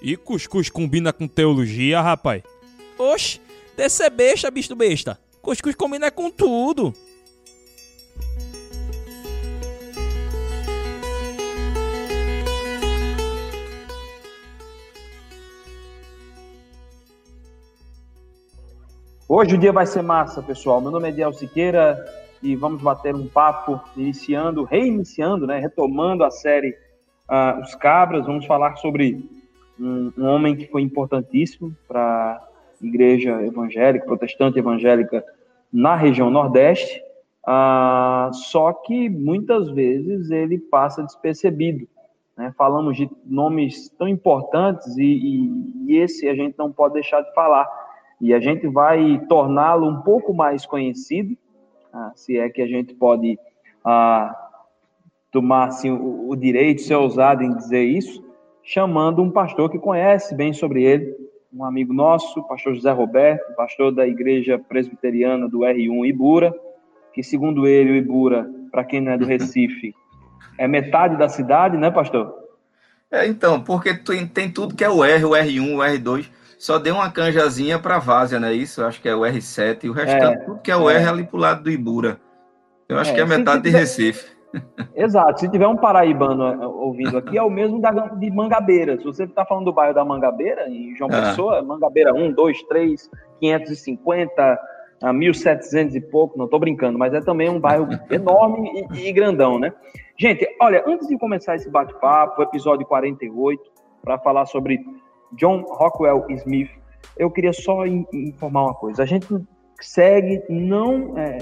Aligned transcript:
E 0.00 0.16
cuscuz 0.16 0.70
combina 0.70 1.12
com 1.12 1.26
teologia, 1.26 2.00
rapaz? 2.00 2.42
Oxe, 2.96 3.40
desse 3.76 4.04
é 4.04 4.10
besta, 4.10 4.50
bicho 4.50 4.74
besta. 4.76 5.18
Cuscuz 5.42 5.74
combina 5.74 6.10
com 6.10 6.30
tudo. 6.30 6.94
Hoje 19.28 19.56
o 19.56 19.58
dia 19.58 19.72
vai 19.72 19.84
ser 19.84 20.02
massa, 20.02 20.40
pessoal. 20.42 20.80
Meu 20.80 20.90
nome 20.90 21.08
é 21.08 21.12
Diel 21.12 21.32
Siqueira 21.32 22.02
e 22.42 22.54
vamos 22.54 22.80
bater 22.80 23.14
um 23.14 23.26
papo 23.26 23.80
iniciando, 23.96 24.62
reiniciando, 24.62 25.46
né, 25.46 25.58
retomando 25.58 26.24
a 26.24 26.30
série 26.30 26.70
uh, 27.28 27.60
Os 27.62 27.74
Cabras. 27.74 28.24
Vamos 28.24 28.46
falar 28.46 28.76
sobre 28.76 29.37
um, 29.80 30.12
um 30.16 30.26
homem 30.26 30.56
que 30.56 30.66
foi 30.66 30.82
importantíssimo 30.82 31.74
para 31.86 32.40
a 32.82 32.86
igreja 32.86 33.42
evangélica, 33.42 34.04
protestante 34.04 34.58
evangélica 34.58 35.24
na 35.72 35.94
região 35.94 36.30
Nordeste, 36.30 37.02
uh, 37.46 38.32
só 38.32 38.72
que 38.72 39.08
muitas 39.08 39.70
vezes 39.70 40.30
ele 40.30 40.58
passa 40.58 41.02
despercebido. 41.02 41.86
Né? 42.36 42.52
Falamos 42.56 42.96
de 42.96 43.10
nomes 43.24 43.88
tão 43.98 44.08
importantes 44.08 44.96
e, 44.96 45.02
e, 45.02 45.74
e 45.86 45.96
esse 45.98 46.28
a 46.28 46.34
gente 46.34 46.56
não 46.56 46.72
pode 46.72 46.94
deixar 46.94 47.20
de 47.20 47.32
falar 47.34 47.68
e 48.20 48.34
a 48.34 48.40
gente 48.40 48.66
vai 48.66 49.24
torná-lo 49.28 49.88
um 49.88 50.02
pouco 50.02 50.34
mais 50.34 50.66
conhecido, 50.66 51.36
ah, 51.92 52.12
se 52.14 52.36
é 52.36 52.48
que 52.48 52.60
a 52.60 52.66
gente 52.66 52.94
pode 52.94 53.38
ah, 53.84 54.34
tomar 55.30 55.66
assim, 55.66 55.90
o, 55.90 56.28
o 56.28 56.36
direito, 56.36 56.82
ser 56.82 56.96
ousado 56.96 57.42
em 57.42 57.54
dizer 57.54 57.84
isso, 57.84 58.24
chamando 58.68 59.22
um 59.22 59.30
pastor 59.30 59.70
que 59.70 59.78
conhece 59.78 60.34
bem 60.34 60.52
sobre 60.52 60.84
ele, 60.84 61.16
um 61.50 61.64
amigo 61.64 61.94
nosso, 61.94 62.46
pastor 62.46 62.74
José 62.74 62.92
Roberto, 62.92 63.54
pastor 63.56 63.90
da 63.90 64.06
Igreja 64.06 64.58
Presbiteriana 64.58 65.48
do 65.48 65.60
R1 65.60 66.06
Ibura, 66.06 66.54
que 67.14 67.22
segundo 67.22 67.66
ele, 67.66 67.92
o 67.92 67.96
Ibura, 67.96 68.46
para 68.70 68.84
quem 68.84 69.00
não 69.00 69.12
é 69.12 69.16
do 69.16 69.24
Recife, 69.26 69.94
é 70.58 70.68
metade 70.68 71.16
da 71.16 71.30
cidade, 71.30 71.78
né, 71.78 71.90
pastor? 71.90 72.30
É, 73.10 73.26
então, 73.26 73.58
porque 73.62 73.94
tem 73.94 74.50
tudo 74.50 74.74
que 74.74 74.84
é 74.84 74.90
o 74.90 75.02
R, 75.02 75.24
o 75.24 75.30
R1, 75.30 75.74
o 75.74 75.78
R2 75.78 76.28
só 76.58 76.78
deu 76.78 76.96
uma 76.96 77.10
canjazinha 77.10 77.78
para 77.78 77.98
Várzea, 77.98 78.38
né? 78.38 78.52
Isso, 78.52 78.84
acho 78.84 79.00
que 79.00 79.08
é 79.08 79.16
o 79.16 79.20
R7, 79.20 79.84
e 79.84 79.88
o 79.88 79.94
restante, 79.94 80.42
é, 80.42 80.44
tudo 80.44 80.60
que 80.60 80.70
é 80.70 80.76
o 80.76 80.90
é. 80.90 80.96
R 80.96 81.08
ali 81.08 81.24
pro 81.24 81.38
lado 81.38 81.62
do 81.62 81.70
Ibura. 81.70 82.20
Eu 82.86 82.98
acho 82.98 83.12
é, 83.12 83.14
que 83.14 83.20
é 83.22 83.24
metade 83.24 83.62
de 83.62 83.70
Recife. 83.70 84.37
Exato, 84.94 85.40
se 85.40 85.50
tiver 85.50 85.66
um 85.66 85.76
paraibano 85.76 86.44
é, 86.44 86.66
ouvindo 86.66 87.18
aqui, 87.18 87.36
é 87.36 87.42
o 87.42 87.50
mesmo 87.50 87.80
da, 87.80 87.90
de 87.90 88.30
Mangabeira. 88.30 88.96
Se 88.98 89.04
você 89.04 89.24
está 89.24 89.44
falando 89.44 89.66
do 89.66 89.72
bairro 89.72 89.94
da 89.94 90.04
Mangabeira, 90.04 90.68
em 90.68 90.96
João 90.96 91.10
ah. 91.12 91.20
Pessoa, 91.20 91.62
Mangabeira 91.62 92.14
1, 92.14 92.32
2, 92.32 92.62
3, 92.64 93.10
550, 93.40 94.58
a 95.02 95.12
1700 95.12 95.94
e 95.94 96.00
pouco, 96.00 96.36
não 96.36 96.46
estou 96.46 96.58
brincando, 96.58 96.98
mas 96.98 97.14
é 97.14 97.20
também 97.20 97.48
um 97.48 97.60
bairro 97.60 97.86
enorme 98.10 98.86
e, 98.92 99.08
e, 99.08 99.12
grandão, 99.12 99.58
né? 99.58 99.72
Gente, 100.16 100.46
olha, 100.60 100.82
antes 100.86 101.06
de 101.06 101.16
começar 101.16 101.54
esse 101.54 101.70
bate-papo, 101.70 102.42
episódio 102.42 102.84
48, 102.86 103.62
para 104.02 104.18
falar 104.18 104.46
sobre 104.46 104.84
John 105.32 105.62
Rockwell 105.68 106.26
Smith, 106.30 106.70
eu 107.16 107.30
queria 107.30 107.52
só 107.52 107.86
informar 107.86 108.64
uma 108.64 108.74
coisa. 108.74 109.02
A 109.02 109.06
gente 109.06 109.28
segue 109.80 110.42
não 110.48 111.16
é, 111.16 111.38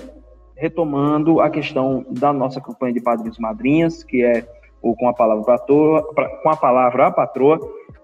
retomando 0.57 1.41
a 1.41 1.51
questão 1.51 2.05
da 2.11 2.33
nossa 2.33 2.61
campanha 2.61 2.95
de 2.95 3.01
padrinhos 3.01 3.39
e 3.39 3.41
madrinhas, 3.41 4.03
que 4.03 4.25
é 4.25 4.47
o 4.83 4.95
com 4.95 5.09
a 5.09 5.15
palavra 5.15 5.45
patroa, 5.45 6.03
com 6.43 6.49
a 6.49 6.57
palavra 6.57 7.11
patroa, 7.11 7.61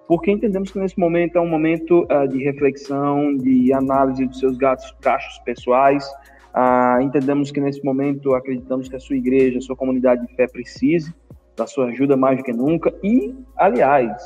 porque 0.07 0.31
entendemos 0.31 0.71
que 0.71 0.79
nesse 0.79 0.99
momento 0.99 1.37
é 1.39 1.41
um 1.41 1.49
momento 1.49 2.07
uh, 2.11 2.29
de 2.29 2.43
reflexão, 2.43 3.37
de 3.37 3.73
análise 3.73 4.27
dos 4.27 4.39
seus 4.39 4.57
gastos, 4.57 4.95
gastos 5.01 5.39
pessoais. 5.45 6.07
Uh, 6.55 7.01
entendemos 7.01 7.51
que 7.51 7.61
nesse 7.61 7.83
momento 7.83 8.35
acreditamos 8.35 8.89
que 8.89 8.97
a 8.97 9.01
sua 9.01 9.17
igreja, 9.17 9.59
a 9.59 9.63
sua 9.63 9.77
comunidade 9.77 10.27
de 10.27 10.35
fé 10.35 10.47
precise 10.47 11.15
da 11.57 11.67
sua 11.67 11.87
ajuda 11.87 12.17
mais 12.17 12.39
do 12.39 12.45
que 12.45 12.53
nunca. 12.53 12.93
E, 13.03 13.35
aliás, 13.57 14.23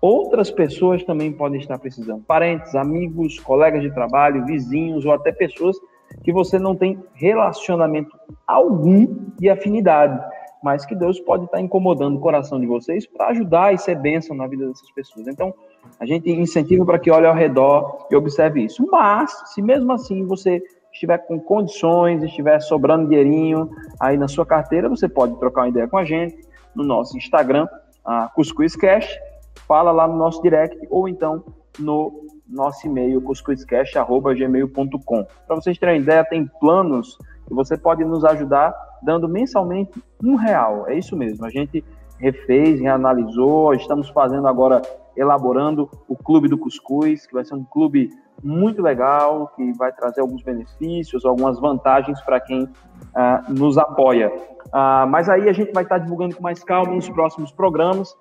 outras 0.00 0.50
pessoas 0.50 1.04
também 1.04 1.32
podem 1.32 1.60
estar 1.60 1.78
precisando. 1.78 2.22
Parentes, 2.24 2.74
amigos, 2.74 3.38
colegas 3.38 3.82
de 3.82 3.92
trabalho, 3.92 4.44
vizinhos 4.46 5.04
ou 5.04 5.12
até 5.12 5.32
pessoas 5.32 5.76
que 6.22 6.32
você 6.32 6.58
não 6.58 6.74
tem 6.74 6.98
relacionamento 7.14 8.16
algum 8.46 9.06
de 9.38 9.48
afinidade, 9.48 10.18
mas 10.62 10.84
que 10.84 10.94
Deus 10.94 11.20
pode 11.20 11.44
estar 11.44 11.60
incomodando 11.60 12.16
o 12.16 12.20
coração 12.20 12.60
de 12.60 12.66
vocês 12.66 13.06
para 13.06 13.28
ajudar 13.28 13.72
e 13.72 13.78
ser 13.78 13.94
bênção 13.96 14.36
na 14.36 14.46
vida 14.46 14.66
dessas 14.66 14.90
pessoas. 14.92 15.26
Então, 15.28 15.54
a 16.00 16.06
gente 16.06 16.30
incentiva 16.30 16.84
para 16.84 16.98
que 16.98 17.10
olhe 17.10 17.26
ao 17.26 17.34
redor 17.34 18.06
e 18.10 18.16
observe 18.16 18.64
isso. 18.64 18.86
Mas, 18.90 19.30
se 19.54 19.62
mesmo 19.62 19.92
assim 19.92 20.26
você 20.26 20.62
estiver 20.92 21.18
com 21.18 21.38
condições, 21.38 22.22
estiver 22.22 22.60
sobrando 22.60 23.08
dinheirinho 23.08 23.70
aí 24.00 24.16
na 24.16 24.26
sua 24.26 24.44
carteira, 24.44 24.88
você 24.88 25.08
pode 25.08 25.38
trocar 25.38 25.62
uma 25.62 25.68
ideia 25.68 25.86
com 25.86 25.96
a 25.96 26.04
gente 26.04 26.36
no 26.74 26.82
nosso 26.82 27.16
Instagram, 27.16 27.68
a 28.04 28.28
Cuscuz 28.28 28.74
Cash, 28.74 29.18
fala 29.66 29.92
lá 29.92 30.08
no 30.08 30.16
nosso 30.16 30.40
direct 30.42 30.76
ou 30.90 31.08
então 31.08 31.44
no 31.78 32.27
nosso 32.48 32.86
e-mail, 32.86 33.20
cuscuzcash.gmail.com. 33.22 35.26
Para 35.46 35.56
vocês 35.56 35.78
terem 35.78 36.00
ideia, 36.00 36.24
tem 36.24 36.46
planos 36.60 37.18
que 37.46 37.54
você 37.54 37.76
pode 37.76 38.04
nos 38.04 38.24
ajudar 38.24 38.74
dando 39.02 39.28
mensalmente 39.28 40.02
um 40.22 40.34
real. 40.34 40.86
É 40.88 40.94
isso 40.94 41.16
mesmo. 41.16 41.44
A 41.44 41.50
gente 41.50 41.84
refez, 42.18 42.80
reanalisou, 42.80 43.74
estamos 43.74 44.08
fazendo 44.08 44.48
agora, 44.48 44.82
elaborando 45.16 45.88
o 46.08 46.16
Clube 46.16 46.48
do 46.48 46.58
Cuscuz, 46.58 47.26
que 47.26 47.34
vai 47.34 47.44
ser 47.44 47.54
um 47.54 47.64
clube 47.64 48.10
muito 48.42 48.82
legal, 48.82 49.52
que 49.56 49.72
vai 49.72 49.92
trazer 49.92 50.20
alguns 50.20 50.42
benefícios, 50.42 51.24
algumas 51.24 51.60
vantagens 51.60 52.20
para 52.22 52.40
quem 52.40 52.64
uh, 52.64 53.52
nos 53.52 53.78
apoia. 53.78 54.32
Uh, 54.66 55.06
mas 55.08 55.28
aí 55.28 55.48
a 55.48 55.52
gente 55.52 55.72
vai 55.72 55.82
estar 55.82 55.98
divulgando 55.98 56.36
com 56.36 56.42
mais 56.42 56.62
calma 56.62 56.94
nos 56.94 57.08
próximos 57.08 57.52
programas 57.52 58.16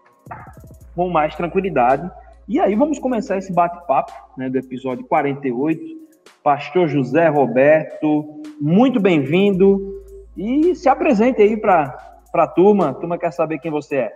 com 0.96 1.10
mais 1.10 1.36
tranquilidade. 1.36 2.10
E 2.48 2.62
aí 2.62 2.76
vamos 2.76 2.98
começar 2.98 3.38
esse 3.38 3.52
bate-papo 3.52 4.14
né, 4.38 4.50
do 4.50 4.58
episódio 4.58 5.06
48. 5.06 6.08
Pastor 6.42 6.88
José 6.88 7.28
Roberto, 7.28 8.42
muito 8.62 9.02
bem-vindo 9.02 10.02
e 10.38 10.74
se 10.74 10.88
apresente 10.88 11.42
aí 11.42 11.58
para 11.58 12.22
a 12.34 12.48
turma. 12.48 12.90
A 12.90 12.94
turma 12.94 13.18
quer 13.18 13.34
saber 13.34 13.60
quem 13.60 13.70
você 13.70 13.96
é. 13.98 14.14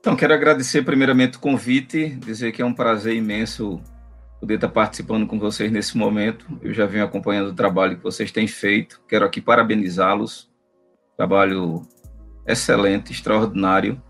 Então, 0.00 0.16
quero 0.16 0.32
agradecer 0.32 0.82
primeiramente 0.82 1.36
o 1.36 1.40
convite, 1.40 2.08
dizer 2.08 2.52
que 2.52 2.62
é 2.62 2.64
um 2.64 2.72
prazer 2.72 3.14
imenso 3.14 3.78
poder 4.40 4.54
estar 4.54 4.70
participando 4.70 5.26
com 5.26 5.38
vocês 5.38 5.70
nesse 5.70 5.96
momento. 5.98 6.46
Eu 6.62 6.72
já 6.72 6.86
venho 6.86 7.04
acompanhando 7.04 7.50
o 7.50 7.54
trabalho 7.54 7.98
que 7.98 8.02
vocês 8.02 8.32
têm 8.32 8.46
feito. 8.46 8.98
Quero 9.06 9.26
aqui 9.26 9.42
parabenizá-los. 9.42 10.50
Trabalho 11.18 11.82
excelente, 12.46 13.12
extraordinário. 13.12 14.00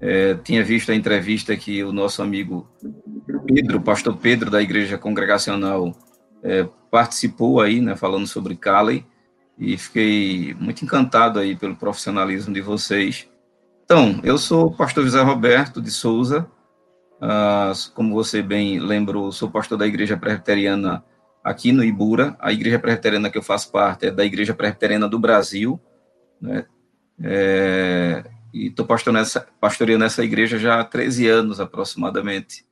É, 0.00 0.34
tinha 0.34 0.62
visto 0.62 0.92
a 0.92 0.94
entrevista 0.94 1.56
que 1.56 1.82
o 1.82 1.92
nosso 1.92 2.22
amigo 2.22 2.68
Pedro, 3.46 3.80
pastor 3.80 4.16
Pedro 4.16 4.50
da 4.50 4.60
Igreja 4.60 4.98
Congregacional, 4.98 5.94
é, 6.42 6.68
participou 6.90 7.60
aí, 7.60 7.80
né, 7.80 7.96
falando 7.96 8.26
sobre 8.26 8.56
Cali, 8.56 9.06
e 9.58 9.76
fiquei 9.78 10.54
muito 10.60 10.84
encantado 10.84 11.38
aí 11.38 11.56
pelo 11.56 11.76
profissionalismo 11.76 12.52
de 12.52 12.60
vocês. 12.60 13.28
Então, 13.84 14.20
eu 14.22 14.36
sou 14.36 14.66
o 14.66 14.76
pastor 14.76 15.04
José 15.04 15.22
Roberto 15.22 15.80
de 15.80 15.90
Souza, 15.90 16.46
ah, 17.20 17.72
como 17.94 18.14
você 18.14 18.42
bem 18.42 18.78
lembrou, 18.78 19.32
sou 19.32 19.50
pastor 19.50 19.78
da 19.78 19.86
Igreja 19.86 20.16
Presbiteriana 20.16 21.02
aqui 21.42 21.72
no 21.72 21.82
Ibura. 21.82 22.36
A 22.38 22.52
Igreja 22.52 22.78
Presbiteriana 22.78 23.30
que 23.30 23.38
eu 23.38 23.42
faço 23.42 23.70
parte 23.72 24.06
é 24.06 24.10
da 24.10 24.24
Igreja 24.24 24.54
Presbiteriana 24.54 25.08
do 25.08 25.18
Brasil, 25.18 25.80
né? 26.40 26.66
É, 27.22 28.24
e 28.56 28.68
estou 28.68 28.86
pastoreando 28.86 30.04
essa 30.04 30.24
igreja 30.24 30.58
já 30.58 30.80
há 30.80 30.84
13 30.84 31.28
anos 31.28 31.60
aproximadamente. 31.60 32.64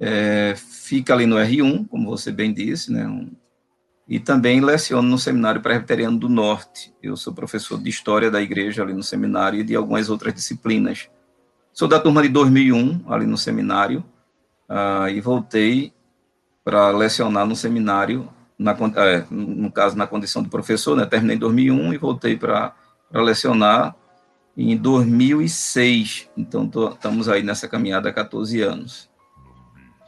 É, 0.00 0.54
fica 0.56 1.12
ali 1.12 1.26
no 1.26 1.36
R1, 1.36 1.88
como 1.88 2.08
você 2.08 2.30
bem 2.30 2.54
disse, 2.54 2.92
né? 2.92 3.04
Um, 3.06 3.32
e 4.06 4.20
também 4.20 4.60
leciono 4.60 5.08
no 5.08 5.18
Seminário 5.18 5.60
Presbiteriano 5.60 6.18
do 6.18 6.28
Norte. 6.28 6.94
Eu 7.02 7.16
sou 7.16 7.34
professor 7.34 7.80
de 7.80 7.90
História 7.90 8.30
da 8.30 8.40
Igreja 8.40 8.82
ali 8.82 8.92
no 8.92 9.02
seminário 9.02 9.60
e 9.60 9.64
de 9.64 9.74
algumas 9.74 10.08
outras 10.08 10.34
disciplinas. 10.34 11.08
Sou 11.72 11.88
da 11.88 11.98
turma 11.98 12.22
de 12.22 12.28
2001, 12.28 13.04
ali 13.08 13.26
no 13.26 13.38
seminário, 13.38 14.04
uh, 14.68 15.08
e 15.08 15.20
voltei 15.20 15.92
para 16.64 16.90
lecionar 16.90 17.46
no 17.46 17.56
seminário, 17.56 18.28
na, 18.56 18.72
é, 18.96 19.24
no 19.30 19.72
caso, 19.72 19.96
na 19.96 20.06
condição 20.06 20.42
de 20.42 20.48
professor, 20.48 20.96
né? 20.96 21.06
Terminei 21.06 21.36
em 21.36 21.40
2001 21.40 21.94
e 21.94 21.98
voltei 21.98 22.36
para 22.36 22.74
lecionar 23.12 23.96
em 24.56 24.76
2006. 24.76 26.28
Então, 26.36 26.68
tô, 26.68 26.88
estamos 26.88 27.28
aí 27.28 27.42
nessa 27.42 27.68
caminhada 27.68 28.08
há 28.08 28.12
14 28.12 28.60
anos. 28.60 29.10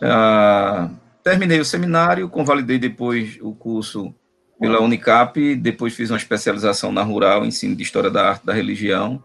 Ah, 0.03 0.91
terminei 1.23 1.61
o 1.61 1.65
seminário, 1.65 2.29
convalidei 2.29 2.79
depois 2.79 3.39
o 3.41 3.55
curso 3.55 4.15
pela 4.61 4.81
Unicap, 4.81 5.57
depois 5.57 5.95
fiz 5.95 6.11
uma 6.11 6.17
especialização 6.17 6.93
na 6.93 7.03
Rural, 7.03 7.45
ensino 7.45 7.75
de 7.75 7.83
História 7.83 8.11
da 8.11 8.29
Arte 8.31 8.47
da 8.47 8.53
Religião. 8.53 9.23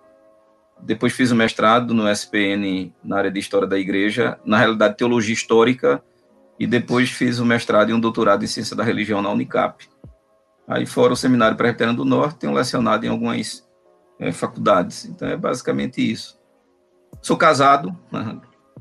depois 0.82 1.12
fiz 1.12 1.30
o 1.30 1.36
mestrado 1.36 1.94
no 1.94 2.10
SPN 2.10 2.94
na 3.04 3.18
área 3.18 3.32
de 3.32 3.40
História 3.40 3.68
da 3.68 3.78
Igreja, 3.78 4.40
na 4.46 4.58
realidade 4.58 4.96
Teologia 4.96 5.34
Histórica, 5.34 6.02
e 6.58 6.66
depois 6.66 7.10
fiz 7.10 7.40
o 7.40 7.46
mestrado 7.46 7.90
e 7.90 7.94
um 7.94 8.00
doutorado 8.00 8.44
em 8.44 8.48
Ciência 8.48 8.76
da 8.76 8.84
Religião 8.84 9.22
na 9.22 9.30
Unicap. 9.30 9.86
Aí 10.68 10.86
fora 10.86 11.12
o 11.12 11.18
Seminário 11.18 11.58
Presbiteriano 11.58 11.98
do 11.98 12.06
Norte, 12.06 12.40
tenho 12.40 12.54
lecionado 12.54 13.06
em 13.06 13.10
algumas 13.10 13.68
é, 14.20 14.32
faculdades. 14.32 15.06
Então 15.06 15.28
é 15.28 15.38
basicamente 15.38 16.00
isso. 16.00 16.38
Sou 17.22 17.38
casado, 17.38 17.96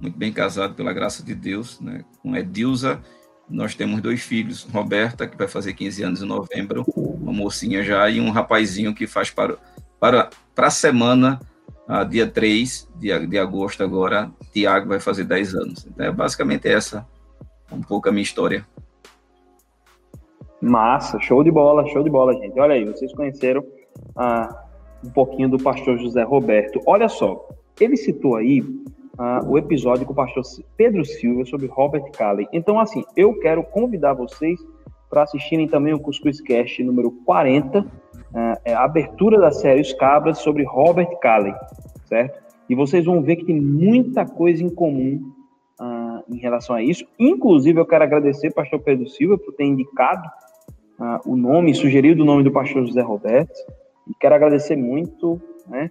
muito 0.00 0.18
bem 0.18 0.32
casado 0.32 0.74
pela 0.74 0.92
graça 0.92 1.22
de 1.22 1.34
Deus, 1.34 1.80
né, 1.80 2.04
com 2.22 2.36
Edilza. 2.36 3.00
Nós 3.48 3.74
temos 3.74 4.02
dois 4.02 4.20
filhos, 4.20 4.64
Roberta, 4.64 5.26
que 5.26 5.36
vai 5.36 5.48
fazer 5.48 5.72
15 5.72 6.02
anos 6.02 6.22
em 6.22 6.26
novembro, 6.26 6.84
uma 6.94 7.32
mocinha 7.32 7.82
já, 7.82 8.08
e 8.10 8.20
um 8.20 8.30
rapazinho 8.30 8.94
que 8.94 9.06
faz 9.06 9.30
para, 9.30 9.56
para, 9.98 10.28
para 10.54 10.66
a 10.66 10.70
semana, 10.70 11.40
uh, 11.88 12.04
dia 12.04 12.26
3 12.26 12.88
de, 12.96 13.26
de 13.26 13.38
agosto 13.38 13.82
agora, 13.82 14.30
Tiago 14.52 14.88
vai 14.88 15.00
fazer 15.00 15.24
10 15.24 15.54
anos. 15.54 15.86
Então 15.86 16.04
é 16.04 16.12
basicamente 16.12 16.68
essa 16.68 17.06
um 17.72 17.80
pouco 17.80 18.08
a 18.08 18.12
minha 18.12 18.22
história. 18.22 18.66
Massa, 20.60 21.18
show 21.20 21.42
de 21.42 21.50
bola, 21.50 21.86
show 21.88 22.02
de 22.02 22.10
bola, 22.10 22.34
gente. 22.34 22.58
Olha 22.60 22.74
aí, 22.74 22.84
vocês 22.84 23.12
conheceram 23.14 23.64
ah, 24.16 24.67
um 25.04 25.10
pouquinho 25.10 25.48
do 25.48 25.58
pastor 25.58 25.98
José 25.98 26.22
Roberto. 26.22 26.80
Olha 26.86 27.08
só, 27.08 27.48
ele 27.80 27.96
citou 27.96 28.36
aí 28.36 28.62
ah, 29.18 29.40
o 29.46 29.58
episódio 29.58 30.06
com 30.06 30.12
o 30.12 30.16
pastor 30.16 30.42
Pedro 30.76 31.04
Silva 31.04 31.44
sobre 31.44 31.66
Robert 31.66 32.10
Calley. 32.12 32.46
Então, 32.52 32.78
assim, 32.78 33.04
eu 33.16 33.38
quero 33.40 33.62
convidar 33.62 34.14
vocês 34.14 34.60
para 35.10 35.22
assistirem 35.22 35.66
também 35.66 35.94
o 35.94 35.98
Cuscuz 35.98 36.40
Cast 36.40 36.82
número 36.84 37.10
40, 37.24 37.86
ah, 38.34 38.60
é 38.64 38.74
a 38.74 38.84
abertura 38.84 39.38
da 39.38 39.50
série 39.50 39.80
Os 39.80 39.92
Cabras 39.92 40.38
sobre 40.38 40.62
Robert 40.64 41.18
Calley, 41.20 41.54
certo? 42.04 42.40
E 42.68 42.74
vocês 42.74 43.04
vão 43.04 43.22
ver 43.22 43.36
que 43.36 43.46
tem 43.46 43.60
muita 43.60 44.26
coisa 44.26 44.62
em 44.62 44.68
comum 44.68 45.32
uh, 45.80 46.22
em 46.30 46.36
relação 46.36 46.76
a 46.76 46.82
isso. 46.82 47.02
Inclusive, 47.18 47.80
eu 47.80 47.86
quero 47.86 48.04
agradecer 48.04 48.52
pastor 48.52 48.78
Pedro 48.80 49.08
Silva 49.08 49.38
por 49.38 49.54
ter 49.54 49.64
indicado 49.64 50.28
o 51.24 51.36
nome, 51.36 51.74
sugerido 51.74 52.24
o 52.24 52.26
nome 52.26 52.42
do 52.42 52.50
pastor 52.50 52.84
José 52.84 53.00
Roberto. 53.00 53.54
E 54.08 54.14
quero 54.18 54.34
agradecer 54.34 54.76
muito, 54.76 55.40
né? 55.66 55.90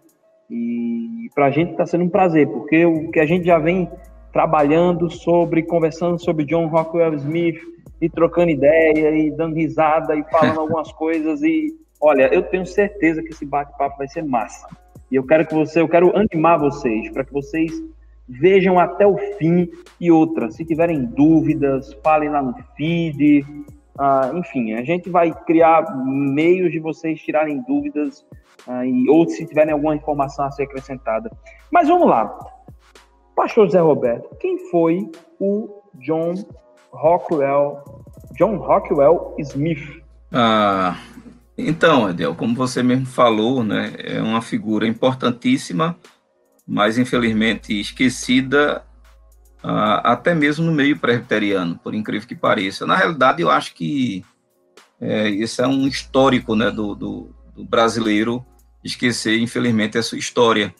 E 0.49 1.29
para 1.35 1.47
a 1.47 1.51
gente 1.51 1.71
está 1.71 1.85
sendo 1.85 2.05
um 2.05 2.09
prazer, 2.09 2.47
porque 2.47 2.85
o 2.85 3.11
que 3.11 3.19
a 3.19 3.25
gente 3.25 3.45
já 3.45 3.59
vem 3.59 3.89
trabalhando 4.31 5.09
sobre, 5.09 5.63
conversando 5.63 6.19
sobre 6.19 6.45
John 6.45 6.67
Rockwell 6.67 7.13
Smith, 7.15 7.59
e 8.01 8.09
trocando 8.09 8.51
ideia, 8.51 9.09
e 9.15 9.31
dando 9.31 9.55
risada, 9.55 10.15
e 10.15 10.23
falando 10.25 10.59
algumas 10.61 10.91
coisas, 10.91 11.41
e 11.41 11.75
olha, 11.99 12.33
eu 12.33 12.43
tenho 12.43 12.65
certeza 12.65 13.21
que 13.21 13.29
esse 13.29 13.45
bate-papo 13.45 13.97
vai 13.97 14.07
ser 14.07 14.23
massa. 14.23 14.67
E 15.11 15.15
eu 15.15 15.25
quero 15.25 15.45
que 15.45 15.53
você, 15.53 15.81
eu 15.81 15.87
quero 15.87 16.15
animar 16.15 16.59
vocês, 16.59 17.09
para 17.11 17.23
que 17.23 17.33
vocês 17.33 17.71
vejam 18.27 18.77
até 18.77 19.07
o 19.07 19.17
fim 19.37 19.69
e 19.99 20.11
outra. 20.11 20.51
Se 20.51 20.65
tiverem 20.65 21.05
dúvidas, 21.05 21.93
falem 22.03 22.29
lá 22.29 22.41
no 22.41 22.53
feed. 22.75 23.45
Ah, 23.97 24.31
enfim, 24.33 24.73
a 24.73 24.83
gente 24.83 25.09
vai 25.09 25.33
criar 25.45 25.83
meios 26.05 26.71
de 26.71 26.79
vocês 26.79 27.19
tirarem 27.19 27.63
dúvidas 27.67 28.25
ah, 28.67 28.85
e, 28.85 29.09
ou 29.09 29.27
se 29.27 29.45
tiverem 29.45 29.73
alguma 29.73 29.95
informação 29.95 30.45
a 30.45 30.51
ser 30.51 30.63
acrescentada. 30.63 31.31
Mas 31.71 31.87
vamos 31.87 32.07
lá. 32.07 32.37
Pastor 33.35 33.69
Zé 33.69 33.79
Roberto, 33.79 34.35
quem 34.39 34.57
foi 34.69 35.09
o 35.39 35.81
John 35.95 36.33
Rockwell, 36.91 37.83
John 38.37 38.57
Rockwell 38.57 39.35
Smith? 39.39 40.01
Ah, 40.31 40.97
então, 41.57 42.09
Edel, 42.09 42.35
como 42.35 42.55
você 42.55 42.83
mesmo 42.83 43.05
falou, 43.05 43.63
né, 43.63 43.93
é 43.97 44.21
uma 44.21 44.41
figura 44.41 44.87
importantíssima 44.87 45.95
mas 46.67 46.97
infelizmente 46.97 47.79
esquecida 47.79 48.83
até 49.69 50.33
mesmo 50.33 50.65
no 50.65 50.71
meio 50.71 50.97
presbiteriano, 50.97 51.77
por 51.77 51.93
incrível 51.93 52.27
que 52.27 52.35
pareça. 52.35 52.85
Na 52.85 52.95
realidade, 52.95 53.41
eu 53.41 53.51
acho 53.51 53.73
que 53.73 54.23
é, 54.99 55.29
isso 55.29 55.61
é 55.61 55.67
um 55.67 55.87
histórico 55.87 56.55
né, 56.55 56.71
do, 56.71 56.95
do, 56.95 57.35
do, 57.55 57.63
brasileiro 57.65 58.45
esquecer, 58.83 59.39
infelizmente, 59.39 59.97
essa 59.97 60.15
história. 60.15 60.73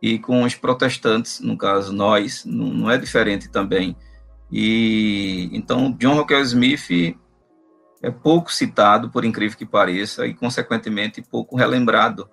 E 0.00 0.18
com 0.18 0.44
os 0.44 0.54
protestantes, 0.54 1.40
no 1.40 1.56
caso 1.56 1.92
nós, 1.92 2.44
não, 2.44 2.66
não 2.66 2.90
é 2.90 2.98
diferente 2.98 3.50
também. 3.50 3.96
E 4.50 5.48
então 5.52 5.92
John 5.92 6.14
Rockwell 6.14 6.42
Smith 6.42 7.16
é 8.02 8.10
pouco 8.10 8.52
citado, 8.52 9.10
por 9.10 9.24
incrível 9.24 9.56
que 9.56 9.66
pareça, 9.66 10.26
e 10.26 10.34
consequentemente 10.34 11.22
pouco 11.22 11.56
relembrado. 11.56 12.28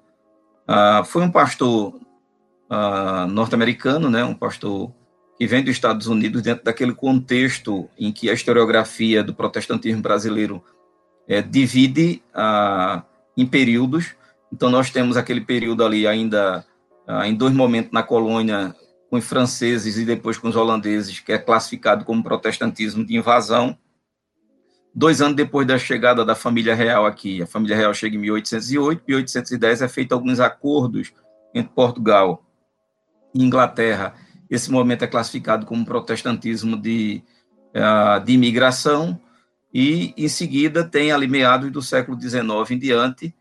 Uh, 0.67 1.03
foi 1.05 1.23
um 1.23 1.31
pastor 1.31 1.95
uh, 2.69 3.27
norte-americano, 3.27 4.09
né, 4.09 4.23
um 4.23 4.35
pastor 4.35 4.93
que 5.41 5.47
vem 5.47 5.63
dos 5.63 5.71
Estados 5.71 6.05
Unidos, 6.05 6.43
dentro 6.43 6.63
daquele 6.63 6.93
contexto 6.93 7.89
em 7.97 8.11
que 8.11 8.29
a 8.29 8.33
historiografia 8.33 9.23
do 9.23 9.33
protestantismo 9.33 9.99
brasileiro 9.99 10.63
é, 11.27 11.41
divide 11.41 12.21
uh, 12.35 13.01
em 13.35 13.43
períodos. 13.47 14.13
Então, 14.53 14.69
nós 14.69 14.91
temos 14.91 15.17
aquele 15.17 15.41
período 15.41 15.83
ali 15.83 16.05
ainda 16.05 16.63
uh, 17.07 17.23
em 17.23 17.33
dois 17.33 17.55
momentos 17.55 17.91
na 17.91 18.03
colônia, 18.03 18.75
com 19.09 19.17
os 19.17 19.25
franceses 19.25 19.97
e 19.97 20.05
depois 20.05 20.37
com 20.37 20.47
os 20.47 20.55
holandeses, 20.55 21.19
que 21.19 21.33
é 21.33 21.39
classificado 21.39 22.05
como 22.05 22.21
protestantismo 22.21 23.03
de 23.03 23.17
invasão. 23.17 23.75
Dois 24.93 25.23
anos 25.23 25.35
depois 25.35 25.65
da 25.65 25.79
chegada 25.79 26.23
da 26.23 26.35
família 26.35 26.75
real 26.75 27.03
aqui, 27.03 27.41
a 27.41 27.47
família 27.47 27.75
real 27.75 27.95
chega 27.95 28.15
em 28.15 28.19
1808, 28.19 29.01
1810 29.07 29.81
é 29.81 29.87
feito 29.87 30.11
alguns 30.11 30.39
acordos 30.39 31.11
entre 31.51 31.73
Portugal 31.73 32.45
Inglaterra, 33.33 34.13
esse 34.51 34.69
movimento 34.69 35.05
é 35.05 35.07
classificado 35.07 35.65
como 35.65 35.85
protestantismo 35.85 36.75
de, 36.75 37.23
uh, 37.73 38.23
de 38.23 38.33
imigração, 38.33 39.17
e 39.73 40.13
em 40.17 40.27
seguida 40.27 40.83
tem 40.83 41.13
ali 41.13 41.25
meados 41.25 41.71
do 41.71 41.81
século 41.81 42.19
XIX 42.19 42.71
em 42.71 42.77
diante, 42.77 43.33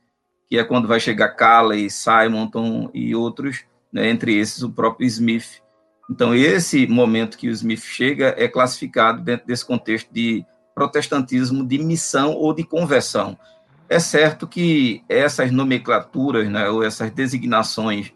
que 0.48 0.56
é 0.56 0.62
quando 0.62 0.86
vai 0.86 1.00
chegar 1.00 1.30
Calley, 1.30 1.90
Simonton 1.90 2.88
e 2.94 3.12
outros, 3.14 3.64
né, 3.92 4.08
entre 4.08 4.38
esses 4.38 4.62
o 4.62 4.70
próprio 4.70 5.06
Smith. 5.08 5.60
Então, 6.08 6.32
esse 6.32 6.86
momento 6.86 7.36
que 7.36 7.48
o 7.48 7.52
Smith 7.52 7.82
chega 7.82 8.34
é 8.38 8.46
classificado 8.46 9.20
dentro 9.20 9.48
desse 9.48 9.64
contexto 9.64 10.12
de 10.12 10.44
protestantismo 10.74 11.66
de 11.66 11.78
missão 11.78 12.32
ou 12.34 12.54
de 12.54 12.62
conversão. 12.62 13.36
É 13.88 13.98
certo 13.98 14.46
que 14.46 15.02
essas 15.08 15.50
nomenclaturas, 15.50 16.48
né, 16.48 16.68
ou 16.68 16.84
essas 16.84 17.10
designações 17.10 18.12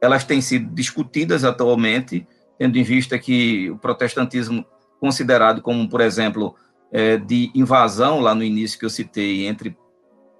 elas 0.00 0.24
têm 0.24 0.40
sido 0.40 0.72
discutidas 0.74 1.44
atualmente, 1.44 2.26
tendo 2.58 2.78
em 2.78 2.82
vista 2.82 3.18
que 3.18 3.70
o 3.70 3.76
protestantismo, 3.76 4.64
considerado 4.98 5.60
como, 5.60 5.88
por 5.88 6.00
exemplo, 6.00 6.54
é, 6.92 7.16
de 7.16 7.50
invasão, 7.54 8.20
lá 8.20 8.34
no 8.34 8.42
início 8.42 8.78
que 8.78 8.84
eu 8.84 8.90
citei, 8.90 9.46
entre, 9.46 9.76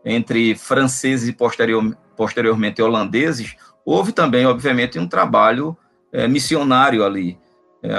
entre 0.05 0.55
franceses 0.55 1.29
e 1.29 1.33
posterior, 1.33 1.97
posteriormente 2.17 2.83
holandeses, 2.83 3.55
houve 3.85 4.13
também, 4.13 4.47
obviamente, 4.47 4.99
um 4.99 5.07
trabalho 5.07 5.77
é, 6.13 6.27
missionário 6.27 7.05
ali, 7.05 7.39
é, 7.83 7.93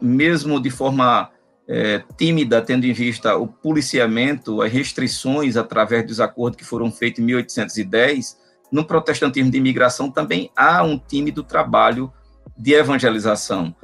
mesmo 0.00 0.60
de 0.60 0.70
forma 0.70 1.30
é, 1.68 2.02
tímida, 2.16 2.62
tendo 2.62 2.86
em 2.86 2.92
vista 2.92 3.36
o 3.36 3.46
policiamento, 3.46 4.62
as 4.62 4.72
restrições 4.72 5.56
através 5.56 6.06
dos 6.06 6.20
acordos 6.20 6.56
que 6.56 6.64
foram 6.64 6.90
feitos 6.92 7.20
em 7.20 7.24
1810, 7.24 8.36
no 8.70 8.84
protestantismo 8.84 9.50
de 9.50 9.58
imigração 9.58 10.10
também 10.10 10.50
há 10.56 10.82
um 10.82 10.98
time 10.98 11.30
do 11.30 11.42
trabalho 11.42 12.12
de 12.56 12.72
evangelização. 12.72 13.74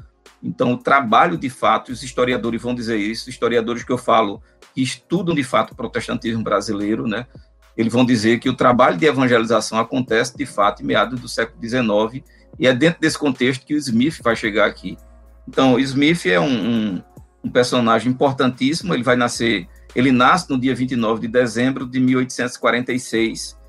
Então, 0.42 0.72
o 0.72 0.78
trabalho 0.78 1.36
de 1.36 1.48
fato, 1.48 1.92
os 1.92 2.02
historiadores 2.02 2.60
vão 2.60 2.74
dizer 2.74 2.96
isso, 2.96 3.30
historiadores 3.30 3.84
que 3.84 3.92
eu 3.92 3.98
falo 3.98 4.42
que 4.74 4.82
estudam 4.82 5.34
de 5.34 5.44
fato 5.44 5.72
o 5.72 5.76
protestantismo 5.76 6.42
brasileiro, 6.42 7.06
né? 7.06 7.26
Eles 7.76 7.92
vão 7.92 8.04
dizer 8.04 8.40
que 8.40 8.48
o 8.48 8.54
trabalho 8.54 8.98
de 8.98 9.06
evangelização 9.06 9.78
acontece 9.78 10.36
de 10.36 10.44
fato 10.44 10.82
em 10.82 10.86
meados 10.86 11.20
do 11.20 11.28
século 11.28 11.62
XIX 11.62 12.24
e 12.58 12.66
é 12.66 12.74
dentro 12.74 13.00
desse 13.00 13.18
contexto 13.18 13.64
que 13.64 13.74
o 13.74 13.78
Smith 13.78 14.20
vai 14.22 14.34
chegar 14.34 14.66
aqui. 14.66 14.96
Então, 15.48 15.78
Smith 15.78 16.26
é 16.26 16.40
um, 16.40 16.46
um, 16.46 17.02
um 17.44 17.50
personagem 17.50 18.10
importantíssimo. 18.12 18.94
Ele 18.94 19.02
vai 19.02 19.16
nascer, 19.16 19.68
ele 19.94 20.12
nasce 20.12 20.50
no 20.50 20.58
dia 20.58 20.74
29 20.74 21.22
de 21.22 21.28
dezembro 21.28 21.86
de 21.86 22.00
1846 22.00 23.61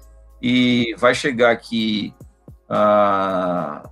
e 0.44 0.94
vai 0.98 1.16
chegar 1.16 1.52
aqui 1.52 2.14
ah, 2.70 3.90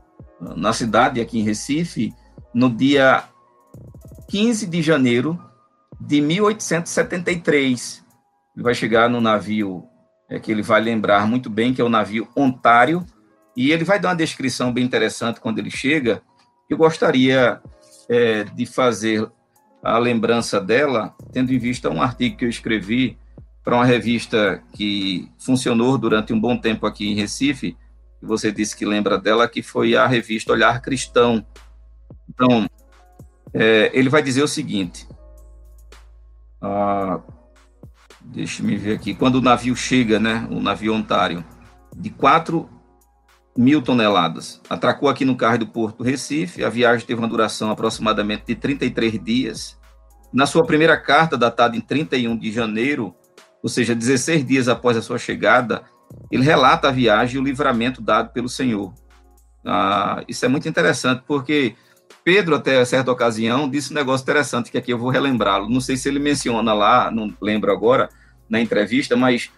na 0.57 0.73
cidade, 0.73 1.21
aqui 1.21 1.39
em 1.39 1.43
Recife, 1.43 2.13
no 2.53 2.69
dia 2.69 3.23
15 4.27 4.67
de 4.67 4.81
janeiro 4.81 5.39
de 5.97 6.19
1873. 6.19 8.05
Ele 8.53 8.63
vai 8.63 8.73
chegar 8.73 9.09
no 9.09 9.21
navio 9.21 9.87
é, 10.29 10.39
que 10.39 10.51
ele 10.51 10.61
vai 10.61 10.81
lembrar 10.81 11.25
muito 11.25 11.49
bem, 11.49 11.73
que 11.73 11.79
é 11.79 11.85
o 11.85 11.89
navio 11.89 12.27
Ontário, 12.35 13.05
e 13.55 13.71
ele 13.71 13.85
vai 13.85 13.97
dar 13.97 14.09
uma 14.09 14.15
descrição 14.15 14.73
bem 14.73 14.83
interessante 14.83 15.39
quando 15.39 15.59
ele 15.59 15.71
chega. 15.71 16.21
Eu 16.69 16.77
gostaria 16.77 17.61
é, 18.09 18.43
de 18.43 18.65
fazer 18.65 19.25
a 19.81 19.97
lembrança 19.97 20.59
dela, 20.59 21.15
tendo 21.31 21.53
em 21.53 21.57
vista 21.57 21.89
um 21.89 22.01
artigo 22.01 22.35
que 22.35 22.43
eu 22.43 22.49
escrevi 22.49 23.17
para 23.63 23.75
uma 23.75 23.85
revista 23.85 24.61
que 24.73 25.29
funcionou 25.37 25.97
durante 25.97 26.33
um 26.33 26.39
bom 26.39 26.57
tempo 26.57 26.85
aqui 26.85 27.09
em 27.09 27.15
Recife, 27.15 27.77
que 28.19 28.25
você 28.25 28.51
disse 28.51 28.75
que 28.75 28.85
lembra 28.85 29.17
dela, 29.17 29.47
que 29.47 29.61
foi 29.61 29.95
a 29.95 30.07
revista 30.07 30.51
Olhar 30.51 30.81
Cristão. 30.81 31.45
Então, 32.29 32.67
é, 33.53 33.91
ele 33.93 34.09
vai 34.09 34.21
dizer 34.23 34.43
o 34.43 34.47
seguinte: 34.47 35.07
ah, 36.61 37.19
deixa 38.21 38.63
me 38.63 38.77
ver 38.77 38.95
aqui, 38.95 39.13
quando 39.13 39.35
o 39.35 39.41
navio 39.41 39.75
chega, 39.75 40.19
né, 40.19 40.47
o 40.49 40.59
navio 40.59 40.93
Ontário, 40.93 41.43
de 41.95 42.09
4 42.09 42.69
mil 43.57 43.81
toneladas, 43.81 44.61
atracou 44.69 45.09
aqui 45.09 45.25
no 45.25 45.35
carro 45.35 45.59
do 45.59 45.67
Porto 45.67 46.03
Recife, 46.03 46.63
a 46.63 46.69
viagem 46.69 47.05
teve 47.05 47.19
uma 47.19 47.27
duração 47.27 47.69
aproximadamente 47.69 48.43
de 48.47 48.55
33 48.55 49.21
dias. 49.23 49.79
Na 50.31 50.45
sua 50.45 50.65
primeira 50.65 50.95
carta, 50.97 51.37
datada 51.37 51.75
em 51.75 51.81
31 51.81 52.37
de 52.37 52.51
janeiro, 52.51 53.13
ou 53.61 53.69
seja, 53.69 53.95
16 53.95 54.45
dias 54.45 54.67
após 54.67 54.97
a 54.97 55.01
sua 55.01 55.17
chegada, 55.17 55.83
ele 56.31 56.43
relata 56.43 56.87
a 56.87 56.91
viagem 56.91 57.37
e 57.37 57.39
o 57.39 57.43
livramento 57.43 58.01
dado 58.01 58.31
pelo 58.31 58.49
Senhor. 58.49 58.93
Ah, 59.65 60.23
isso 60.27 60.43
é 60.45 60.47
muito 60.47 60.67
interessante, 60.67 61.23
porque 61.27 61.75
Pedro, 62.23 62.55
até 62.55 62.83
certa 62.85 63.11
ocasião, 63.11 63.69
disse 63.69 63.91
um 63.91 63.95
negócio 63.95 64.23
interessante, 64.23 64.71
que 64.71 64.77
aqui 64.77 64.91
eu 64.91 64.97
vou 64.97 65.09
relembrá-lo. 65.09 65.69
Não 65.69 65.81
sei 65.81 65.97
se 65.97 66.09
ele 66.09 66.19
menciona 66.19 66.73
lá, 66.73 67.09
não 67.11 67.33
lembro 67.41 67.71
agora, 67.71 68.09
na 68.49 68.59
entrevista, 68.59 69.15
mas 69.15 69.49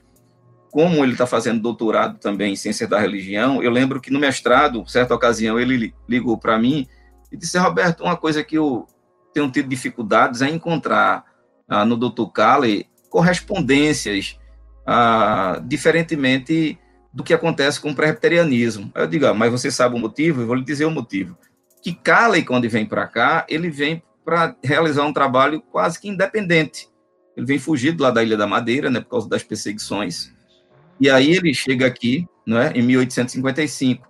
como 0.71 1.03
ele 1.03 1.11
está 1.11 1.27
fazendo 1.27 1.61
doutorado 1.61 2.17
também 2.19 2.53
em 2.53 2.55
ciência 2.55 2.87
da 2.87 2.99
religião, 2.99 3.61
eu 3.61 3.69
lembro 3.69 4.01
que 4.01 4.11
no 4.11 4.19
mestrado, 4.19 4.83
certa 4.87 5.13
ocasião, 5.13 5.59
ele 5.59 5.93
ligou 6.07 6.37
para 6.37 6.57
mim 6.57 6.87
e 7.31 7.37
disse, 7.37 7.57
Roberto, 7.57 8.03
uma 8.03 8.17
coisa 8.17 8.43
que 8.43 8.57
eu 8.57 8.87
tenho 9.33 9.51
tido 9.51 9.67
dificuldades 9.67 10.41
é 10.41 10.49
encontrar 10.49 11.25
ah, 11.67 11.85
no 11.85 11.97
Dr. 11.97 12.27
Calley 12.33 12.87
correspondências, 13.13 14.39
ah, 14.87 15.61
diferentemente 15.63 16.79
do 17.13 17.23
que 17.23 17.31
acontece 17.31 17.79
com 17.79 17.91
o 17.91 17.95
presbiterianismo. 17.95 18.91
Eu 18.95 19.05
digo, 19.05 19.27
ah, 19.27 19.35
mas 19.35 19.51
você 19.51 19.69
sabe 19.69 19.95
o 19.95 19.99
motivo? 19.99 20.41
Eu 20.41 20.47
vou 20.47 20.55
lhe 20.55 20.65
dizer 20.65 20.85
o 20.85 20.91
motivo. 20.91 21.37
Que 21.83 21.93
Calley, 21.93 22.43
quando 22.43 22.67
vem 22.67 22.87
para 22.87 23.05
cá, 23.05 23.45
ele 23.47 23.69
vem 23.69 24.01
para 24.25 24.55
realizar 24.63 25.05
um 25.05 25.13
trabalho 25.13 25.61
quase 25.61 25.99
que 25.99 26.09
independente. 26.09 26.89
Ele 27.37 27.45
vem 27.45 27.59
fugido 27.59 28.01
lá 28.01 28.09
da 28.09 28.23
Ilha 28.23 28.35
da 28.35 28.47
Madeira, 28.47 28.89
né, 28.89 28.99
por 28.99 29.09
causa 29.09 29.29
das 29.29 29.43
perseguições. 29.43 30.33
E 30.99 31.07
aí 31.07 31.33
ele 31.33 31.53
chega 31.53 31.85
aqui, 31.85 32.27
não 32.47 32.57
é, 32.57 32.71
em 32.71 32.81
1855. 32.81 34.09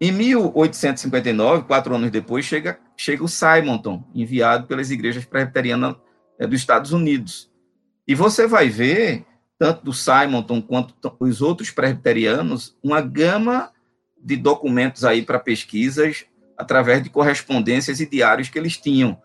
Em 0.00 0.10
1859, 0.10 1.66
quatro 1.66 1.94
anos 1.94 2.10
depois, 2.10 2.44
chega, 2.44 2.80
chega 2.96 3.22
o 3.22 3.28
Simonton, 3.28 4.02
enviado 4.12 4.66
pelas 4.66 4.90
igrejas 4.90 5.24
presbiterianas 5.24 5.94
é, 6.36 6.48
dos 6.48 6.58
Estados 6.58 6.92
Unidos. 6.92 7.47
E 8.08 8.14
você 8.14 8.46
vai 8.46 8.70
ver, 8.70 9.26
tanto 9.58 9.84
do 9.84 9.92
Simonton 9.92 10.62
quanto 10.62 10.94
os 11.20 11.42
outros 11.42 11.70
presbiterianos, 11.70 12.74
uma 12.82 13.02
gama 13.02 13.70
de 14.18 14.34
documentos 14.34 15.04
aí 15.04 15.20
para 15.20 15.38
pesquisas 15.38 16.24
através 16.56 17.02
de 17.02 17.10
correspondências 17.10 18.00
e 18.00 18.06
diários 18.06 18.48
que 18.48 18.58
eles 18.58 18.78
tinham. 18.78 19.20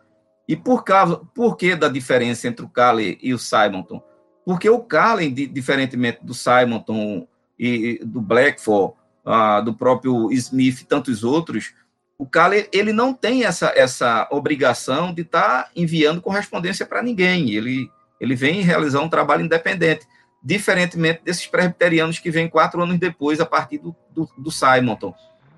E 0.47 0.57
por, 0.57 0.83
causa, 0.83 1.15
por 1.33 1.55
que 1.55 1.75
da 1.75 1.87
diferença 1.87 2.45
entre 2.45 2.65
o 2.65 2.69
Calley 2.69 3.17
e 3.23 3.33
o 3.33 3.39
Simonton? 3.39 4.03
Porque 4.45 4.69
o 4.69 4.79
Calley, 4.79 5.31
diferentemente 5.31 6.19
do 6.21 6.33
Simonton 6.33 7.25
e 7.57 8.01
do 8.03 8.19
Blackford, 8.19 8.95
uh, 9.25 9.63
do 9.63 9.73
próprio 9.73 10.29
Smith 10.33 10.81
e 10.81 10.85
tantos 10.85 11.23
outros, 11.23 11.73
o 12.17 12.25
Calley 12.25 12.67
ele 12.73 12.91
não 12.91 13.13
tem 13.13 13.45
essa, 13.45 13.71
essa 13.75 14.27
obrigação 14.29 15.13
de 15.13 15.21
estar 15.21 15.63
tá 15.63 15.69
enviando 15.73 16.21
correspondência 16.21 16.85
para 16.85 17.01
ninguém. 17.01 17.51
Ele, 17.51 17.89
ele 18.23 18.35
vem 18.35 18.61
realizar 18.61 19.01
um 19.01 19.09
trabalho 19.09 19.43
independente, 19.43 20.07
diferentemente 20.41 21.21
desses 21.25 21.45
presbiterianos 21.45 22.19
que 22.19 22.31
vêm 22.31 22.47
quatro 22.47 22.81
anos 22.81 22.97
depois, 22.97 23.41
a 23.41 23.45
partir 23.45 23.79
do, 23.79 23.93
do, 24.09 24.29
do 24.37 24.49
Simonton. 24.49 25.13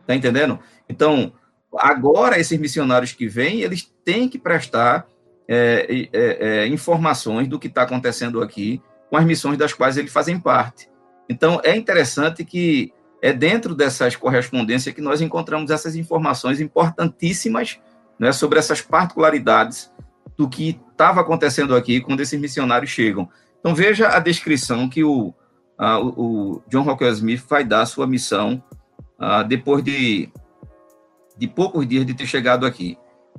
Tá 0.08 0.16
entendendo? 0.16 0.60
Então, 0.90 1.32
agora, 1.78 2.40
esses 2.40 2.60
missionários 2.60 3.12
que 3.12 3.28
vêm, 3.28 3.62
eles 3.62 3.94
têm 4.04 4.28
que 4.28 4.40
prestar 4.40 5.06
é, 5.48 6.08
é, 6.12 6.38
é, 6.64 6.68
informações 6.68 7.48
do 7.48 7.60
que 7.60 7.68
está 7.68 7.84
acontecendo 7.84 8.42
aqui 8.42 8.82
com 9.12 9.18
as 9.18 9.26
missões 9.26 9.60
das 9.60 9.72
quais 9.72 9.96
eles 9.96 10.12
fazem 10.12 10.40
parte. 10.40 10.90
Então, 11.30 11.62
é 11.64 11.76
interessante 11.76 12.44
que 12.44 12.92
é 13.22 13.32
dentro 13.32 13.76
dessas 13.76 14.16
correspondências 14.16 14.94
que 14.94 15.02
nós 15.02 15.22
encontramos 15.22 15.70
essas 15.70 15.96
informações 15.96 16.60
importantíssimas 16.60 17.80
né, 18.20 18.32
sobre 18.32 18.58
essas 18.58 18.82
particularidades 18.82 19.92
do 20.38 20.50
que 20.50 20.80
estava 20.92 21.22
acontecendo 21.22 21.76
aqui 21.76 22.02
quando 22.02 22.22
esses 22.22 22.40
missionários 22.40 22.92
chegam. 22.92 23.30
Então, 23.60 23.74
veja 23.74 24.10
a 24.10 24.20
descrição 24.20 24.90
que 24.90 25.04
o, 25.04 25.34
a, 25.78 26.00
o 26.00 26.62
John 26.70 26.84
Rockwell 26.84 27.14
Smith 27.14 27.44
vai 27.48 27.64
dar 27.64 27.82
à 27.82 27.86
sua 27.86 28.06
missão 28.06 28.64
a, 29.18 29.44
depois 29.44 29.84
de, 29.84 30.30
de 31.38 31.48
poucos 31.48 31.88
dias 31.88 32.06
de 32.06 32.14
ter 32.14 32.28
chegado 32.28 32.66
aqui. 32.66 32.98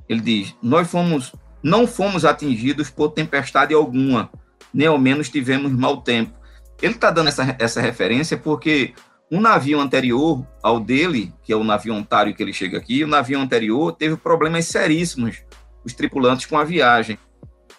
Ele 0.09 0.21
diz: 0.21 0.55
Nós 0.61 0.89
fomos 0.89 1.33
não 1.61 1.87
fomos 1.87 2.23
atingidos 2.23 2.89
por 2.89 3.09
tempestade 3.09 3.73
alguma, 3.73 4.29
nem 4.73 4.87
ao 4.87 4.97
menos 4.97 5.29
tivemos 5.29 5.71
mau 5.71 6.01
tempo. 6.01 6.33
Ele 6.81 6.93
está 6.93 7.09
dando 7.09 7.27
essa, 7.27 7.55
essa 7.59 7.81
referência 7.81 8.37
porque 8.37 8.93
um 9.31 9.41
navio 9.41 9.79
anterior 9.79 10.45
ao 10.61 10.79
dele, 10.79 11.33
que 11.43 11.51
é 11.51 11.55
o 11.55 11.63
navio 11.63 11.93
Ontário 11.93 12.33
que 12.33 12.41
ele 12.41 12.53
chega 12.53 12.77
aqui, 12.77 13.03
o 13.03 13.07
navio 13.07 13.39
anterior 13.39 13.91
teve 13.91 14.15
problemas 14.15 14.65
seríssimos, 14.65 15.43
os 15.87 15.93
tripulantes 15.93 16.45
com 16.45 16.57
a 16.57 16.63
viagem. 16.63 17.17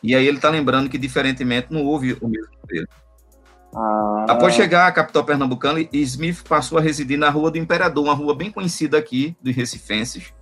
E 0.03 0.15
aí 0.15 0.27
ele 0.27 0.39
está 0.39 0.49
lembrando 0.49 0.89
que, 0.89 0.99
diferentemente, 0.99 1.69
não 1.71 1.85
houve 1.85 2.17
o 2.21 2.29
mesmo 2.29 2.53
dele. 2.67 2.89
Ah. 3.75 4.27
Após 4.31 4.55
chegar 4.55 4.87
à 4.87 4.93
capital 4.93 5.25
pernambucana, 5.25 5.81
Smith 5.93 6.43
passou 6.49 6.79
a 6.79 6.81
residir 6.81 7.19
na 7.19 7.31
Rua 7.31 7.51
do 7.51 7.59
Imperador, 7.59 8.05
uma 8.05 8.15
rua 8.15 8.35
bem 8.35 8.51
conhecida 8.51 8.99
aqui 8.99 9.37
dos 9.43 9.55
recifenses. 9.55 10.33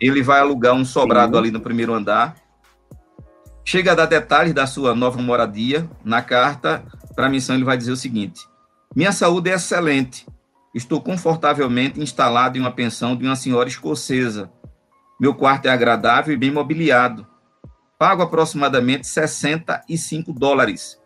Ele 0.00 0.22
vai 0.22 0.40
alugar 0.40 0.74
um 0.74 0.84
sobrado 0.84 1.32
Sim. 1.32 1.38
ali 1.38 1.50
no 1.50 1.60
primeiro 1.60 1.94
andar 1.94 2.34
Chega 3.64 3.92
a 3.92 3.94
dar 3.94 4.06
detalhes 4.06 4.52
da 4.52 4.66
sua 4.66 4.96
nova 4.96 5.22
moradia. 5.22 5.88
Na 6.04 6.20
carta 6.22 6.82
para 7.14 7.26
a 7.26 7.28
missão, 7.28 7.54
ele 7.54 7.64
vai 7.64 7.76
dizer 7.76 7.92
o 7.92 7.96
seguinte: 7.96 8.40
Minha 8.96 9.12
saúde 9.12 9.48
é 9.48 9.54
excelente. 9.54 10.26
Estou 10.74 11.00
confortavelmente 11.00 12.00
instalado 12.00 12.58
em 12.58 12.60
uma 12.60 12.72
pensão 12.72 13.16
de 13.16 13.24
uma 13.24 13.36
senhora 13.36 13.68
escocesa. 13.68 14.50
Meu 15.20 15.34
quarto 15.34 15.66
é 15.66 15.70
agradável 15.70 16.32
e 16.34 16.36
bem 16.36 16.50
mobiliado. 16.50 17.26
Pago 17.98 18.22
aproximadamente 18.22 19.06
65 19.06 20.32
dólares 20.32 20.98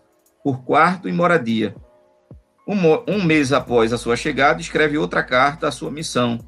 por 0.43 0.63
quarto 0.63 1.09
e 1.09 1.13
moradia. 1.13 1.75
Um, 2.67 2.79
um 3.09 3.25
mês 3.25 3.53
após 3.53 3.93
a 3.93 3.99
sua 3.99 4.17
chegada, 4.17 4.61
escreve 4.61 4.97
outra 4.97 5.23
carta 5.23 5.67
à 5.67 5.73
sua 5.73 5.91
missão, 5.91 6.39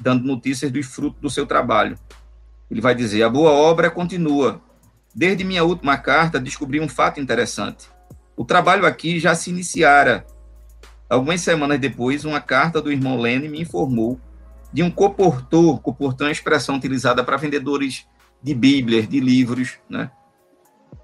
dando 0.00 0.24
notícias 0.24 0.70
dos 0.70 0.86
frutos 0.86 1.20
do 1.20 1.30
seu 1.30 1.46
trabalho. 1.46 1.98
Ele 2.70 2.80
vai 2.80 2.94
dizer: 2.94 3.22
A 3.22 3.28
boa 3.28 3.52
obra 3.52 3.90
continua, 3.90 4.60
Desde 5.14 5.44
minha 5.44 5.62
última 5.62 5.98
carta, 5.98 6.40
descobri 6.40 6.80
um 6.80 6.88
fato 6.88 7.20
interessante. 7.20 7.86
O 8.34 8.46
trabalho 8.46 8.86
aqui 8.86 9.20
já 9.20 9.34
se 9.34 9.50
iniciara. 9.50 10.26
Algumas 11.08 11.42
semanas 11.42 11.78
depois, 11.78 12.24
uma 12.24 12.40
carta 12.40 12.80
do 12.80 12.90
irmão 12.90 13.20
Lene 13.20 13.46
me 13.46 13.60
informou 13.60 14.18
de 14.72 14.82
um 14.82 14.90
coportor, 14.90 15.80
coportor 15.80 16.26
é 16.26 16.28
uma 16.28 16.32
expressão 16.32 16.76
utilizada 16.76 17.22
para 17.22 17.36
vendedores 17.36 18.06
de 18.42 18.54
Bíblias, 18.54 19.08
de 19.08 19.20
livros, 19.20 19.78
né? 19.88 20.10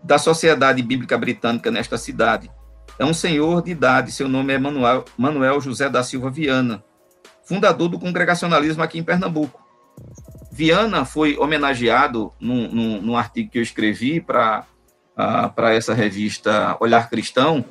da 0.02 0.18
Sociedade 0.18 0.82
Bíblica 0.82 1.18
Britânica 1.18 1.70
nesta 1.70 1.98
cidade. 1.98 2.50
É 2.98 3.04
um 3.04 3.14
senhor 3.14 3.62
de 3.62 3.70
idade, 3.70 4.12
seu 4.12 4.28
nome 4.28 4.52
é 4.52 4.58
Manuel, 4.58 5.04
Manuel 5.16 5.60
José 5.60 5.88
da 5.88 6.02
Silva 6.02 6.30
Viana, 6.30 6.82
fundador 7.44 7.88
do 7.88 7.98
congregacionalismo 7.98 8.82
aqui 8.82 8.98
em 8.98 9.04
Pernambuco. 9.04 9.62
Viana 10.50 11.04
foi 11.04 11.36
homenageado 11.36 12.32
num, 12.40 12.68
num, 12.68 13.02
num 13.02 13.16
artigo 13.16 13.50
que 13.50 13.58
eu 13.58 13.62
escrevi 13.62 14.20
para 14.20 14.64
uh, 15.16 15.62
essa 15.66 15.94
revista 15.94 16.76
Olhar 16.80 17.08
Cristão, 17.08 17.64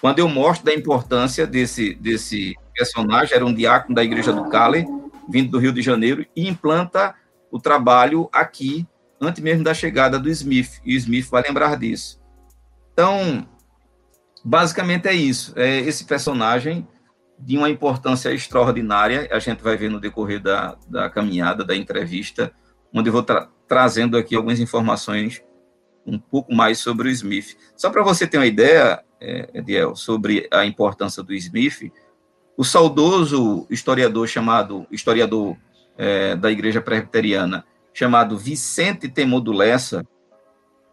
quando 0.00 0.20
eu 0.20 0.28
mostro 0.28 0.64
da 0.64 0.74
importância 0.74 1.46
desse, 1.46 1.94
desse 1.94 2.54
personagem, 2.74 3.34
era 3.34 3.44
um 3.44 3.52
diácono 3.52 3.94
da 3.94 4.04
igreja 4.04 4.32
do 4.32 4.48
Cali, 4.48 4.86
vindo 5.28 5.50
do 5.50 5.58
Rio 5.58 5.72
de 5.72 5.82
Janeiro, 5.82 6.26
e 6.34 6.48
implanta 6.48 7.14
o 7.50 7.58
trabalho 7.58 8.28
aqui, 8.32 8.86
antes 9.20 9.42
mesmo 9.42 9.64
da 9.64 9.74
chegada 9.74 10.18
do 10.18 10.28
Smith, 10.30 10.80
e 10.84 10.94
o 10.94 10.98
Smith 10.98 11.28
vai 11.28 11.42
lembrar 11.42 11.76
disso. 11.76 12.20
Então, 12.92 13.46
basicamente 14.44 15.06
é 15.06 15.12
isso, 15.12 15.52
é 15.56 15.78
esse 15.80 16.04
personagem 16.04 16.86
de 17.38 17.56
uma 17.56 17.70
importância 17.70 18.32
extraordinária, 18.32 19.28
a 19.30 19.38
gente 19.38 19.62
vai 19.62 19.76
ver 19.76 19.90
no 19.90 20.00
decorrer 20.00 20.40
da, 20.42 20.76
da 20.88 21.08
caminhada, 21.08 21.64
da 21.64 21.76
entrevista, 21.76 22.52
onde 22.92 23.08
eu 23.08 23.12
vou 23.12 23.22
tra 23.22 23.48
trazendo 23.68 24.16
aqui 24.16 24.34
algumas 24.34 24.58
informações 24.58 25.42
um 26.06 26.18
pouco 26.18 26.54
mais 26.54 26.78
sobre 26.78 27.06
o 27.06 27.10
Smith. 27.10 27.54
Só 27.76 27.90
para 27.90 28.02
você 28.02 28.26
ter 28.26 28.38
uma 28.38 28.46
ideia, 28.46 29.04
é, 29.20 29.50
Ediel, 29.52 29.94
sobre 29.94 30.48
a 30.50 30.64
importância 30.64 31.22
do 31.22 31.34
Smith, 31.34 31.92
o 32.58 32.64
saudoso 32.64 33.68
historiador 33.70 34.26
chamado, 34.26 34.84
historiador 34.90 35.56
é, 35.96 36.34
da 36.34 36.50
Igreja 36.50 36.80
Presbiteriana, 36.80 37.64
chamado 37.94 38.36
Vicente 38.36 39.08
Temodo 39.08 39.52
Lessa, 39.52 40.04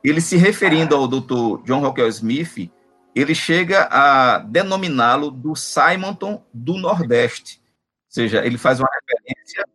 ele 0.04 0.22
se 0.22 0.38
referindo 0.38 0.96
ao 0.96 1.08
Dr. 1.08 1.64
John 1.66 1.80
Rockwell 1.80 2.08
Smith, 2.10 2.72
ele 3.16 3.34
chega 3.34 3.88
a 3.90 4.38
denominá-lo 4.38 5.32
do 5.32 5.56
Simonton 5.56 6.46
do 6.54 6.78
Nordeste. 6.78 7.60
seja, 8.08 8.46
ele 8.46 8.60
faz 8.60 8.80
uma 8.80 8.90
referência 8.94 9.66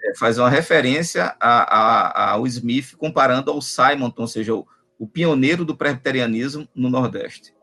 é, 0.00 0.14
faz 0.14 0.38
uma 0.38 0.48
referência 0.48 1.34
a, 1.40 2.28
a, 2.28 2.30
ao 2.34 2.46
Smith 2.46 2.94
comparando 2.96 3.50
ao 3.50 3.60
Simonton, 3.60 4.22
ou 4.22 4.28
seja, 4.28 4.54
o, 4.54 4.64
o 4.96 5.08
pioneiro 5.08 5.64
do 5.64 5.76
presbiterianismo 5.76 6.68
no 6.72 6.88
Nordeste. 6.88 7.57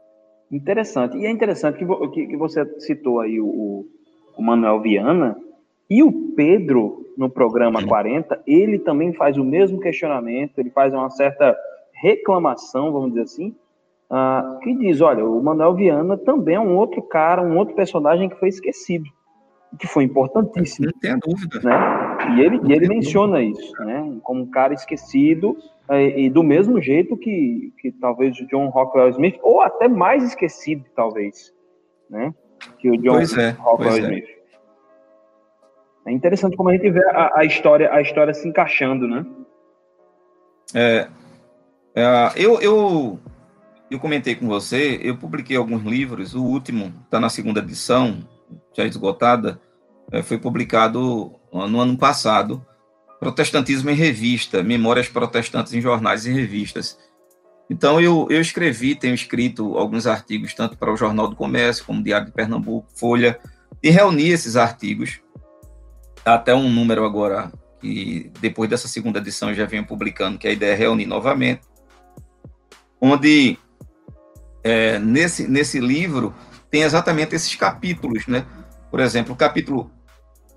Interessante. 0.52 1.18
E 1.18 1.26
é 1.26 1.30
interessante 1.30 1.78
que, 1.78 1.86
que, 2.10 2.28
que 2.28 2.38
você 2.38 2.66
citou 2.80 3.20
aí 3.20 3.40
o, 3.40 3.86
o, 4.38 4.42
Manuel 4.42 4.82
Viana 4.82 5.36
e 5.90 6.04
o 6.04 6.12
Pedro, 6.36 7.06
no 7.18 7.30
programa 7.30 7.82
Sim. 7.82 7.88
40, 7.88 8.44
ele 8.46 8.80
também 8.80 9.14
faz 9.14 9.38
o 9.38 9.44
mesmo 9.44 9.80
questionamento, 9.80 10.58
ele 10.60 10.70
faz 10.70 10.94
uma 10.94 11.10
certa 11.10 11.56
reclamação, 11.94 12.92
vamos 12.92 13.10
dizer 13.10 13.22
assim, 13.22 13.56
uh, 14.10 14.60
que 14.60 14.76
diz, 14.76 15.02
olha, 15.02 15.26
o 15.26 15.42
Manuel 15.42 15.74
Viana 15.74 16.18
também 16.18 16.56
é 16.56 16.60
um 16.60 16.76
outro 16.78 17.02
cara, 17.02 17.42
um 17.42 17.58
outro 17.58 17.76
personagem 17.76 18.30
que 18.30 18.40
foi 18.40 18.50
esquecido, 18.50 19.06
que 19.80 19.88
foi 19.88 20.04
importantíssimo. 20.04 20.88
Não 20.88 21.00
tenha 21.00 21.18
dúvida. 21.18 21.60
Né? 21.64 22.38
E 22.38 22.42
ele, 22.42 22.60
e 22.68 22.74
ele 22.74 22.88
menciona 22.88 23.42
isso, 23.42 23.74
né? 23.84 24.18
como 24.24 24.44
um 24.44 24.50
cara 24.50 24.74
esquecido, 24.74 25.58
e, 25.90 26.26
e, 26.26 26.30
do 26.30 26.44
mesmo 26.44 26.82
jeito 26.82 27.16
que, 27.16 27.74
que 27.80 27.92
talvez 27.92 28.40
o 28.40 28.48
John 28.48 28.70
Rockwell 28.70 29.10
Smith, 29.10 29.38
ou 29.42 29.62
até 29.62 29.88
mais 29.88 30.24
esquecido, 30.24 30.84
talvez, 30.96 31.54
né? 32.10 32.34
Que 32.80 32.90
o 32.90 32.98
John 32.98 33.14
pois 33.14 33.38
é, 33.38 33.50
Rockwell 33.52 33.90
pois 33.92 33.96
é. 33.96 34.00
Smith. 34.00 34.26
É. 36.06 36.10
é. 36.10 36.14
interessante 36.14 36.58
como 36.58 36.70
a 36.70 36.74
gente 36.74 36.90
vê 36.90 37.06
a, 37.10 37.40
a, 37.40 37.46
história, 37.46 37.92
a 37.94 38.02
história 38.02 38.34
se 38.34 38.48
encaixando, 38.48 39.08
né? 39.08 39.26
É, 40.74 41.08
é, 41.96 42.32
eu, 42.36 42.60
eu, 42.62 43.20
eu 43.92 44.00
comentei 44.00 44.36
com 44.36 44.48
você, 44.48 45.00
eu 45.04 45.18
publiquei 45.18 45.56
alguns 45.56 45.84
livros, 45.84 46.34
o 46.34 46.44
último 46.44 46.92
está 47.04 47.20
na 47.20 47.30
segunda 47.30 47.60
edição, 47.60 48.28
já 48.74 48.86
esgotada, 48.86 49.62
é, 50.12 50.24
foi 50.24 50.40
publicado 50.40 51.32
no 51.52 51.80
ano 51.80 51.98
passado, 51.98 52.66
Protestantismo 53.20 53.90
em 53.90 53.96
Revista, 53.96 54.62
Memórias 54.62 55.08
Protestantes 55.08 55.74
em 55.74 55.82
Jornais 55.82 56.26
e 56.26 56.32
Revistas. 56.32 56.98
Então, 57.70 58.00
eu, 58.00 58.28
eu 58.30 58.40
escrevi, 58.40 58.96
tenho 58.96 59.16
escrito 59.16 59.78
alguns 59.78 60.06
artigos, 60.06 60.54
tanto 60.54 60.78
para 60.78 60.94
o 60.94 60.98
Jornal 60.98 61.28
do 61.28 61.36
Comércio, 61.36 61.86
como 61.86 62.04
Diário 62.04 62.28
de 62.28 62.32
Pernambuco, 62.32 62.88
Folha, 62.96 63.40
e 63.82 63.90
reuni 63.90 64.30
esses 64.30 64.56
artigos, 64.56 65.20
até 66.24 66.54
um 66.54 66.70
número 66.70 67.04
agora, 67.04 67.52
que 67.80 68.32
depois 68.40 68.70
dessa 68.70 68.88
segunda 68.88 69.20
edição 69.20 69.50
eu 69.50 69.56
já 69.56 69.66
venho 69.66 69.86
publicando, 69.86 70.38
que 70.38 70.48
a 70.48 70.52
ideia 70.52 70.74
é 70.74 70.76
reunir 70.76 71.06
novamente, 71.06 71.62
onde 73.02 73.58
é, 74.64 75.00
nesse, 75.00 75.48
nesse 75.48 75.80
livro 75.80 76.34
tem 76.70 76.82
exatamente 76.82 77.36
esses 77.36 77.56
capítulos, 77.56 78.28
né? 78.28 78.46
Por 78.90 79.00
exemplo, 79.00 79.34
o 79.34 79.38
capítulo 79.38 79.92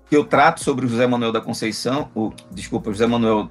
que 0.09 0.17
eu 0.17 0.25
trato 0.25 0.61
sobre 0.63 0.85
o 0.85 0.89
José 0.89 1.05
Manuel 1.05 1.31
da 1.31 1.39
Conceição, 1.39 2.09
o, 2.15 2.33
desculpa, 2.51 2.91
José 2.91 3.05
Manuel 3.05 3.49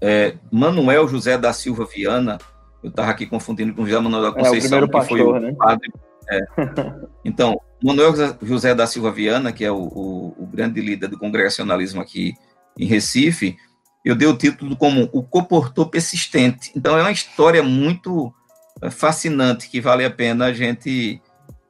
é, 0.00 0.34
Manuel 0.50 1.08
José 1.08 1.38
da 1.38 1.52
Silva 1.52 1.86
Viana, 1.86 2.38
eu 2.82 2.90
estava 2.90 3.10
aqui 3.10 3.26
confundindo 3.26 3.74
com 3.74 3.86
José 3.86 3.98
Manuel 3.98 4.22
da 4.22 4.32
Conceição, 4.32 4.78
é, 4.78 4.84
o 4.84 4.88
pastor, 4.88 5.16
que 5.16 5.24
foi 5.24 5.32
o 5.32 5.40
né? 5.40 5.54
padre. 5.56 5.92
É. 6.28 6.40
Então, 7.24 7.60
Manuel 7.82 8.14
José 8.40 8.74
da 8.74 8.86
Silva 8.86 9.10
Viana, 9.10 9.52
que 9.52 9.64
é 9.64 9.70
o, 9.70 9.76
o, 9.76 10.36
o, 10.38 10.46
grande 10.46 10.80
líder 10.80 11.08
do 11.08 11.18
congregacionalismo 11.18 12.00
aqui 12.00 12.34
em 12.78 12.86
Recife, 12.86 13.56
eu 14.04 14.14
dei 14.14 14.28
o 14.28 14.36
título 14.36 14.76
como 14.76 15.08
O 15.12 15.22
Comportor 15.22 15.88
Persistente. 15.88 16.70
Então, 16.76 16.96
é 16.96 17.00
uma 17.00 17.10
história 17.10 17.62
muito 17.62 18.32
é, 18.80 18.90
fascinante 18.90 19.68
que 19.68 19.80
vale 19.80 20.04
a 20.04 20.10
pena 20.10 20.46
a 20.46 20.52
gente 20.52 21.20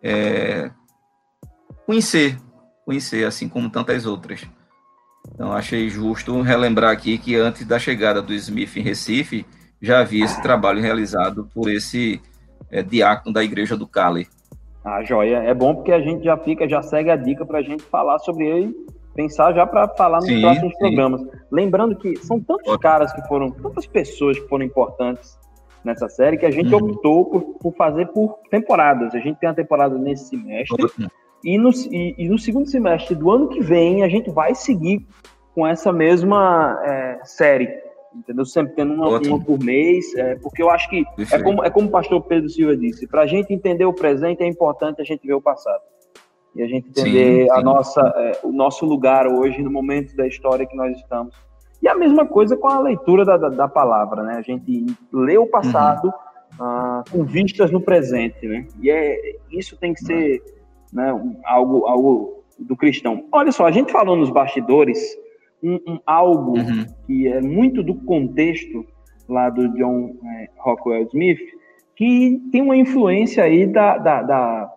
é, 0.03 0.71
conhecer, 1.87 2.39
conhecer, 2.87 3.27
assim 3.27 3.49
como 3.49 3.69
tantas 3.69 4.07
outras. 4.07 4.47
Então, 5.35 5.53
achei 5.53 5.89
justo 5.89 6.41
relembrar 6.41 6.93
aqui 6.93 7.19
que 7.19 7.35
antes 7.35 7.67
da 7.67 7.81
chegada 7.81 8.23
do 8.23 8.33
Smith 8.33 8.77
em 8.77 8.81
Recife, 8.81 9.45
já 9.83 10.01
havia 10.01 10.25
esse 10.25 10.41
trabalho 10.41 10.81
realizado 10.81 11.51
por 11.53 11.69
esse 11.69 12.21
é, 12.71 12.83
diácono 12.83 13.35
da 13.35 13.43
Igreja 13.43 13.77
do 13.77 13.87
Cali. 13.87 14.29
Ah, 14.85 15.03
joia. 15.03 15.39
É 15.39 15.53
bom 15.53 15.75
porque 15.75 15.91
a 15.91 16.01
gente 16.01 16.25
já 16.25 16.37
fica, 16.37 16.69
já 16.69 16.81
segue 16.81 17.11
a 17.11 17.17
dica 17.17 17.45
para 17.45 17.59
a 17.59 17.63
gente 17.63 17.83
falar 17.83 18.21
sobre 18.21 18.47
ele, 18.47 18.75
pensar 19.15 19.53
já 19.53 19.67
para 19.67 19.89
falar 19.89 20.19
nos 20.19 20.27
sim, 20.27 20.41
próximos 20.41 20.73
sim. 20.73 20.79
programas. 20.79 21.23
Lembrando 21.51 21.97
que 21.97 22.17
são 22.19 22.39
tantos 22.39 22.69
Ótimo. 22.69 22.79
caras 22.79 23.13
que 23.13 23.21
foram, 23.27 23.51
tantas 23.51 23.85
pessoas 23.85 24.39
que 24.39 24.49
foram 24.49 24.65
importantes 24.65 25.37
nessa 25.85 26.09
série 26.09 26.37
que 26.37 26.47
a 26.47 26.51
gente 26.51 26.73
uhum. 26.73 26.91
optou 26.91 27.25
por, 27.25 27.43
por, 27.59 27.75
fazer 27.75 28.07
por 28.09 28.39
temporadas. 28.49 29.13
A 29.15 29.19
gente 29.19 29.39
tem 29.39 29.49
uma 29.49 29.55
temporada 29.57 29.99
nesse 29.99 30.29
semestre. 30.29 30.85
Ótimo. 30.85 31.11
E 31.45 31.59
no, 31.59 31.71
e, 31.71 32.15
e 32.19 32.29
no 32.29 32.39
segundo 32.39 32.69
semestre 32.69 33.15
do 33.15 33.31
ano 33.31 33.49
que 33.49 33.61
vem, 33.61 34.03
a 34.03 34.09
gente 34.09 34.31
vai 34.31 34.55
seguir 34.55 35.07
com 35.55 35.67
essa 35.67 35.93
mesma 35.93 36.79
é, 36.85 37.21
série, 37.25 37.69
entendeu? 38.15 38.45
Sempre 38.45 38.75
tendo 38.75 38.95
uma, 38.95 39.19
uma 39.19 39.41
por 39.41 39.59
mês, 39.59 40.15
é, 40.15 40.35
porque 40.37 40.63
eu 40.63 40.71
acho 40.71 40.89
que 40.91 41.05
é 41.33 41.39
como, 41.39 41.65
é 41.65 41.71
como 41.71 41.89
o 41.89 41.91
pastor 41.91 42.21
Pedro 42.23 42.49
Silva 42.49 42.77
disse, 42.77 43.07
para 43.07 43.23
a 43.23 43.27
gente 43.27 43.53
entender 43.53 43.85
o 43.85 43.93
presente 43.93 44.43
é 44.43 44.47
importante 44.47 45.01
a 45.01 45.05
gente 45.05 45.27
ver 45.27 45.35
o 45.35 45.41
passado. 45.41 45.83
E 46.55 46.63
a 46.63 46.67
gente 46.67 46.89
entender 46.89 47.43
sim, 47.43 47.45
sim. 47.45 47.51
A 47.51 47.63
nossa, 47.63 48.01
é, 48.17 48.41
o 48.43 48.51
nosso 48.51 48.87
lugar 48.87 49.27
hoje, 49.27 49.63
no 49.63 49.71
momento 49.71 50.17
da 50.17 50.27
história 50.27 50.67
que 50.67 50.77
nós 50.77 50.97
estamos. 50.97 51.35
E 51.83 51.89
a 51.89 51.95
mesma 51.95 52.27
coisa 52.27 52.57
com 52.57 52.69
a 52.69 52.81
leitura 52.81 53.25
da, 53.25 53.37
da, 53.37 53.49
da 53.51 53.69
palavra, 53.69 54.23
né? 54.23 54.37
A 54.37 54.43
gente 54.43 54.87
lê 55.13 55.37
o 55.37 55.47
passado 55.47 56.07
uhum. 56.07 56.65
ah, 56.65 57.05
com 57.11 57.25
vistas 57.25 57.71
no 57.71 57.81
presente, 57.81 58.47
né? 58.47 58.67
E 58.81 58.91
é, 58.91 59.37
isso 59.51 59.77
tem 59.77 59.93
que 59.93 60.01
ser 60.01 60.43
né, 60.93 61.11
algo, 61.45 61.87
algo 61.87 62.45
do 62.59 62.77
cristão. 62.77 63.25
Olha 63.33 63.53
só, 63.53 63.67
a 63.67 63.71
gente 63.71 63.93
falou 63.93 64.17
nos 64.17 64.31
bastidores 64.31 64.99
um, 65.63 65.75
um 65.87 65.99
algo 66.07 66.59
uhum. 66.59 66.87
que 67.07 67.29
é 67.29 67.41
muito 67.41 67.83
do 67.83 67.95
contexto 67.95 68.85
lá 69.29 69.51
do 69.51 69.69
John 69.75 70.15
é, 70.25 70.49
Rockwell 70.59 71.07
Smith, 71.09 71.41
que 71.95 72.41
tem 72.53 72.63
uma 72.63 72.77
influência 72.77 73.43
aí 73.43 73.67
da, 73.67 73.99
da, 73.99 74.23
da, 74.23 74.73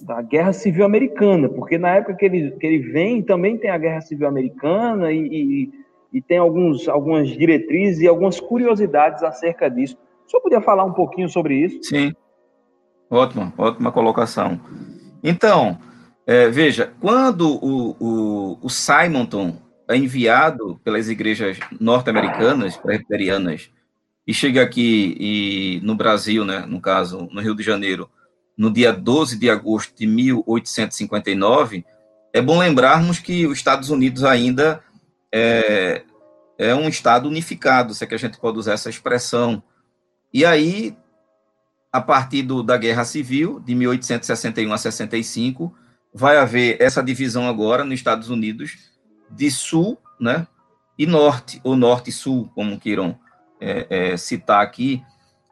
da, 0.00 0.22
Guerra 0.22 0.52
Civil 0.52 0.84
Americana, 0.84 1.48
porque 1.48 1.78
na 1.78 1.96
época 1.96 2.14
que 2.14 2.24
ele, 2.24 2.50
que 2.52 2.66
ele 2.66 2.78
vem 2.78 3.22
também 3.22 3.56
tem 3.56 3.70
a 3.70 3.78
Guerra 3.78 4.00
Civil 4.00 4.28
Americana 4.28 5.12
e, 5.12 5.26
e, 5.26 5.72
e 6.12 6.20
tem 6.20 6.38
alguns, 6.38 6.88
algumas 6.88 7.28
diretrizes 7.28 8.02
e 8.02 8.08
algumas 8.08 8.38
curiosidades 8.40 9.22
acerca 9.22 9.70
disso. 9.70 9.96
O 10.26 10.30
senhor 10.30 10.42
podia 10.42 10.60
falar 10.60 10.84
um 10.84 10.92
pouquinho 10.92 11.28
sobre 11.28 11.54
isso? 11.54 11.82
Sim, 11.82 12.12
ótima, 13.10 13.52
ótima 13.56 13.92
colocação. 13.92 14.60
Então, 15.22 15.78
é, 16.26 16.48
veja, 16.48 16.92
quando 17.00 17.48
o, 17.48 17.96
o, 17.98 18.58
o 18.62 18.68
Simonton 18.68 19.56
é 19.88 19.96
enviado 19.96 20.80
pelas 20.84 21.08
igrejas 21.08 21.58
norte-americanas, 21.80 22.76
presbiterianas, 22.76 23.70
e 24.26 24.32
chega 24.32 24.62
aqui 24.62 25.16
e, 25.18 25.80
no 25.82 25.94
Brasil, 25.94 26.44
né, 26.44 26.60
no 26.60 26.80
caso, 26.80 27.28
no 27.32 27.40
Rio 27.40 27.54
de 27.54 27.62
Janeiro, 27.62 28.08
no 28.56 28.70
dia 28.70 28.92
12 28.92 29.38
de 29.38 29.50
agosto 29.50 29.96
de 29.96 30.06
1859, 30.06 31.84
é 32.32 32.40
bom 32.40 32.58
lembrarmos 32.58 33.18
que 33.18 33.46
os 33.46 33.58
Estados 33.58 33.90
Unidos 33.90 34.24
ainda 34.24 34.80
é, 35.32 36.02
é 36.56 36.74
um 36.74 36.88
Estado 36.88 37.28
unificado, 37.28 37.94
se 37.94 38.04
é 38.04 38.06
que 38.06 38.14
a 38.14 38.18
gente 38.18 38.38
pode 38.38 38.58
usar 38.58 38.74
essa 38.74 38.88
expressão. 38.88 39.62
E 40.32 40.44
aí 40.44 40.96
a 41.92 42.00
partir 42.00 42.42
do, 42.42 42.62
da 42.62 42.76
Guerra 42.76 43.04
Civil, 43.04 43.60
de 43.60 43.74
1861 43.74 44.72
a 44.72 44.78
65, 44.78 45.74
vai 46.12 46.38
haver 46.38 46.80
essa 46.80 47.02
divisão 47.02 47.46
agora 47.46 47.84
nos 47.84 47.94
Estados 47.94 48.30
Unidos 48.30 48.90
de 49.30 49.50
sul 49.50 49.98
né, 50.18 50.46
e 50.98 51.06
norte, 51.06 51.60
ou 51.62 51.76
norte 51.76 52.10
e 52.10 52.12
sul, 52.12 52.50
como 52.54 52.80
queiram 52.80 53.18
é, 53.60 53.86
é, 53.90 54.16
citar 54.16 54.62
aqui. 54.62 55.02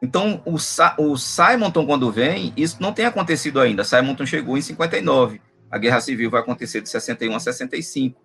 Então, 0.01 0.41
o, 0.45 0.55
o 0.55 1.17
Simonton, 1.17 1.85
quando 1.85 2.11
vem, 2.11 2.51
isso 2.57 2.77
não 2.79 2.91
tem 2.91 3.05
acontecido 3.05 3.59
ainda. 3.59 3.83
Simonton 3.83 4.25
chegou 4.25 4.57
em 4.57 4.61
59. 4.61 5.39
A 5.69 5.77
Guerra 5.77 6.01
Civil 6.01 6.29
vai 6.29 6.41
acontecer 6.41 6.81
de 6.81 6.89
61 6.89 7.35
a 7.35 7.39
65. 7.39 8.19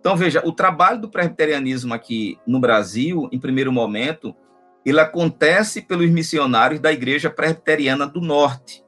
Então, 0.00 0.16
veja, 0.16 0.42
o 0.44 0.52
trabalho 0.52 1.00
do 1.00 1.08
presbiterianismo 1.08 1.94
aqui 1.94 2.36
no 2.46 2.60
Brasil, 2.60 3.28
em 3.32 3.38
primeiro 3.38 3.72
momento, 3.72 4.34
ele 4.84 5.00
acontece 5.00 5.80
pelos 5.80 6.10
missionários 6.10 6.80
da 6.80 6.92
Igreja 6.92 7.30
Presbiteriana 7.30 8.06
do 8.06 8.20
Norte. 8.20 8.84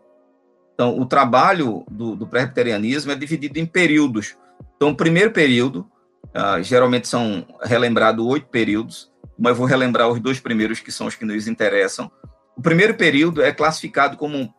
Então, 0.75 0.99
o 0.99 1.07
trabalho 1.07 1.85
do, 1.91 2.15
do 2.15 2.27
presbiterianismo 2.27 3.11
é 3.11 3.15
dividido 3.15 3.59
em 3.59 3.65
períodos. 3.65 4.37
Então, 4.77 4.91
o 4.91 4.95
primeiro 4.95 5.31
período, 5.31 5.91
uh, 6.27 6.63
geralmente 6.63 7.09
são 7.09 7.47
relembrados 7.63 8.25
oito 8.27 8.47
períodos, 8.49 9.11
mas 9.39 9.57
vou 9.57 9.67
relembrar 9.67 10.09
os 10.09 10.21
dois 10.21 10.39
primeiros, 10.39 10.81
que 10.81 10.93
são 10.93 11.07
os 11.07 11.15
que 11.15 11.25
nos 11.25 11.49
interessam. 11.49 12.11
O 12.55 12.61
primeiro 12.61 12.95
período 12.95 13.43
é 13.43 13.53
classificado 13.53 14.19
como 14.19 14.53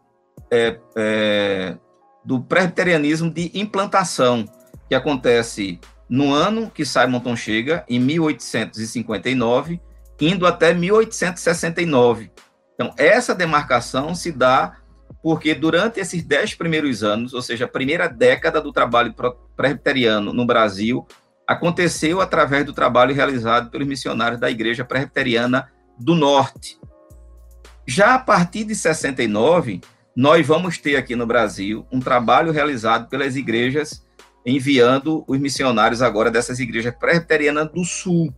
é, 0.52 0.80
é, 0.96 1.78
do 2.26 2.42
presbiterianismo 2.42 3.30
de 3.30 3.52
implantação, 3.54 4.46
que 4.90 4.96
acontece 4.96 5.80
no 6.10 6.34
ano 6.34 6.72
que 6.72 6.86
Simonton 6.86 7.36
chega, 7.36 7.84
em 7.88 8.00
1859, 8.00 9.80
indo 10.20 10.46
até 10.48 10.74
1869. 10.74 12.32
Então, 12.74 12.94
essa 12.98 13.34
demarcação 13.34 14.14
se 14.14 14.32
dá 14.32 14.78
porque 15.22 15.54
durante 15.56 16.00
esses 16.00 16.24
dez 16.24 16.54
primeiros 16.54 17.04
anos, 17.04 17.34
ou 17.34 17.42
seja, 17.42 17.66
a 17.66 17.68
primeira 17.68 18.08
década 18.08 18.62
do 18.62 18.72
trabalho 18.72 19.14
presbiteriano 19.56 20.32
no 20.32 20.46
Brasil, 20.46 21.06
aconteceu 21.48 22.22
através 22.22 22.66
do 22.66 22.74
trabalho 22.74 23.16
realizado 23.16 23.70
pelos 23.70 23.88
missionários 23.88 24.40
da 24.40 24.50
Igreja 24.50 24.86
Presbiteriana 24.86 25.72
do 25.98 26.14
Norte. 26.14 26.78
Já 27.86 28.16
a 28.16 28.20
partir 28.20 28.66
de 28.66 28.76
69, 28.76 29.82
nós 30.16 30.46
vamos 30.46 30.78
ter 30.78 30.98
aqui 30.98 31.16
no 31.16 31.26
Brasil 31.26 31.88
um 31.92 32.00
trabalho 32.00 32.52
realizado 32.52 33.08
pelas 33.08 33.36
igrejas 33.36 34.06
enviando 34.46 35.26
os 35.28 35.38
missionários 35.40 36.02
agora 36.02 36.32
dessas 36.32 36.60
igrejas 36.60 36.96
presbiterianas 36.96 37.70
do 37.70 37.84
Sul. 37.84 38.34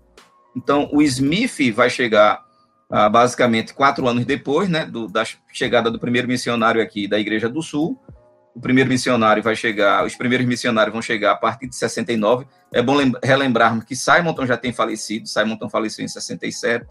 Então, 0.60 0.90
o 0.92 1.02
Smith 1.02 1.74
vai 1.74 1.90
chegar 1.90 2.44
ah, 2.92 3.08
basicamente 3.08 3.74
quatro 3.74 4.06
anos 4.08 4.26
depois, 4.26 4.68
né, 4.68 4.86
do, 4.86 5.08
da 5.08 5.24
chegada 5.54 5.90
do 5.90 5.98
primeiro 5.98 6.28
missionário 6.28 6.82
aqui 6.82 7.08
da 7.08 7.18
Igreja 7.18 7.48
do 7.48 7.62
Sul. 7.62 7.98
O 8.54 8.60
primeiro 8.60 8.90
missionário 8.90 9.42
vai 9.42 9.56
chegar, 9.56 10.06
os 10.06 10.16
primeiros 10.16 10.46
missionários 10.46 10.92
vão 10.92 11.02
chegar 11.02 11.32
a 11.32 11.36
partir 11.36 11.68
de 11.68 11.76
69. 11.78 12.46
É 12.74 12.82
bom 12.82 12.98
relembrarmos 13.24 13.86
que 13.86 13.96
Simonton 13.96 14.46
já 14.46 14.58
tem 14.58 14.74
falecido, 14.74 15.30
Simonton 15.30 15.70
faleceu 15.70 16.04
em 16.04 16.10
67. 16.10 16.86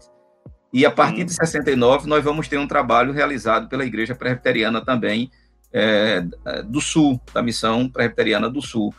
E 0.73 0.83
a 0.83 0.89
partir 0.89 1.25
de 1.25 1.33
69 1.33 2.07
nós 2.07 2.23
vamos 2.23 2.47
ter 2.47 2.57
um 2.57 2.67
trabalho 2.67 3.13
realizado 3.13 3.69
pela 3.69 3.85
Igreja 3.85 4.15
Presbiteriana 4.15 4.83
também 4.83 5.29
é, 5.71 6.23
do 6.65 6.81
Sul, 6.81 7.21
da 7.31 7.43
missão 7.43 7.87
Presbiteriana 7.87 8.49
do 8.49 8.61
Sul. 8.63 8.95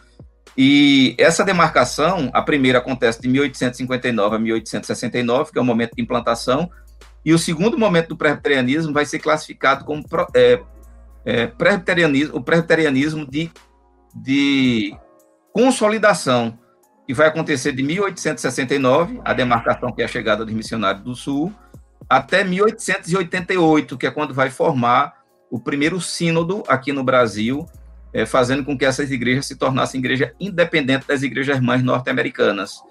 E 0.56 1.14
essa 1.18 1.44
demarcação, 1.44 2.30
a 2.32 2.42
primeira 2.42 2.78
acontece 2.78 3.20
de 3.20 3.28
1859 3.28 4.36
a 4.36 4.38
1869, 4.38 5.52
que 5.52 5.58
é 5.58 5.62
o 5.62 5.64
momento 5.64 5.94
de 5.94 6.02
implantação, 6.02 6.70
e 7.24 7.32
o 7.32 7.38
segundo 7.38 7.78
momento 7.78 8.08
do 8.08 8.16
presbiterianismo 8.16 8.92
vai 8.92 9.04
ser 9.04 9.18
classificado 9.18 9.84
como 9.84 10.02
é, 10.34 10.60
é, 11.24 11.46
presbiterianismo, 11.46 12.36
o 12.36 12.42
presbiterianismo 12.42 13.26
de, 13.26 13.50
de 14.14 14.96
consolidação, 15.52 16.58
que 17.06 17.14
vai 17.14 17.28
acontecer 17.28 17.72
de 17.72 17.82
1869, 17.82 19.20
a 19.24 19.34
demarcação 19.34 19.92
que 19.92 20.02
é 20.02 20.04
a 20.04 20.08
chegada 20.08 20.44
dos 20.44 20.54
missionários 20.54 21.04
do 21.04 21.14
Sul, 21.14 21.52
até 22.08 22.42
1888, 22.42 23.96
que 23.98 24.06
é 24.06 24.10
quando 24.10 24.34
vai 24.34 24.50
formar 24.50 25.20
o 25.50 25.60
primeiro 25.60 26.00
sínodo 26.00 26.62
aqui 26.68 26.92
no 26.92 27.04
Brasil, 27.04 27.66
é, 28.12 28.26
fazendo 28.26 28.64
com 28.64 28.76
que 28.76 28.84
essas 28.84 29.10
igrejas 29.10 29.46
se 29.46 29.56
tornassem 29.56 29.98
igreja 29.98 30.34
independente 30.38 31.06
das 31.06 31.22
igrejas 31.22 31.60
mães 31.60 31.82
norte-americanas. 31.82 32.82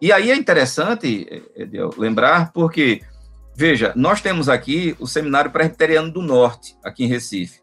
E 0.00 0.12
aí 0.12 0.30
é 0.30 0.36
interessante 0.36 1.26
é, 1.30 1.66
lembrar, 1.96 2.52
porque 2.52 3.02
Veja, 3.56 3.92
nós 3.94 4.20
temos 4.20 4.48
aqui 4.48 4.96
o 4.98 5.06
Seminário 5.06 5.50
Presbiteriano 5.50 6.10
do 6.10 6.20
Norte, 6.20 6.76
aqui 6.82 7.04
em 7.04 7.06
Recife, 7.06 7.60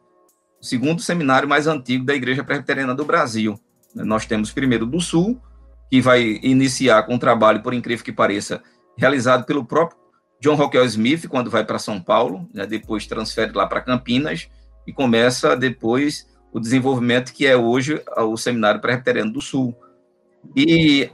o 0.62 0.66
segundo 0.66 1.02
seminário 1.02 1.50
mais 1.50 1.68
antigo 1.68 2.06
da 2.06 2.16
Igreja 2.16 2.46
Presbiteriana 2.46 2.96
do 2.96 3.04
Brasil. 3.04 3.60
Nós 3.94 4.26
temos 4.26 4.54
primeiro 4.54 4.86
do 4.86 5.02
Sul, 5.02 5.42
que 5.90 6.00
vai 6.00 6.40
iniciar 6.42 7.04
com 7.04 7.16
um 7.16 7.20
trabalho, 7.20 7.62
por 7.62 7.74
incrível 7.74 8.06
que 8.06 8.12
pareça, 8.14 8.64
realizado 8.98 9.46
pelo 9.46 9.66
próprio 9.66 10.00
John 10.40 10.56
Rockwell 10.56 10.86
Smith, 10.86 11.28
quando 11.28 11.52
vai 11.52 11.66
para 11.66 11.78
São 11.78 12.02
Paulo, 12.02 12.48
né, 12.54 12.66
depois 12.66 13.06
transfere 13.06 13.52
lá 13.52 13.68
para 13.68 13.82
Campinas, 13.82 14.48
e 14.88 14.94
começa 14.94 15.58
depois 15.58 16.26
o 16.52 16.60
desenvolvimento 16.60 17.34
que 17.34 17.48
é 17.48 17.56
hoje 17.56 18.02
o 18.18 18.38
Seminário 18.38 18.82
Presbiteriano 18.82 19.32
do 19.32 19.42
Sul. 19.42 19.76
E 20.56 21.10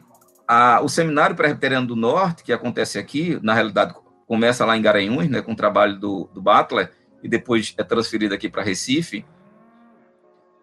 a, 0.47 0.81
o 0.81 0.89
Seminário 0.89 1.35
Presbiteriano 1.35 1.87
do 1.87 1.95
Norte, 1.95 2.43
que 2.43 2.53
acontece 2.53 2.97
aqui, 2.97 3.39
na 3.43 3.53
realidade 3.53 3.93
começa 4.27 4.65
lá 4.65 4.75
em 4.75 4.81
Garanhuns, 4.81 5.29
né, 5.29 5.41
com 5.41 5.53
o 5.53 5.55
trabalho 5.55 5.97
do, 5.97 6.29
do 6.33 6.41
Butler, 6.41 6.91
e 7.23 7.29
depois 7.29 7.73
é 7.77 7.83
transferido 7.83 8.33
aqui 8.33 8.49
para 8.49 8.63
Recife. 8.63 9.25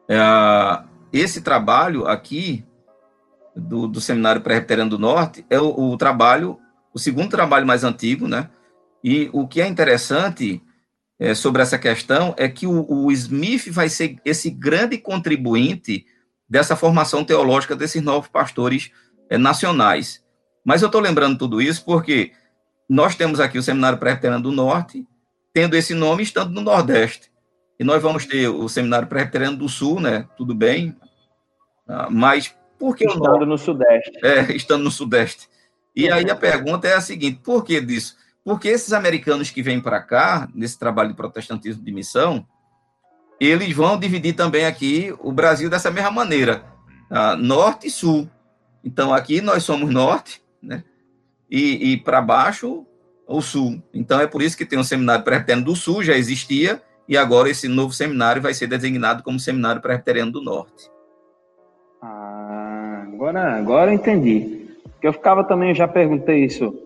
É, 0.08 0.18
esse 1.12 1.40
trabalho 1.40 2.06
aqui, 2.06 2.64
do, 3.56 3.86
do 3.86 4.00
Seminário 4.00 4.42
Presbiteriano 4.42 4.90
do 4.90 4.98
Norte, 4.98 5.46
é 5.48 5.58
o, 5.58 5.92
o, 5.92 5.96
trabalho, 5.96 6.58
o 6.92 6.98
segundo 6.98 7.30
trabalho 7.30 7.66
mais 7.66 7.84
antigo, 7.84 8.26
né? 8.26 8.50
E 9.02 9.30
o 9.32 9.46
que 9.46 9.60
é 9.60 9.66
interessante 9.66 10.62
é, 11.18 11.34
sobre 11.34 11.62
essa 11.62 11.78
questão 11.78 12.34
é 12.36 12.48
que 12.48 12.66
o, 12.66 12.86
o 12.88 13.10
Smith 13.12 13.68
vai 13.70 13.88
ser 13.88 14.16
esse 14.24 14.50
grande 14.50 14.98
contribuinte 14.98 16.06
dessa 16.48 16.76
formação 16.76 17.24
teológica 17.24 17.76
desses 17.76 18.02
novos 18.02 18.28
pastores 18.28 18.90
é, 19.30 19.38
nacionais. 19.38 20.22
Mas 20.64 20.82
eu 20.82 20.86
estou 20.86 21.00
lembrando 21.00 21.38
tudo 21.38 21.60
isso 21.60 21.84
porque 21.84 22.32
nós 22.88 23.14
temos 23.14 23.40
aqui 23.40 23.58
o 23.58 23.62
Seminário 23.62 23.98
Presbiteriano 23.98 24.42
do 24.42 24.52
Norte, 24.52 25.06
tendo 25.52 25.76
esse 25.76 25.94
nome 25.94 26.22
estando 26.22 26.52
no 26.52 26.60
Nordeste. 26.60 27.30
E 27.78 27.84
nós 27.84 28.02
vamos 28.02 28.26
ter 28.26 28.48
o 28.48 28.68
Seminário 28.68 29.08
Presbiteriano 29.08 29.56
do 29.56 29.68
Sul, 29.68 30.00
né? 30.00 30.28
Tudo 30.36 30.54
bem. 30.54 30.96
Ah, 31.88 32.08
mas 32.10 32.54
por 32.78 32.96
que 32.96 33.04
estando 33.04 33.22
o 33.22 33.26
Estando 33.26 33.46
no 33.46 33.58
Sudeste. 33.58 34.18
É, 34.22 34.52
estando 34.52 34.84
no 34.84 34.90
Sudeste. 34.90 35.48
E 35.94 36.10
aí 36.10 36.28
a 36.30 36.36
pergunta 36.36 36.88
é 36.88 36.94
a 36.94 37.00
seguinte: 37.00 37.40
por 37.42 37.64
que 37.64 37.80
disso? 37.80 38.16
Porque 38.44 38.68
esses 38.68 38.92
americanos 38.92 39.50
que 39.50 39.62
vêm 39.62 39.80
para 39.80 40.02
cá, 40.02 40.46
nesse 40.54 40.78
trabalho 40.78 41.08
de 41.08 41.16
protestantismo 41.16 41.82
de 41.82 41.90
missão, 41.90 42.46
eles 43.40 43.74
vão 43.74 43.98
dividir 43.98 44.34
também 44.34 44.66
aqui 44.66 45.14
o 45.20 45.32
Brasil 45.32 45.70
dessa 45.70 45.90
mesma 45.90 46.10
maneira, 46.10 46.62
norte 47.38 47.86
e 47.86 47.90
sul. 47.90 48.28
Então 48.84 49.14
aqui 49.14 49.40
nós 49.40 49.62
somos 49.62 49.90
norte, 49.90 50.42
né? 50.62 50.84
e, 51.50 51.92
e 51.92 51.96
para 51.96 52.20
baixo 52.20 52.86
o 53.26 53.40
sul. 53.40 53.82
Então 53.94 54.20
é 54.20 54.26
por 54.26 54.42
isso 54.42 54.56
que 54.56 54.66
tem 54.66 54.78
um 54.78 54.84
seminário 54.84 55.24
presbiteriano 55.24 55.64
do 55.64 55.74
sul, 55.74 56.02
já 56.02 56.14
existia, 56.14 56.82
e 57.08 57.16
agora 57.16 57.48
esse 57.48 57.66
novo 57.66 57.94
seminário 57.94 58.42
vai 58.42 58.52
ser 58.52 58.66
designado 58.66 59.22
como 59.22 59.40
seminário 59.40 59.80
presbiteriano 59.80 60.30
do 60.30 60.42
norte. 60.42 60.90
Ah, 62.02 63.04
agora, 63.06 63.56
agora 63.56 63.94
entendi. 63.94 64.68
Eu 65.02 65.14
ficava 65.14 65.44
também, 65.44 65.70
eu 65.70 65.74
já 65.74 65.88
perguntei 65.88 66.44
isso 66.44 66.83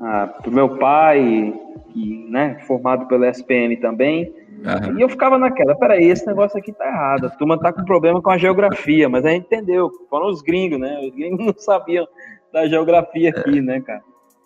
ah, 0.00 0.26
para 0.40 0.50
o 0.50 0.54
meu 0.54 0.76
pai, 0.78 1.54
que, 1.92 2.26
né, 2.30 2.58
formado 2.66 3.06
pelo 3.06 3.24
SPM 3.24 3.76
também, 3.76 4.32
Uhum. 4.58 4.98
E 4.98 5.02
eu 5.02 5.08
ficava 5.08 5.38
naquela, 5.38 5.74
peraí, 5.76 6.06
esse 6.06 6.26
negócio 6.26 6.58
aqui 6.58 6.72
tá 6.72 6.86
errado. 6.86 7.26
A 7.26 7.30
turma 7.30 7.58
tá 7.58 7.72
com 7.72 7.84
problema 7.84 8.20
com 8.20 8.30
a 8.30 8.38
geografia, 8.38 9.08
mas 9.08 9.24
a 9.24 9.30
gente 9.30 9.46
entendeu. 9.46 9.90
Foram 10.10 10.28
os 10.28 10.42
gringos, 10.42 10.80
né? 10.80 10.98
Os 11.00 11.14
gringos 11.14 11.38
não 11.46 11.54
sabiam 11.56 12.06
da 12.52 12.66
geografia 12.66 13.30
aqui, 13.30 13.60
né, 13.60 13.80
cara? 13.80 14.02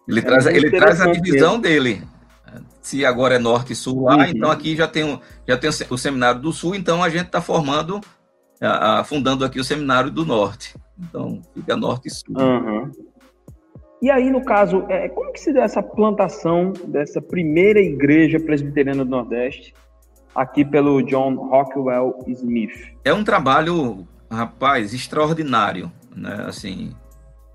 Ele, 0.06 0.18
é 0.18 0.22
traz, 0.22 0.46
ele 0.46 0.70
traz 0.70 1.00
a 1.00 1.10
divisão 1.10 1.58
mesmo. 1.58 1.62
dele. 1.62 2.02
Se 2.82 3.06
agora 3.06 3.36
é 3.36 3.38
norte 3.38 3.72
e 3.72 3.76
sul 3.76 4.02
lá, 4.02 4.16
uhum. 4.16 4.24
então 4.24 4.50
aqui 4.50 4.76
já 4.76 4.88
tem, 4.88 5.18
já 5.46 5.56
tem 5.56 5.70
o 5.88 5.96
seminário 5.96 6.40
do 6.40 6.52
sul, 6.52 6.74
então 6.74 7.02
a 7.02 7.08
gente 7.08 7.26
está 7.26 7.40
formando, 7.40 8.00
fundando 9.04 9.44
aqui 9.44 9.60
o 9.60 9.64
seminário 9.64 10.10
do 10.10 10.26
norte. 10.26 10.74
Então 10.98 11.40
fica 11.54 11.76
norte 11.76 12.08
e 12.08 12.10
sul. 12.10 12.36
Uhum. 12.36 12.90
E 14.02 14.10
aí, 14.10 14.32
no 14.32 14.44
caso, 14.44 14.84
é, 14.88 15.08
como 15.08 15.32
que 15.32 15.38
se 15.38 15.52
deu 15.52 15.62
essa 15.62 15.80
plantação 15.80 16.72
dessa 16.88 17.22
primeira 17.22 17.78
igreja 17.78 18.40
presbiteriana 18.40 19.04
do 19.04 19.10
Nordeste, 19.12 19.72
aqui 20.34 20.64
pelo 20.64 21.00
John 21.02 21.36
Rockwell 21.36 22.18
Smith? 22.26 22.92
É 23.04 23.14
um 23.14 23.22
trabalho, 23.22 24.04
rapaz, 24.28 24.92
extraordinário, 24.92 25.92
né? 26.16 26.46
Assim, 26.48 26.92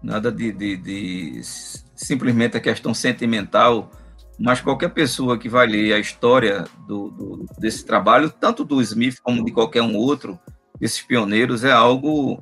nada 0.02 0.32
de, 0.32 0.54
de, 0.54 0.78
de 0.78 1.42
simplesmente 1.44 2.56
a 2.56 2.62
questão 2.62 2.94
sentimental, 2.94 3.92
mas 4.40 4.62
qualquer 4.62 4.94
pessoa 4.94 5.38
que 5.38 5.50
vai 5.50 5.68
ler 5.68 5.92
a 5.92 6.00
história 6.00 6.64
do, 6.88 7.10
do, 7.10 7.46
desse 7.60 7.86
trabalho, 7.86 8.30
tanto 8.30 8.64
do 8.64 8.82
Smith 8.82 9.20
como 9.22 9.44
de 9.44 9.52
qualquer 9.52 9.82
um 9.82 9.98
outro, 9.98 10.40
desses 10.80 11.02
pioneiros, 11.02 11.66
é 11.66 11.74
algo 11.74 12.42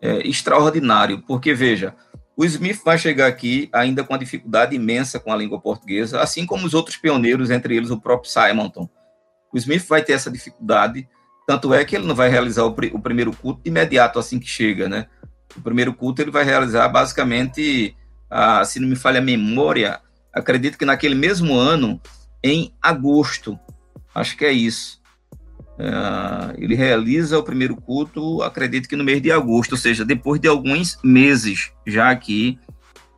é, 0.00 0.18
extraordinário, 0.26 1.22
porque 1.26 1.52
veja, 1.52 1.96
o 2.40 2.44
Smith 2.46 2.80
vai 2.82 2.96
chegar 2.96 3.26
aqui 3.26 3.68
ainda 3.70 4.02
com 4.02 4.14
uma 4.14 4.18
dificuldade 4.18 4.74
imensa 4.74 5.20
com 5.20 5.30
a 5.30 5.36
língua 5.36 5.60
portuguesa, 5.60 6.22
assim 6.22 6.46
como 6.46 6.66
os 6.66 6.72
outros 6.72 6.96
pioneiros, 6.96 7.50
entre 7.50 7.76
eles 7.76 7.90
o 7.90 8.00
próprio 8.00 8.30
Simonton. 8.30 8.88
O 9.52 9.58
Smith 9.58 9.86
vai 9.86 10.02
ter 10.02 10.14
essa 10.14 10.30
dificuldade, 10.30 11.06
tanto 11.46 11.74
é 11.74 11.84
que 11.84 11.94
ele 11.94 12.06
não 12.06 12.14
vai 12.14 12.30
realizar 12.30 12.64
o, 12.64 12.74
o 12.94 12.98
primeiro 12.98 13.30
culto 13.30 13.60
de 13.62 13.68
imediato 13.68 14.18
assim 14.18 14.38
que 14.38 14.46
chega, 14.46 14.88
né? 14.88 15.06
O 15.54 15.60
primeiro 15.60 15.92
culto 15.92 16.22
ele 16.22 16.30
vai 16.30 16.42
realizar 16.42 16.88
basicamente, 16.88 17.94
se 18.64 18.80
não 18.80 18.88
me 18.88 18.96
falha 18.96 19.18
a 19.18 19.22
memória, 19.22 20.00
acredito 20.32 20.78
que 20.78 20.86
naquele 20.86 21.14
mesmo 21.14 21.54
ano, 21.54 22.00
em 22.42 22.72
agosto, 22.80 23.60
acho 24.14 24.34
que 24.38 24.46
é 24.46 24.50
isso. 24.50 24.98
Ah, 25.82 26.52
ele 26.58 26.74
realiza 26.74 27.38
o 27.38 27.42
primeiro 27.42 27.74
culto, 27.74 28.42
acredito 28.42 28.88
que 28.88 28.96
no 28.96 29.04
mês 29.04 29.22
de 29.22 29.32
agosto, 29.32 29.72
ou 29.72 29.78
seja, 29.78 30.04
depois 30.04 30.40
de 30.40 30.46
alguns 30.46 30.98
meses 31.02 31.72
já 31.86 32.10
aqui, 32.10 32.58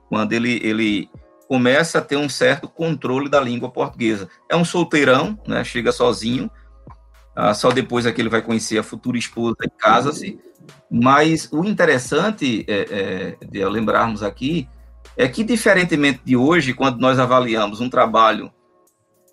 quando 0.09 0.33
ele, 0.33 0.61
ele 0.63 1.11
começa 1.49 1.99
a 1.99 2.03
ter 2.03 2.17
um 2.17 2.29
certo 2.29 2.69
controle 2.69 3.29
da 3.29 3.41
língua 3.41 3.71
portuguesa. 3.71 4.29
É 4.49 4.55
um 4.55 4.65
solteirão, 4.65 5.39
né? 5.47 5.65
chega 5.65 5.91
sozinho, 5.91 6.51
ah, 7.35 7.53
só 7.53 7.71
depois 7.71 8.07
é 8.07 8.13
que 8.13 8.21
ele 8.21 8.29
vai 8.29 8.43
conhecer 8.43 8.79
a 8.79 8.83
futura 8.83 9.19
esposa 9.19 9.57
e 9.65 9.71
casa-se. 9.71 10.39
Mas 10.91 11.49
o 11.51 11.65
interessante 11.65 12.65
é, 12.69 13.37
é, 13.41 13.47
de 13.47 13.65
lembrarmos 13.65 14.23
aqui 14.23 14.69
é 15.17 15.27
que, 15.27 15.43
diferentemente 15.43 16.21
de 16.25 16.37
hoje, 16.37 16.75
quando 16.75 17.01
nós 17.01 17.19
avaliamos 17.19 17.81
um 17.81 17.91
trabalho 17.91 18.53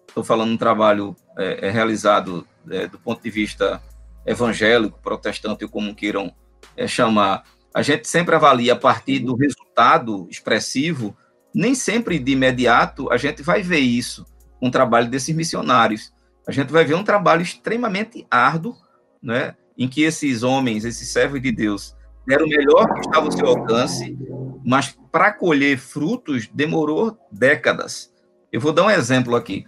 estou 0.10 0.24
falando 0.24 0.52
um 0.52 0.58
trabalho 0.58 1.16
é, 1.38 1.68
é 1.68 1.70
realizado 1.70 2.46
é, 2.72 2.88
do 2.88 3.00
ponto 3.00 3.22
de 3.22 3.30
vista 3.30 3.82
evangélico, 4.26 5.00
protestante, 5.02 5.64
ou 5.64 5.70
como 5.70 5.96
queiram 5.96 6.34
é, 6.76 6.88
chamar, 6.88 7.44
a 7.74 7.82
gente 7.82 8.08
sempre 8.08 8.36
avalia 8.36 8.74
a 8.74 8.76
partir 8.76 9.20
do 9.20 9.36
resultado 9.36 10.28
expressivo, 10.30 11.16
nem 11.54 11.74
sempre 11.74 12.20
de 12.20 12.32
imediato 12.32 13.12
a 13.12 13.18
gente 13.18 13.42
vai 13.42 13.62
ver 13.62 13.80
isso, 13.80 14.26
um 14.62 14.70
trabalho 14.70 15.10
desses 15.10 15.36
missionários. 15.36 16.14
A 16.48 16.52
gente 16.52 16.72
vai 16.72 16.84
ver 16.84 16.96
um 16.96 17.04
trabalho 17.04 17.42
extremamente 17.42 18.26
árduo, 18.30 18.76
né, 19.22 19.56
em 19.78 19.88
que 19.88 20.02
esses 20.04 20.44
homens, 20.44 20.84
esses 20.84 21.10
servos 21.10 21.42
de 21.42 21.52
Deus, 21.52 21.96
deram 22.26 22.46
o 22.46 22.50
melhor 22.50 22.94
que 22.94 23.02
estava 23.02 23.26
ao 23.26 23.32
seu 23.32 23.48
alcance, 23.48 24.18
mas 24.66 24.98
para 25.12 25.32
colher 25.32 25.78
frutos 25.78 26.48
demorou 26.54 27.18
décadas. 27.32 28.14
Eu 28.52 28.60
vou 28.60 28.74
dar 28.74 28.86
um 28.86 28.90
exemplo 28.90 29.36
aqui. 29.36 29.66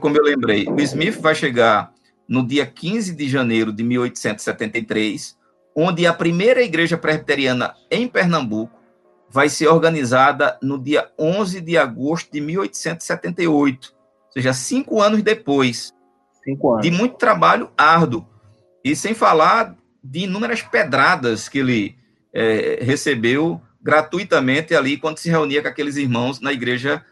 Como 0.00 0.16
eu 0.16 0.24
lembrei, 0.24 0.66
o 0.68 0.80
Smith 0.80 1.20
vai 1.20 1.34
chegar 1.34 1.92
no 2.28 2.46
dia 2.46 2.66
15 2.66 3.14
de 3.14 3.28
janeiro 3.28 3.72
de 3.72 3.82
1873, 3.82 5.36
onde 5.74 6.06
a 6.06 6.12
primeira 6.12 6.62
igreja 6.62 6.98
presbiteriana 6.98 7.74
em 7.90 8.06
Pernambuco 8.06 8.78
vai 9.30 9.48
ser 9.48 9.68
organizada 9.68 10.58
no 10.62 10.78
dia 10.78 11.10
11 11.18 11.60
de 11.60 11.76
agosto 11.76 12.32
de 12.32 12.40
1878, 12.40 13.94
ou 13.94 14.32
seja, 14.32 14.52
cinco 14.52 15.00
anos 15.00 15.22
depois. 15.22 15.92
Cinco 16.44 16.72
anos. 16.72 16.82
De 16.82 16.90
muito 16.90 17.16
trabalho 17.16 17.70
árduo. 17.76 18.26
E 18.84 18.94
sem 18.94 19.14
falar 19.14 19.76
de 20.02 20.20
inúmeras 20.20 20.62
pedradas 20.62 21.48
que 21.48 21.58
ele 21.58 21.96
é, 22.32 22.78
recebeu 22.82 23.60
gratuitamente 23.80 24.74
ali 24.74 24.96
quando 24.96 25.18
se 25.18 25.30
reunia 25.30 25.62
com 25.62 25.68
aqueles 25.68 25.96
irmãos 25.96 26.40
na 26.40 26.52
igreja 26.52 27.04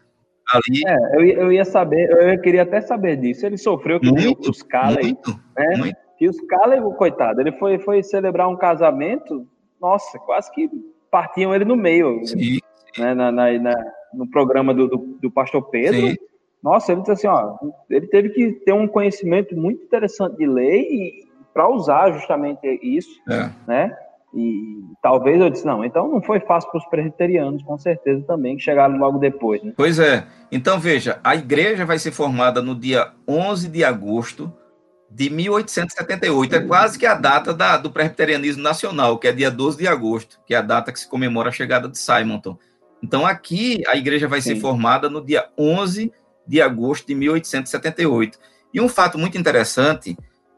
ali. 0.51 0.81
É, 0.85 1.15
eu, 1.15 1.43
eu 1.43 1.51
ia 1.51 1.65
saber, 1.65 2.09
eu 2.09 2.41
queria 2.41 2.63
até 2.63 2.81
saber 2.81 3.17
disso. 3.17 3.45
Ele 3.45 3.57
sofreu 3.57 3.99
com 3.99 4.07
muito, 4.07 4.49
os 4.49 4.61
Calley, 4.63 5.03
muito, 5.03 5.39
né? 5.57 5.77
Muito. 5.77 5.97
E 6.19 6.27
os 6.27 6.39
Calley, 6.41 6.81
coitado, 6.97 7.41
ele 7.41 7.51
foi, 7.53 7.77
foi 7.79 8.01
celebrar 8.01 8.49
um 8.49 8.57
casamento, 8.57 9.47
nossa, 9.79 10.17
quase 10.19 10.51
que 10.51 10.69
partiam 11.11 11.53
ele 11.53 11.65
no 11.65 11.75
meio. 11.75 12.25
Sim, 12.25 12.59
né? 12.97 13.13
Na, 13.13 13.31
na, 13.31 13.51
na, 13.59 13.73
no 14.13 14.29
programa 14.29 14.73
do, 14.73 14.87
do, 14.87 14.97
do 15.21 15.31
pastor 15.31 15.69
Pedro. 15.69 16.07
Sim. 16.07 16.15
Nossa, 16.63 16.91
ele 16.91 17.01
disse 17.01 17.11
assim, 17.13 17.27
ó, 17.27 17.55
ele 17.89 18.07
teve 18.07 18.29
que 18.29 18.51
ter 18.65 18.73
um 18.73 18.87
conhecimento 18.87 19.55
muito 19.55 19.83
interessante 19.83 20.37
de 20.37 20.47
lei 20.47 21.27
para 21.53 21.69
usar 21.69 22.11
justamente 22.11 22.67
isso, 22.81 23.21
é. 23.29 23.49
né? 23.67 23.97
E 24.33 24.81
talvez 25.01 25.39
eu 25.39 25.49
disse, 25.49 25.65
não, 25.65 25.83
então 25.85 26.07
não 26.07 26.21
foi 26.21 26.39
fácil 26.39 26.69
para 26.69 26.79
os 26.79 26.85
presbiterianos, 26.87 27.63
com 27.63 27.77
certeza 27.77 28.23
também, 28.25 28.57
que 28.57 28.63
chegaram 28.63 28.97
logo 28.97 29.17
depois. 29.17 29.63
Né? 29.63 29.73
Pois 29.75 29.99
é. 29.99 30.25
Então, 30.51 30.79
veja, 30.79 31.19
a 31.23 31.35
igreja 31.35 31.85
vai 31.85 31.97
ser 31.97 32.11
formada 32.11 32.61
no 32.61 32.75
dia 32.75 33.11
11 33.27 33.69
de 33.69 33.83
agosto 33.83 34.53
de 35.09 35.29
1878. 35.29 36.55
É 36.55 36.59
quase 36.59 36.99
que 36.99 37.05
a 37.05 37.15
data 37.15 37.53
da, 37.53 37.77
do 37.77 37.89
presbiterianismo 37.89 38.61
nacional, 38.61 39.17
que 39.17 39.27
é 39.27 39.31
dia 39.31 39.49
12 39.49 39.77
de 39.77 39.87
agosto, 39.87 40.39
que 40.45 40.53
é 40.53 40.57
a 40.57 40.61
data 40.61 40.91
que 40.91 40.99
se 40.99 41.09
comemora 41.09 41.49
a 41.49 41.53
chegada 41.53 41.87
de 41.87 41.97
Simonton. 41.97 42.57
Então, 43.01 43.25
aqui, 43.25 43.81
a 43.87 43.95
igreja 43.95 44.27
vai 44.27 44.41
Sim. 44.41 44.55
ser 44.55 44.61
formada 44.61 45.09
no 45.09 45.23
dia 45.23 45.47
11 45.57 46.11
de 46.45 46.61
agosto 46.61 47.07
de 47.07 47.15
1878. 47.15 48.37
E 48.73 48.81
um 48.81 48.89
fato 48.89 49.17
muito 49.17 49.37
interessante 49.37 50.17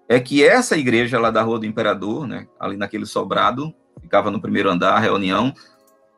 é 0.10 0.19
que 0.19 0.43
essa 0.43 0.76
igreja 0.76 1.19
lá 1.19 1.30
da 1.30 1.43
Rua 1.43 1.60
do 1.60 1.67
Imperador, 1.67 2.28
né, 2.28 2.48
ali 2.60 2.76
naquele 2.76 3.06
sobrado, 3.06 3.72
ficava 4.02 4.32
no 4.32 4.41
primeiro 4.41 4.67
andar, 4.67 4.98
reunião, 4.98 5.54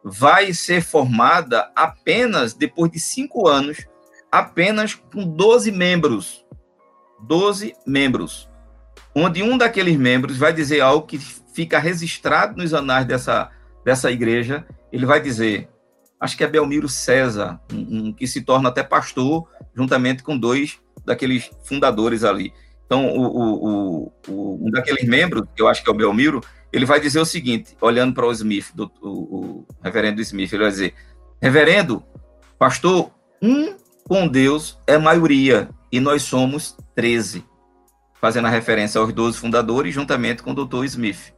vai 0.01 0.53
ser 0.53 0.81
formada 0.81 1.69
apenas 1.75 2.53
depois 2.53 2.89
de 2.89 3.01
cinco 3.01 3.49
anos, 3.49 3.85
apenas 4.31 4.95
com 4.95 5.27
12 5.27 5.71
membros. 5.73 6.45
12 7.21 7.75
membros. 7.85 8.49
Onde 9.13 9.43
um 9.43 9.57
daqueles 9.57 9.97
membros 9.97 10.37
vai 10.37 10.53
dizer 10.53 10.79
algo 10.79 11.05
que 11.05 11.19
fica 11.53 11.77
registrado 11.77 12.57
nos 12.57 12.73
anais 12.73 13.05
dessa, 13.05 13.51
dessa 13.83 14.09
igreja. 14.09 14.65
Ele 14.89 15.05
vai 15.05 15.21
dizer, 15.21 15.69
acho 16.17 16.37
que 16.37 16.45
é 16.45 16.47
Belmiro 16.47 16.87
César, 16.87 17.59
um, 17.71 18.07
um, 18.07 18.13
que 18.13 18.25
se 18.25 18.41
torna 18.41 18.69
até 18.69 18.81
pastor, 18.83 19.49
juntamente 19.75 20.23
com 20.23 20.37
dois 20.37 20.79
daqueles 21.05 21.51
fundadores 21.65 22.23
ali. 22.23 22.53
Então, 22.91 23.07
o, 23.07 23.23
o, 23.23 24.13
o, 24.27 24.67
um 24.67 24.69
daqueles 24.69 25.07
membros, 25.07 25.47
que 25.55 25.61
eu 25.61 25.69
acho 25.69 25.81
que 25.81 25.89
é 25.89 25.93
o 25.93 25.95
Belmiro, 25.95 26.41
ele 26.73 26.85
vai 26.85 26.99
dizer 26.99 27.21
o 27.21 27.25
seguinte, 27.25 27.73
olhando 27.79 28.13
para 28.13 28.25
o 28.25 28.31
Smith, 28.33 28.75
do, 28.75 28.91
o, 29.01 29.65
reverendo 29.81 30.19
Smith, 30.19 30.51
ele 30.51 30.63
vai 30.63 30.71
dizer, 30.71 30.93
reverendo, 31.41 32.03
pastor, 32.59 33.09
um 33.41 33.77
com 34.03 34.27
Deus 34.27 34.77
é 34.85 34.97
maioria, 34.97 35.69
e 35.89 36.01
nós 36.01 36.23
somos 36.23 36.75
13, 36.93 37.45
fazendo 38.19 38.47
a 38.47 38.51
referência 38.51 38.99
aos 38.99 39.13
12 39.13 39.37
fundadores, 39.37 39.93
juntamente 39.93 40.43
com 40.43 40.51
o 40.51 40.55
doutor 40.55 40.83
Smith. 40.83 41.33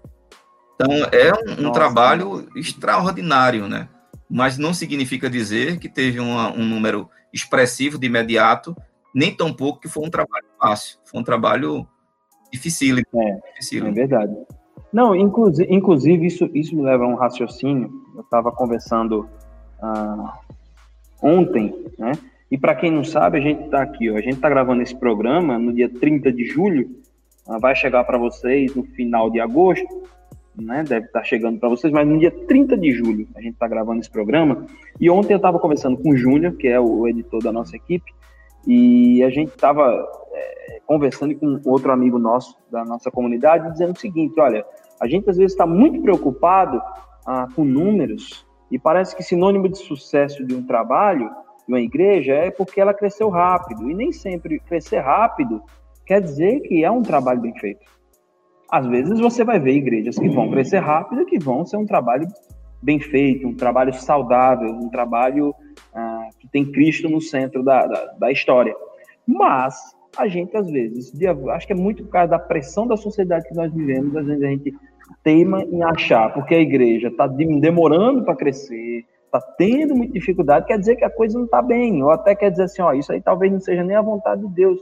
Então, 0.73 0.91
é 1.11 1.31
um, 1.33 1.67
um 1.67 1.71
trabalho 1.71 2.49
extraordinário, 2.55 3.67
né? 3.67 3.87
Mas 4.27 4.57
não 4.57 4.73
significa 4.73 5.29
dizer 5.29 5.77
que 5.77 5.87
teve 5.87 6.19
uma, 6.19 6.51
um 6.51 6.65
número 6.65 7.07
expressivo 7.31 7.99
de 7.99 8.07
imediato, 8.07 8.75
nem 9.13 9.31
tão 9.31 9.53
pouco 9.53 9.79
que 9.79 9.87
foi 9.87 10.03
um 10.03 10.09
trabalho 10.09 10.45
fácil, 10.63 10.97
foi 11.03 11.19
um 11.19 11.23
trabalho 11.23 11.85
difícil. 12.51 13.03
É, 13.15 13.39
é 13.77 13.91
verdade. 13.91 14.33
Não, 14.93 15.13
inclusive, 15.13 15.73
inclusive 15.73 16.25
isso, 16.25 16.49
isso 16.53 16.75
me 16.75 16.83
leva 16.83 17.03
a 17.03 17.07
um 17.07 17.15
raciocínio. 17.15 17.91
Eu 18.15 18.21
estava 18.21 18.51
conversando 18.51 19.27
ah, 19.81 20.39
ontem, 21.21 21.73
né? 21.97 22.13
E 22.49 22.57
para 22.57 22.75
quem 22.75 22.91
não 22.91 23.03
sabe, 23.03 23.39
a 23.39 23.41
gente 23.41 23.65
está 23.65 23.81
aqui, 23.81 24.11
ó, 24.11 24.15
a 24.15 24.21
gente 24.21 24.35
está 24.35 24.47
gravando 24.47 24.83
esse 24.83 24.95
programa 24.95 25.57
no 25.57 25.73
dia 25.73 25.89
30 25.89 26.31
de 26.31 26.45
julho, 26.45 26.87
ah, 27.47 27.57
vai 27.57 27.75
chegar 27.75 28.03
para 28.03 28.19
vocês 28.19 28.75
no 28.75 28.83
final 28.83 29.31
de 29.31 29.39
agosto, 29.39 30.03
né? 30.55 30.83
Deve 30.87 31.07
estar 31.07 31.21
tá 31.21 31.25
chegando 31.25 31.59
para 31.59 31.69
vocês, 31.69 31.91
mas 31.91 32.07
no 32.07 32.19
dia 32.19 32.29
30 32.29 32.77
de 32.77 32.91
julho 32.91 33.27
a 33.35 33.41
gente 33.41 33.55
está 33.55 33.67
gravando 33.67 33.99
esse 33.99 34.11
programa. 34.11 34.67
E 35.01 35.09
ontem 35.09 35.33
eu 35.33 35.37
estava 35.37 35.57
conversando 35.57 35.97
com 35.97 36.11
o 36.11 36.15
Júnior, 36.15 36.53
que 36.53 36.67
é 36.67 36.79
o 36.79 37.07
editor 37.07 37.41
da 37.41 37.51
nossa 37.51 37.75
equipe, 37.75 38.13
e 38.67 39.23
a 39.23 39.31
gente 39.31 39.49
estava 39.49 40.07
é, 40.33 40.81
conversando 40.85 41.35
com 41.35 41.59
outro 41.65 41.91
amigo 41.91 42.17
nosso 42.17 42.57
da 42.71 42.83
nossa 42.83 43.11
comunidade, 43.11 43.71
dizendo 43.71 43.95
o 43.95 43.99
seguinte: 43.99 44.39
olha, 44.39 44.65
a 44.99 45.07
gente 45.07 45.29
às 45.29 45.37
vezes 45.37 45.53
está 45.53 45.65
muito 45.65 46.01
preocupado 46.01 46.81
ah, 47.25 47.47
com 47.55 47.63
números 47.63 48.45
e 48.71 48.79
parece 48.79 49.15
que 49.15 49.23
sinônimo 49.23 49.69
de 49.69 49.77
sucesso 49.77 50.45
de 50.45 50.55
um 50.55 50.65
trabalho, 50.65 51.29
de 51.67 51.73
uma 51.73 51.79
igreja, 51.79 52.33
é 52.33 52.49
porque 52.49 52.81
ela 52.81 52.93
cresceu 52.93 53.29
rápido. 53.29 53.89
E 53.89 53.93
nem 53.93 54.11
sempre 54.11 54.59
crescer 54.59 54.99
rápido 54.99 55.61
quer 56.05 56.21
dizer 56.21 56.61
que 56.61 56.83
é 56.83 56.89
um 56.89 57.01
trabalho 57.01 57.41
bem 57.41 57.53
feito. 57.59 57.85
Às 58.69 58.87
vezes 58.87 59.19
você 59.19 59.43
vai 59.43 59.59
ver 59.59 59.73
igrejas 59.73 60.17
que 60.17 60.27
vão 60.27 60.49
crescer 60.49 60.79
rápido 60.79 61.21
e 61.21 61.25
que 61.25 61.37
vão 61.37 61.65
ser 61.65 61.77
um 61.77 61.85
trabalho 61.85 62.27
bem 62.81 62.99
feito, 62.99 63.47
um 63.47 63.55
trabalho 63.55 63.93
saudável, 63.93 64.69
um 64.69 64.89
trabalho 64.89 65.53
ah, 65.93 66.27
que 66.39 66.47
tem 66.47 66.65
Cristo 66.65 67.07
no 67.07 67.21
centro 67.21 67.63
da, 67.63 67.85
da, 67.85 68.05
da, 68.13 68.31
história. 68.31 68.75
Mas 69.25 69.75
a 70.17 70.27
gente, 70.27 70.55
às 70.55 70.69
vezes, 70.69 71.11
acho 71.49 71.67
que 71.67 71.73
é 71.73 71.75
muito 71.75 72.03
por 72.03 72.11
causa 72.11 72.31
da 72.31 72.39
pressão 72.39 72.87
da 72.87 72.95
sociedade 72.95 73.47
que 73.47 73.55
nós 73.55 73.73
vivemos, 73.73 74.15
às 74.15 74.25
vezes 74.25 74.43
a 74.43 74.47
gente 74.47 74.73
teima 75.23 75.63
em 75.63 75.83
achar, 75.83 76.33
porque 76.33 76.55
a 76.55 76.59
igreja 76.59 77.07
está 77.07 77.27
demorando 77.27 78.23
para 78.23 78.35
crescer, 78.35 79.05
está 79.25 79.41
tendo 79.57 79.95
muita 79.95 80.13
dificuldade, 80.13 80.65
quer 80.65 80.77
dizer 80.77 80.95
que 80.95 81.03
a 81.03 81.09
coisa 81.09 81.37
não 81.37 81.45
está 81.45 81.61
bem, 81.61 82.03
ou 82.03 82.11
até 82.11 82.35
quer 82.35 82.51
dizer 82.51 82.63
assim, 82.63 82.81
ó, 82.81 82.93
isso 82.93 83.11
aí 83.11 83.21
talvez 83.21 83.51
não 83.51 83.59
seja 83.59 83.83
nem 83.83 83.95
a 83.95 84.01
vontade 84.01 84.41
de 84.41 84.53
Deus. 84.53 84.79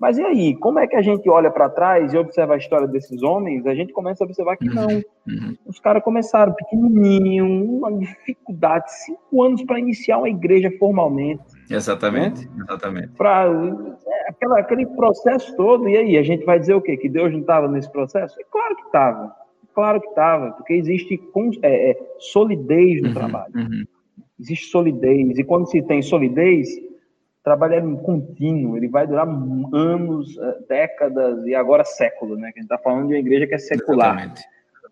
Mas 0.00 0.16
e 0.16 0.22
aí, 0.22 0.54
como 0.56 0.78
é 0.78 0.86
que 0.86 0.94
a 0.94 1.02
gente 1.02 1.28
olha 1.28 1.50
para 1.50 1.68
trás 1.68 2.14
e 2.14 2.16
observa 2.16 2.54
a 2.54 2.56
história 2.56 2.86
desses 2.86 3.20
homens? 3.20 3.66
A 3.66 3.74
gente 3.74 3.92
começa 3.92 4.22
a 4.22 4.26
observar 4.26 4.56
que 4.56 4.66
não. 4.66 4.86
Uhum. 4.86 5.02
uhum. 5.26 5.56
Os 5.66 5.80
caras 5.80 6.04
começaram 6.04 6.52
pequenininho, 6.52 7.44
uma 7.46 7.92
dificuldade, 7.92 8.92
cinco 9.04 9.42
anos 9.42 9.62
para 9.64 9.80
iniciar 9.80 10.18
uma 10.18 10.28
igreja 10.28 10.70
formalmente. 10.78 11.42
Exatamente, 11.70 12.46
né? 12.48 12.64
exatamente. 12.64 13.08
Para 13.08 13.46
é, 13.46 14.30
aquela, 14.30 14.58
aquele 14.58 14.86
processo 14.86 15.54
todo, 15.56 15.88
e 15.88 15.96
aí, 15.96 16.18
a 16.18 16.22
gente 16.22 16.44
vai 16.44 16.58
dizer 16.58 16.74
o 16.74 16.80
quê? 16.80 16.96
Que 16.96 17.08
Deus 17.08 17.32
não 17.32 17.40
estava 17.40 17.68
nesse 17.68 17.90
processo? 17.90 18.40
É 18.40 18.44
claro 18.50 18.76
que 18.76 18.82
estava, 18.82 19.36
claro 19.74 20.00
que 20.00 20.08
estava, 20.08 20.52
porque 20.52 20.74
existe 20.74 21.20
é, 21.62 21.90
é, 21.90 21.98
solidez 22.18 23.02
no 23.02 23.08
uhum, 23.08 23.14
trabalho. 23.14 23.52
Uhum. 23.54 23.84
Existe 24.40 24.66
solidez, 24.66 25.38
e 25.38 25.44
quando 25.44 25.68
se 25.68 25.82
tem 25.82 26.00
solidez, 26.00 26.68
trabalho 27.48 27.74
é 27.74 28.02
contínuo, 28.02 28.76
ele 28.76 28.88
vai 28.88 29.06
durar 29.06 29.26
anos, 29.72 30.36
décadas 30.68 31.46
e 31.46 31.54
agora 31.54 31.84
séculos, 31.84 32.38
né? 32.38 32.52
Que 32.52 32.60
a 32.60 32.62
gente 32.62 32.70
está 32.70 32.78
falando 32.78 33.08
de 33.08 33.14
uma 33.14 33.20
igreja 33.20 33.46
que 33.46 33.54
é 33.54 33.58
secular. 33.58 34.34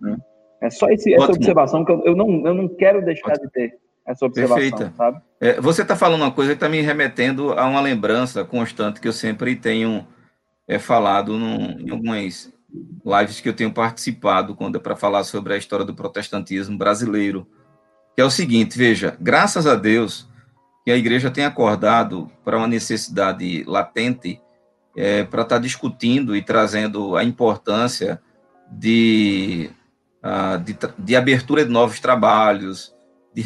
Né? 0.01 0.17
É 0.61 0.71
só 0.71 0.89
esse, 0.89 1.13
essa 1.13 1.33
observação 1.33 1.85
que 1.85 1.93
eu, 1.93 2.03
eu, 2.05 2.17
não, 2.17 2.47
eu 2.47 2.55
não 2.55 2.69
quero 2.69 3.05
deixar 3.05 3.33
Ótimo. 3.33 3.47
de 3.47 3.53
ter 3.53 3.79
essa 4.07 4.25
observação, 4.25 4.57
Perfeita. 4.57 4.93
sabe? 4.97 5.21
É, 5.41 5.61
você 5.61 5.83
está 5.83 5.97
falando 5.97 6.23
uma 6.23 6.31
coisa 6.31 6.53
que 6.53 6.57
está 6.57 6.69
me 6.69 6.81
remetendo 6.81 7.53
a 7.53 7.67
uma 7.67 7.81
lembrança 7.81 8.45
constante 8.45 9.01
que 9.01 9.09
eu 9.09 9.13
sempre 9.13 9.57
tenho 9.57 10.07
é, 10.69 10.79
falado 10.79 11.37
num, 11.37 11.81
em 11.81 11.91
algumas 11.91 12.53
lives 13.05 13.41
que 13.41 13.49
eu 13.49 13.55
tenho 13.55 13.73
participado 13.73 14.55
quando 14.55 14.77
é 14.77 14.81
para 14.81 14.97
falar 14.97 15.25
sobre 15.25 15.55
a 15.55 15.57
história 15.57 15.85
do 15.85 15.95
protestantismo 15.95 16.77
brasileiro, 16.77 17.47
que 18.15 18.21
é 18.21 18.25
o 18.25 18.31
seguinte, 18.31 18.79
veja, 18.79 19.17
graças 19.21 19.67
a 19.67 19.75
Deus 19.75 20.29
que 20.85 20.91
a 20.91 20.97
igreja 20.97 21.31
tem 21.31 21.45
acordado 21.45 22.31
para 22.45 22.57
uma 22.57 22.69
necessidade 22.69 23.65
latente 23.65 24.41
é, 24.97 25.25
para 25.25 25.43
estar 25.43 25.57
tá 25.57 25.61
discutindo 25.61 26.35
e 26.35 26.43
trazendo 26.43 27.17
a 27.17 27.25
importância 27.25 28.21
de, 28.71 29.71
uh, 30.25 30.59
de, 30.59 30.77
de, 30.99 31.17
abertura 31.17 31.65
de 31.65 31.71
novos 31.71 32.01
trabalhos, 32.01 32.96
de 33.37 33.43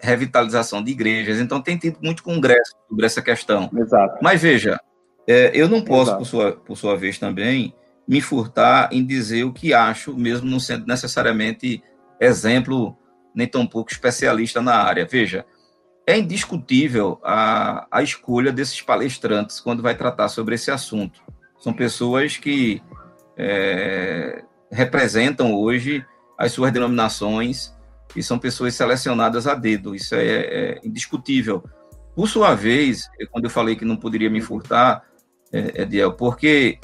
revitalização 0.00 0.82
de 0.82 0.90
igrejas. 0.90 1.38
Então, 1.38 1.60
tem 1.60 1.76
tido 1.76 1.98
muito 2.02 2.22
congresso 2.22 2.72
sobre 2.88 3.04
essa 3.04 3.20
questão. 3.20 3.70
Exato. 3.76 4.18
Mas 4.22 4.40
veja, 4.40 4.80
é, 5.28 5.50
eu 5.52 5.68
não 5.68 5.82
posso, 5.82 6.16
por 6.16 6.24
sua, 6.24 6.52
por 6.52 6.78
sua 6.78 6.96
vez 6.96 7.18
também, 7.18 7.74
me 8.08 8.22
furtar 8.22 8.88
em 8.90 9.04
dizer 9.04 9.44
o 9.44 9.52
que 9.52 9.74
acho, 9.74 10.16
mesmo 10.16 10.50
não 10.50 10.58
sendo 10.58 10.86
necessariamente 10.86 11.82
exemplo 12.18 12.96
nem 13.34 13.46
tão 13.46 13.66
pouco 13.66 13.92
especialista 13.92 14.62
na 14.62 14.76
área. 14.76 15.04
Veja, 15.04 15.44
é 16.06 16.16
indiscutível 16.16 17.20
a, 17.22 17.86
a 17.90 18.02
escolha 18.02 18.50
desses 18.50 18.80
palestrantes 18.80 19.60
quando 19.60 19.82
vai 19.82 19.94
tratar 19.94 20.30
sobre 20.30 20.54
esse 20.54 20.70
assunto. 20.70 21.20
São 21.58 21.74
pessoas 21.74 22.38
que 22.38 22.80
é, 23.36 24.42
representam 24.72 25.52
hoje 25.52 26.02
as 26.38 26.52
suas 26.52 26.72
denominações 26.72 27.73
e 28.14 28.22
são 28.22 28.38
pessoas 28.38 28.74
selecionadas 28.74 29.46
a 29.46 29.54
dedo. 29.54 29.94
Isso 29.94 30.14
é, 30.14 30.26
é 30.26 30.80
indiscutível. 30.84 31.64
Por 32.14 32.28
sua 32.28 32.54
vez, 32.54 33.08
quando 33.30 33.44
eu 33.44 33.50
falei 33.50 33.74
que 33.74 33.84
não 33.84 33.96
poderia 33.96 34.30
me 34.30 34.40
furtar, 34.40 35.02
é, 35.52 35.82
Ediel, 35.82 36.12
porque 36.12 36.78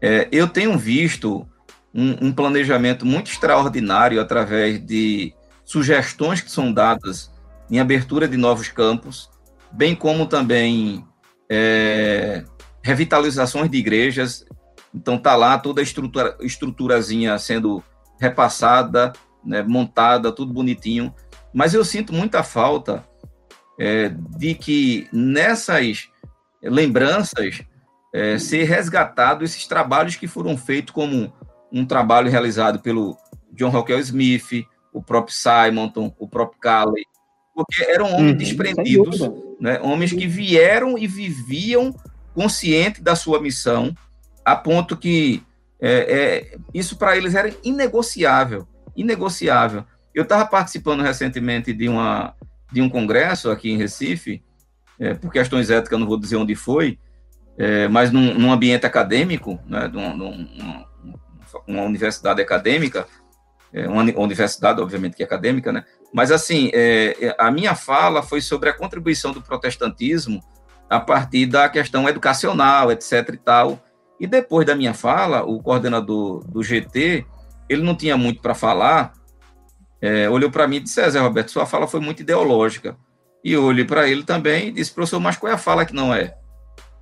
é, 0.00 0.28
eu 0.32 0.48
tenho 0.48 0.76
visto 0.76 1.46
um, 1.94 2.28
um, 2.28 2.32
planejamento 2.32 3.06
muito 3.06 3.30
extraordinário 3.30 4.20
através 4.20 4.84
de 4.84 5.34
sugestões 5.64 6.40
que 6.40 6.50
são 6.50 6.72
dadas 6.72 7.30
em 7.70 7.78
abertura 7.78 8.26
de 8.26 8.36
novos 8.36 8.68
campos, 8.68 9.30
bem 9.72 9.94
como 9.94 10.26
também 10.26 11.04
é, 11.48 12.44
revitalizações 12.82 13.70
de 13.70 13.78
igrejas. 13.78 14.44
Então 14.94 15.16
tá 15.16 15.36
lá 15.36 15.58
toda 15.58 15.80
a 15.80 15.84
estrutura, 15.84 16.36
estruturazinha 16.40 17.38
sendo 17.38 17.82
repassada, 18.20 19.12
né, 19.44 19.62
montada, 19.62 20.32
tudo 20.32 20.52
bonitinho. 20.52 21.14
Mas 21.52 21.74
eu 21.74 21.84
sinto 21.84 22.12
muita 22.12 22.42
falta 22.42 23.04
é, 23.78 24.14
de 24.36 24.54
que 24.54 25.08
nessas 25.12 26.08
lembranças 26.62 27.62
é, 28.12 28.38
ser 28.38 28.64
resgatado 28.64 29.44
esses 29.44 29.66
trabalhos 29.66 30.16
que 30.16 30.26
foram 30.26 30.56
feitos 30.56 30.92
como 30.92 31.32
um 31.72 31.84
trabalho 31.84 32.30
realizado 32.30 32.80
pelo 32.80 33.16
John 33.52 33.70
Rockwell 33.70 34.00
Smith, 34.00 34.66
o 34.92 35.02
próprio 35.02 35.34
Simonton, 35.34 36.14
o 36.18 36.28
próprio 36.28 36.60
Calley, 36.60 37.04
porque 37.54 37.82
eram 37.84 38.12
homens 38.12 38.32
uhum, 38.32 38.36
desprendidos, 38.36 39.20
né, 39.60 39.80
homens 39.80 40.12
que 40.12 40.26
vieram 40.26 40.98
e 40.98 41.06
viviam 41.06 41.94
consciente 42.34 43.02
da 43.02 43.14
sua 43.14 43.40
missão, 43.40 43.94
a 44.44 44.56
ponto 44.56 44.96
que 44.96 45.42
é, 45.80 45.90
é, 45.90 46.58
isso 46.72 46.96
para 46.96 47.16
eles 47.16 47.34
era 47.34 47.54
inegociável, 47.62 48.66
inegociável. 48.96 49.84
Eu 50.14 50.24
estava 50.24 50.46
participando 50.46 51.02
recentemente 51.02 51.72
de, 51.72 51.88
uma, 51.88 52.34
de 52.70 52.82
um 52.82 52.88
congresso 52.88 53.50
aqui 53.50 53.70
em 53.70 53.76
Recife, 53.76 54.42
é, 54.98 55.14
por 55.14 55.32
questões 55.32 55.70
éticas, 55.70 55.98
não 55.98 56.06
vou 56.06 56.18
dizer 56.18 56.36
onde 56.36 56.54
foi, 56.54 56.98
é, 57.56 57.88
mas 57.88 58.10
num, 58.10 58.34
num, 58.34 58.52
ambiente 58.52 58.86
acadêmico, 58.86 59.58
né, 59.66 59.88
num, 59.88 60.16
num, 60.16 60.84
uma 61.66 61.82
universidade 61.82 62.40
acadêmica, 62.40 63.06
é, 63.72 63.88
uma 63.88 64.02
universidade, 64.18 64.80
obviamente, 64.80 65.16
que 65.16 65.22
é 65.22 65.26
acadêmica, 65.26 65.72
né? 65.72 65.84
Mas, 66.12 66.30
assim, 66.30 66.70
é, 66.74 67.16
é, 67.20 67.36
a 67.38 67.50
minha 67.50 67.74
fala 67.74 68.22
foi 68.22 68.40
sobre 68.40 68.68
a 68.68 68.72
contribuição 68.72 69.32
do 69.32 69.40
protestantismo 69.40 70.42
a 70.90 71.00
partir 71.00 71.46
da 71.46 71.68
questão 71.70 72.06
educacional, 72.06 72.92
etc 72.92 73.30
e 73.32 73.36
tal. 73.38 73.80
E 74.20 74.26
depois 74.26 74.66
da 74.66 74.76
minha 74.76 74.92
fala, 74.92 75.42
o 75.42 75.60
coordenador 75.62 76.44
do 76.46 76.62
GT, 76.62 77.24
ele 77.68 77.82
não 77.82 77.94
tinha 77.94 78.16
muito 78.16 78.40
para 78.40 78.54
falar, 78.54 79.12
é, 80.00 80.28
olhou 80.28 80.50
para 80.50 80.66
mim 80.66 80.76
e 80.76 80.80
disse, 80.80 81.08
Zé 81.10 81.20
Roberto, 81.20 81.50
sua 81.50 81.64
fala 81.64 81.86
foi 81.86 82.00
muito 82.00 82.20
ideológica. 82.20 82.96
E 83.44 83.52
eu 83.52 83.64
olhei 83.64 83.84
para 83.84 84.08
ele 84.08 84.24
também 84.24 84.68
e 84.68 84.72
disse, 84.72 84.92
professor, 84.92 85.20
mas 85.20 85.36
qual 85.36 85.50
é 85.50 85.54
a 85.54 85.58
fala 85.58 85.84
que 85.84 85.94
não 85.94 86.14
é? 86.14 86.36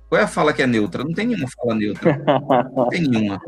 Qual 0.07 0.19
é 0.19 0.23
a 0.23 0.27
fala 0.27 0.53
que 0.53 0.61
é 0.61 0.67
neutra? 0.67 1.03
Não 1.03 1.13
tem 1.13 1.27
nenhuma 1.27 1.47
fala 1.49 1.75
neutra. 1.75 2.21
Não 2.75 2.89
tem 2.89 3.01
nenhuma. 3.01 3.41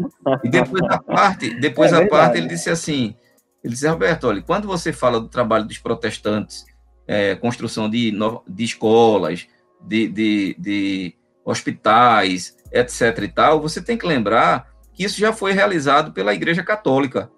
E 0.44 0.50
depois 0.50 0.82
da 0.88 0.98
parte, 0.98 1.54
depois 1.60 1.92
é 1.92 2.04
a 2.04 2.08
parte, 2.08 2.38
ele 2.38 2.48
disse 2.48 2.70
assim, 2.70 3.16
ele 3.64 3.74
disse, 3.74 3.88
Roberto, 3.88 4.28
olha, 4.28 4.42
quando 4.42 4.68
você 4.68 4.94
fala 4.94 5.20
do 5.20 5.28
trabalho 5.28 5.66
dos 5.66 5.78
protestantes, 5.78 6.66
é, 7.08 7.36
construção 7.36 7.90
de, 7.90 8.14
de 8.48 8.64
escolas, 8.64 9.48
de, 9.82 10.08
de, 10.08 10.56
de 10.58 11.16
hospitais, 11.46 12.56
etc 12.72 13.18
e 13.22 13.28
tal, 13.28 13.62
você 13.62 13.82
tem 13.82 13.98
que 13.98 14.08
lembrar 14.08 14.73
que 14.94 15.04
isso 15.04 15.20
já 15.20 15.34
foi 15.34 15.52
realizado 15.52 16.12
pela 16.12 16.34
Igreja 16.34 16.64
Católica, 16.64 17.32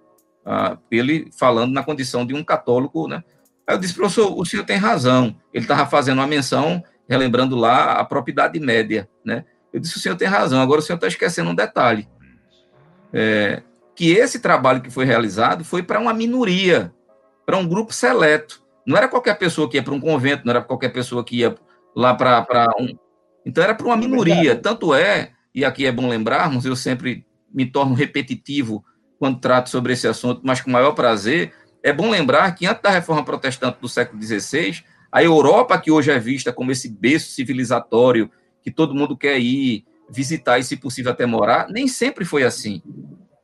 ah, 0.46 0.78
ele 0.92 1.30
falando 1.38 1.74
na 1.74 1.84
condição 1.84 2.26
de 2.26 2.34
um 2.34 2.44
católico, 2.44 3.08
né? 3.08 3.24
Aí 3.68 3.76
eu 3.76 3.80
disse, 3.80 3.96
professor, 3.96 4.38
o 4.38 4.46
senhor 4.46 4.64
tem 4.64 4.78
razão. 4.78 5.36
Ele 5.52 5.64
estava 5.64 5.88
fazendo 5.90 6.20
uma 6.20 6.28
menção 6.28 6.84
relembrando 7.10 7.56
lá 7.56 7.94
a 7.94 8.06
propriedade 8.06 8.60
média, 8.60 9.10
né? 9.24 9.46
Eu 9.74 9.80
disse, 9.80 9.98
o 9.98 10.00
senhor 10.00 10.16
tem 10.16 10.28
razão, 10.28 10.62
agora 10.62 10.80
o 10.80 10.84
senhor 10.84 10.98
está 10.98 11.08
esquecendo 11.08 11.50
um 11.50 11.56
detalhe, 11.56 12.08
é, 13.12 13.62
que 13.96 14.12
esse 14.12 14.40
trabalho 14.40 14.82
que 14.82 14.90
foi 14.90 15.06
realizado 15.06 15.64
foi 15.64 15.84
para 15.84 16.00
uma 16.00 16.14
minoria, 16.14 16.94
para 17.46 17.58
um 17.58 17.68
grupo 17.68 17.94
seleto, 17.94 18.64
não 18.86 18.96
era 18.96 19.08
qualquer 19.08 19.38
pessoa 19.38 19.70
que 19.70 19.78
ia 19.78 19.84
para 19.84 19.94
um 19.94 20.00
convento, 20.00 20.46
não 20.46 20.52
era 20.52 20.62
qualquer 20.62 20.90
pessoa 20.90 21.24
que 21.24 21.38
ia 21.38 21.56
lá 21.96 22.14
para 22.14 22.68
um... 22.80 22.98
Então 23.46 23.64
era 23.64 23.76
para 23.76 23.86
uma 23.86 23.98
minoria, 23.98 24.56
tanto 24.56 24.94
é, 24.94 25.32
e 25.54 25.64
aqui 25.64 25.86
é 25.86 25.92
bom 25.92 26.08
lembrarmos, 26.08 26.66
eu 26.66 26.76
sempre 26.76 27.25
me 27.56 27.66
torno 27.66 27.96
repetitivo 27.96 28.84
quando 29.18 29.40
trato 29.40 29.70
sobre 29.70 29.94
esse 29.94 30.08
assunto, 30.08 30.42
mas 30.44 30.60
com 30.60 30.70
maior 30.70 30.92
prazer, 30.92 31.54
é 31.82 31.94
bom 31.94 32.10
lembrar 32.10 32.52
que 32.54 32.66
antes 32.66 32.82
da 32.82 32.90
reforma 32.90 33.24
protestante 33.24 33.80
do 33.80 33.88
século 33.88 34.22
XVI, 34.22 34.84
a 35.12 35.24
Europa, 35.24 35.80
que 35.80 35.90
hoje 35.90 36.12
é 36.12 36.20
vista 36.20 36.52
como 36.52 36.72
esse 36.72 36.90
berço 36.90 37.32
civilizatório, 37.32 38.30
que 38.62 38.70
todo 38.70 38.94
mundo 38.94 39.16
quer 39.16 39.40
ir 39.40 39.86
visitar 40.10 40.60
e, 40.60 40.64
se 40.64 40.76
possível, 40.76 41.12
até 41.12 41.26
morar, 41.26 41.70
nem 41.70 41.88
sempre 41.88 42.26
foi 42.26 42.44
assim. 42.44 42.82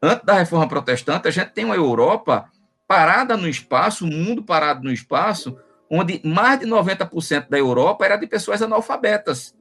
Antes 0.04 0.26
da 0.26 0.34
reforma 0.34 0.68
protestante, 0.68 1.28
a 1.28 1.32
gente 1.32 1.52
tem 1.52 1.64
uma 1.64 1.76
Europa 1.76 2.50
parada 2.88 3.38
no 3.38 3.48
espaço, 3.48 4.04
o 4.04 4.08
um 4.10 4.12
mundo 4.12 4.44
parado 4.44 4.84
no 4.84 4.92
espaço, 4.92 5.56
onde 5.90 6.20
mais 6.26 6.60
de 6.60 6.66
90% 6.66 7.48
da 7.48 7.58
Europa 7.58 8.04
era 8.04 8.18
de 8.18 8.28
pessoas 8.28 8.62
analfabetas. 8.62 9.56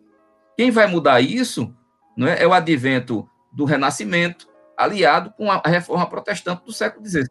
Quem 0.56 0.70
vai 0.70 0.88
mudar 0.88 1.20
isso 1.20 1.72
não 2.16 2.26
é, 2.26 2.42
é 2.42 2.46
o 2.46 2.52
advento 2.52 3.28
do 3.52 3.64
Renascimento, 3.64 4.48
aliado 4.76 5.32
com 5.36 5.50
a 5.50 5.60
reforma 5.66 6.08
protestante 6.08 6.64
do 6.64 6.72
século 6.72 7.06
XVI. 7.06 7.28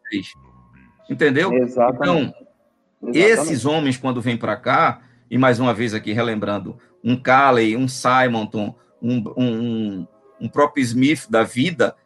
Entendeu? 1.08 1.52
Exatamente. 1.52 2.34
Então, 3.02 3.12
esses 3.12 3.64
homens, 3.64 3.96
quando 3.96 4.20
vêm 4.20 4.36
para 4.36 4.56
cá, 4.56 5.02
e 5.30 5.38
mais 5.38 5.58
uma 5.58 5.72
vez 5.72 5.94
aqui 5.94 6.12
relembrando, 6.12 6.78
um 7.02 7.16
Calley, 7.16 7.76
um 7.76 7.88
Simonton, 7.88 8.74
um, 9.02 9.24
um, 9.36 10.06
um 10.40 10.48
próprio 10.48 10.82
Smith 10.82 11.26
da 11.28 11.42
vida, 11.42 11.96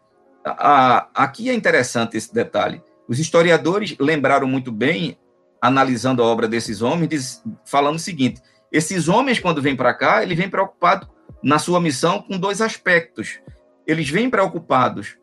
a, 0.44 1.08
aqui 1.14 1.50
é 1.50 1.54
interessante 1.54 2.16
esse 2.16 2.32
detalhe. 2.32 2.82
Os 3.08 3.18
historiadores 3.18 3.96
lembraram 3.98 4.46
muito 4.46 4.70
bem, 4.70 5.18
analisando 5.60 6.22
a 6.22 6.26
obra 6.26 6.46
desses 6.46 6.82
homens, 6.82 7.08
diz, 7.08 7.42
falando 7.64 7.96
o 7.96 8.00
seguinte: 8.00 8.40
esses 8.70 9.08
homens, 9.08 9.40
quando 9.40 9.62
vêm 9.62 9.76
para 9.76 9.94
cá, 9.94 10.22
eles 10.22 10.36
vêm 10.36 10.48
preocupados 10.48 11.08
na 11.42 11.58
sua 11.58 11.80
missão 11.80 12.22
com 12.22 12.38
dois 12.38 12.60
aspectos. 12.60 13.40
Eles 13.86 14.08
vêm 14.08 14.30
preocupados 14.30 15.16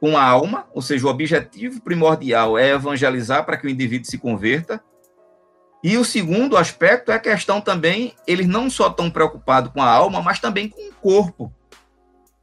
com 0.00 0.16
a 0.16 0.24
alma, 0.24 0.66
ou 0.72 0.80
seja, 0.82 1.06
o 1.06 1.10
objetivo 1.10 1.80
primordial 1.80 2.56
é 2.56 2.70
evangelizar 2.70 3.44
para 3.44 3.56
que 3.56 3.66
o 3.66 3.70
indivíduo 3.70 4.08
se 4.08 4.18
converta, 4.18 4.82
e 5.82 5.96
o 5.96 6.04
segundo 6.04 6.56
aspecto 6.56 7.12
é 7.12 7.14
a 7.14 7.20
questão 7.20 7.60
também, 7.60 8.14
eles 8.26 8.46
não 8.46 8.68
só 8.68 8.88
estão 8.88 9.10
preocupados 9.10 9.72
com 9.72 9.80
a 9.80 9.88
alma, 9.88 10.20
mas 10.20 10.40
também 10.40 10.68
com 10.68 10.88
o 10.88 10.92
corpo. 10.94 11.52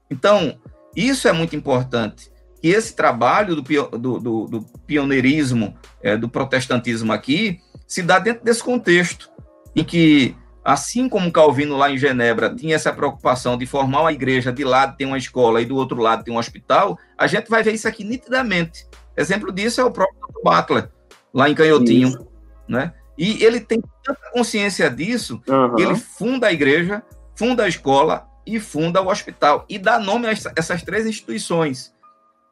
Então, 0.09 0.57
isso 0.95 1.27
é 1.27 1.33
muito 1.33 1.55
importante. 1.55 2.31
Que 2.61 2.69
esse 2.69 2.95
trabalho 2.95 3.55
do, 3.55 3.61
do, 3.61 4.19
do, 4.19 4.45
do 4.47 4.61
pioneirismo, 4.87 5.77
é, 6.01 6.15
do 6.15 6.29
protestantismo 6.29 7.11
aqui, 7.11 7.59
se 7.85 8.01
dá 8.01 8.19
dentro 8.19 8.43
desse 8.43 8.63
contexto, 8.63 9.29
em 9.75 9.83
que, 9.83 10.33
assim 10.65 11.07
como 11.07 11.31
Calvino 11.31 11.77
lá 11.77 11.91
em 11.91 11.97
Genebra 11.97 12.53
tinha 12.53 12.75
essa 12.75 12.91
preocupação 12.91 13.55
de 13.55 13.67
formar 13.67 14.01
uma 14.01 14.11
igreja, 14.11 14.51
de 14.51 14.63
lado 14.63 14.97
tem 14.97 15.05
uma 15.05 15.17
escola 15.17 15.61
e 15.61 15.65
do 15.65 15.75
outro 15.75 16.01
lado 16.01 16.23
tem 16.23 16.33
um 16.33 16.39
hospital, 16.39 16.97
a 17.15 17.27
gente 17.27 17.47
vai 17.47 17.61
ver 17.61 17.75
isso 17.75 17.87
aqui 17.87 18.03
nitidamente. 18.03 18.87
Exemplo 19.15 19.51
disso 19.51 19.79
é 19.79 19.83
o 19.83 19.91
próprio 19.91 20.19
Butler, 20.43 20.89
lá 21.31 21.47
em 21.47 21.53
Canhotinho, 21.53 22.07
isso. 22.07 22.27
né? 22.67 22.93
E 23.15 23.43
ele 23.43 23.59
tem 23.59 23.81
tanta 24.03 24.19
consciência 24.33 24.89
disso 24.89 25.39
uhum. 25.47 25.75
que 25.75 25.83
ele 25.83 25.95
funda 25.95 26.47
a 26.47 26.53
igreja, 26.53 27.03
funda 27.35 27.63
a 27.63 27.67
escola 27.67 28.27
e 28.45 28.59
funda 28.59 29.01
o 29.01 29.07
hospital. 29.07 29.65
E 29.69 29.77
dá 29.77 29.99
nome 29.99 30.27
a 30.27 30.31
essas 30.55 30.81
três 30.81 31.05
instituições. 31.05 31.93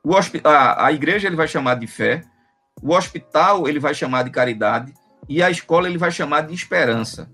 O 0.04 0.16
a, 0.16 0.86
a 0.86 0.92
igreja 0.94 1.28
ele 1.28 1.36
vai 1.36 1.48
chamar 1.48 1.76
de 1.76 1.88
fé, 1.88 2.22
o 2.82 2.94
hospital 2.94 3.68
ele 3.68 3.80
vai 3.80 3.94
chamar 3.94 4.24
de 4.24 4.30
caridade 4.30 4.94
e 5.28 5.42
a 5.42 5.50
escola 5.50 5.90
ele 5.90 5.98
vai 5.98 6.12
chamar 6.12 6.42
de 6.42 6.54
esperança. 6.54 7.30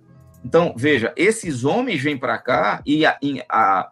Então, 0.49 0.73
veja, 0.75 1.13
esses 1.15 1.63
homens 1.63 2.01
vêm 2.01 2.17
para 2.17 2.35
cá 2.39 2.81
e 2.83 3.05
a, 3.05 3.15
a, 3.47 3.91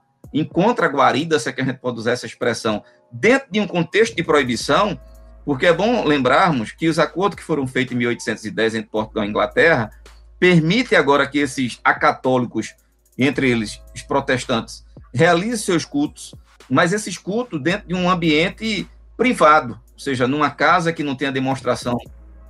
guarida, 0.87 1.37
se 1.37 1.47
é 1.47 1.51
que 1.51 1.61
a 1.61 1.63
gente 1.63 1.77
pode 1.77 1.99
usar 1.99 2.13
essa 2.13 2.25
expressão, 2.25 2.83
dentro 3.11 3.47
de 3.51 3.59
um 3.59 3.67
contexto 3.67 4.15
de 4.15 4.23
proibição, 4.23 4.99
porque 5.45 5.67
é 5.67 5.71
bom 5.73 6.03
lembrarmos 6.03 6.71
que 6.71 6.87
os 6.87 6.97
acordos 6.97 7.35
que 7.35 7.43
foram 7.43 7.67
feitos 7.67 7.93
em 7.93 7.99
1810 7.99 8.73
entre 8.73 8.89
Portugal 8.89 9.23
e 9.23 9.27
Inglaterra 9.27 9.91
permitem 10.39 10.97
agora 10.97 11.27
que 11.27 11.37
esses 11.37 11.79
acatólicos, 11.83 12.73
entre 13.15 13.51
eles 13.51 13.79
os 13.93 14.01
protestantes, 14.01 14.83
realizem 15.13 15.57
seus 15.57 15.85
cultos, 15.85 16.33
mas 16.67 16.91
esses 16.91 17.19
cultos 17.19 17.61
dentro 17.61 17.87
de 17.87 17.93
um 17.93 18.09
ambiente 18.09 18.89
privado, 19.15 19.79
ou 19.93 19.99
seja, 19.99 20.27
numa 20.27 20.49
casa 20.49 20.91
que 20.91 21.03
não 21.03 21.15
tenha 21.15 21.31
demonstração 21.31 21.95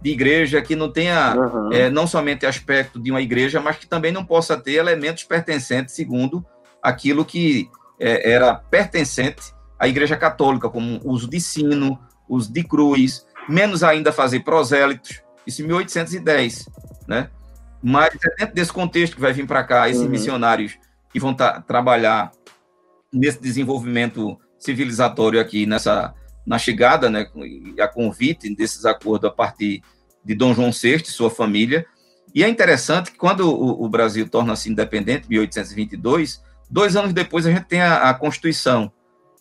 de 0.02 0.12
igreja, 0.12 0.62
que 0.62 0.76
não 0.76 0.92
tenha 0.92 1.36
uhum. 1.36 1.72
é, 1.72 1.90
não 1.90 2.06
somente 2.06 2.46
aspecto 2.46 3.00
de 3.00 3.12
uma 3.12 3.22
igreja, 3.22 3.60
mas 3.60 3.78
que 3.78 3.88
também 3.88 4.12
não 4.12 4.24
possa 4.24 4.56
ter 4.58 4.74
elementos 4.74 5.24
pertencentes 5.24 5.96
segundo 5.96 6.46
aquilo 6.82 7.26
que 7.26 7.70
é, 8.00 8.32
era 8.32 8.56
pertencente 8.56 9.54
à 9.80 9.88
Igreja 9.88 10.16
Católica, 10.16 10.70
como 10.70 11.02
uso 11.04 11.30
de 11.30 11.40
sino, 11.40 12.00
uso 12.30 12.52
de 12.52 12.64
cruz, 12.64 13.26
menos 13.50 13.84
ainda 13.84 14.12
fazer 14.12 14.42
prosélitos, 14.42 15.22
isso 15.46 15.62
em 15.62 15.66
1810, 15.68 16.70
né? 17.08 17.30
Mas 17.82 18.14
é 18.16 18.36
dentro 18.40 18.56
desse 18.56 18.74
contexto 18.74 19.16
que 19.16 19.22
vai 19.22 19.34
vir 19.34 19.46
para 19.46 19.64
cá 19.64 19.90
esses 19.90 20.02
uhum. 20.02 20.10
missionários 20.10 20.78
que 21.12 21.20
vão 21.20 21.34
trabalhar 21.34 22.32
nesse 23.14 23.42
desenvolvimento 23.42 24.38
civilizatório 24.60 25.40
aqui 25.40 25.66
nessa 25.66 26.14
na 26.48 26.58
chegada, 26.58 27.10
né, 27.10 27.28
a 27.78 27.88
convite 27.90 28.50
desses 28.56 28.86
acordos 28.86 29.30
a 29.30 29.34
partir 29.34 29.84
de 30.24 30.34
Dom 30.34 30.54
João 30.54 30.72
VI 30.72 31.04
e 31.04 31.08
sua 31.08 31.30
família. 31.30 31.86
E 32.34 32.42
é 32.42 32.48
interessante 32.48 33.12
que 33.12 33.18
quando 33.18 33.42
o, 33.42 33.84
o 33.84 33.90
Brasil 33.90 34.30
torna-se 34.30 34.70
independente, 34.72 35.26
em 35.26 35.32
1822, 35.32 36.42
dois 36.70 36.96
anos 36.96 37.12
depois 37.12 37.46
a 37.46 37.52
gente 37.52 37.66
tem 37.66 37.82
a, 37.82 38.10
a 38.10 38.14
Constituição, 38.14 38.90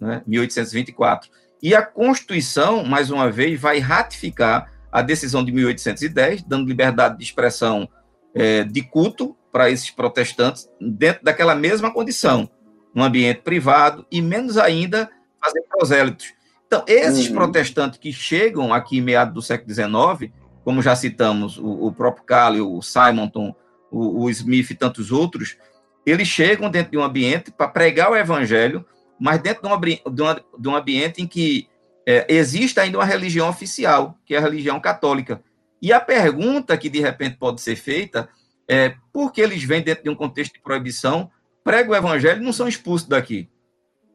né, 0.01 0.21
1824. 0.27 1.31
E 1.63 1.77
a 1.77 1.83
Constituição, 1.83 2.85
mais 2.85 3.09
uma 3.09 3.31
vez, 3.31 3.59
vai 3.61 3.79
ratificar 3.79 4.69
a 4.91 5.01
decisão 5.01 5.45
de 5.45 5.53
1810, 5.53 6.43
dando 6.43 6.69
liberdade 6.69 7.19
de 7.19 7.23
expressão 7.23 7.89
é, 8.35 8.65
de 8.65 8.83
culto 8.83 9.37
para 9.53 9.71
esses 9.71 9.91
protestantes, 9.91 10.69
dentro 10.81 11.23
daquela 11.23 11.55
mesma 11.55 11.93
condição, 11.93 12.51
no 12.93 13.05
ambiente 13.05 13.43
privado, 13.43 14.05
e 14.11 14.21
menos 14.21 14.59
ainda 14.59 15.09
fazer 15.43 15.63
prosélitos. 15.63 16.36
Então, 16.67 16.85
esses 16.87 17.29
uhum. 17.29 17.35
protestantes 17.35 17.99
que 17.99 18.13
chegam 18.13 18.73
aqui 18.75 18.99
em 18.99 19.01
meados 19.01 19.35
do 19.35 19.43
século 19.43 19.73
XIX, 19.73 20.33
como 20.65 20.83
já 20.83 20.97
citamos, 20.97 21.59
o, 21.59 21.87
o 21.87 21.93
próprio 21.93 22.25
Cali, 22.25 22.61
o 22.61 22.83
Simonton, 22.83 23.55
o, 23.91 24.25
o, 24.25 24.31
Smith 24.31 24.71
e 24.71 24.75
tantos 24.75 25.13
outros, 25.13 25.57
eles 26.05 26.27
chegam 26.27 26.69
dentro 26.69 26.93
de 26.93 26.99
um 26.99 27.05
ambiente 27.05 27.53
para 27.53 27.69
pregar 27.69 28.11
o 28.11 28.17
evangelho, 28.17 28.85
mas 29.19 29.41
dentro 29.41 29.63
de, 29.63 29.69
uma, 29.69 29.81
de, 29.81 30.23
uma, 30.23 30.45
de 30.59 30.69
um 30.69 30.77
ambiente 30.77 31.23
em 31.23 31.27
que 31.27 31.69
é, 32.07 32.27
existe 32.29 32.79
ainda 32.81 32.99
uma 32.99 33.05
religião 33.05 33.49
oficial, 33.49 34.19
que 34.25 34.35
é 34.35 34.39
a 34.39 34.41
religião 34.41 34.81
católica. 34.81 35.43
E 35.81 35.93
a 35.93 36.01
pergunta 36.01 36.77
que 36.77 36.89
de 36.89 37.01
repente 37.01 37.37
pode 37.37 37.61
ser 37.61 37.77
feita 37.77 38.29
é 38.69 38.95
por 39.13 39.33
que 39.33 39.41
eles 39.41 39.63
vêm 39.63 39.83
dentro 39.83 40.05
de 40.05 40.11
um 40.11 40.15
contexto 40.15 40.55
de 40.55 40.61
proibição, 40.61 41.31
pregam 41.63 41.93
o 41.93 41.97
evangelho 41.97 42.43
e 42.43 42.45
não 42.45 42.53
são 42.53 42.67
expulsos 42.67 43.09
daqui? 43.09 43.49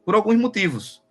Por 0.04 0.14
alguns 0.14 0.36
motivos. 0.36 1.01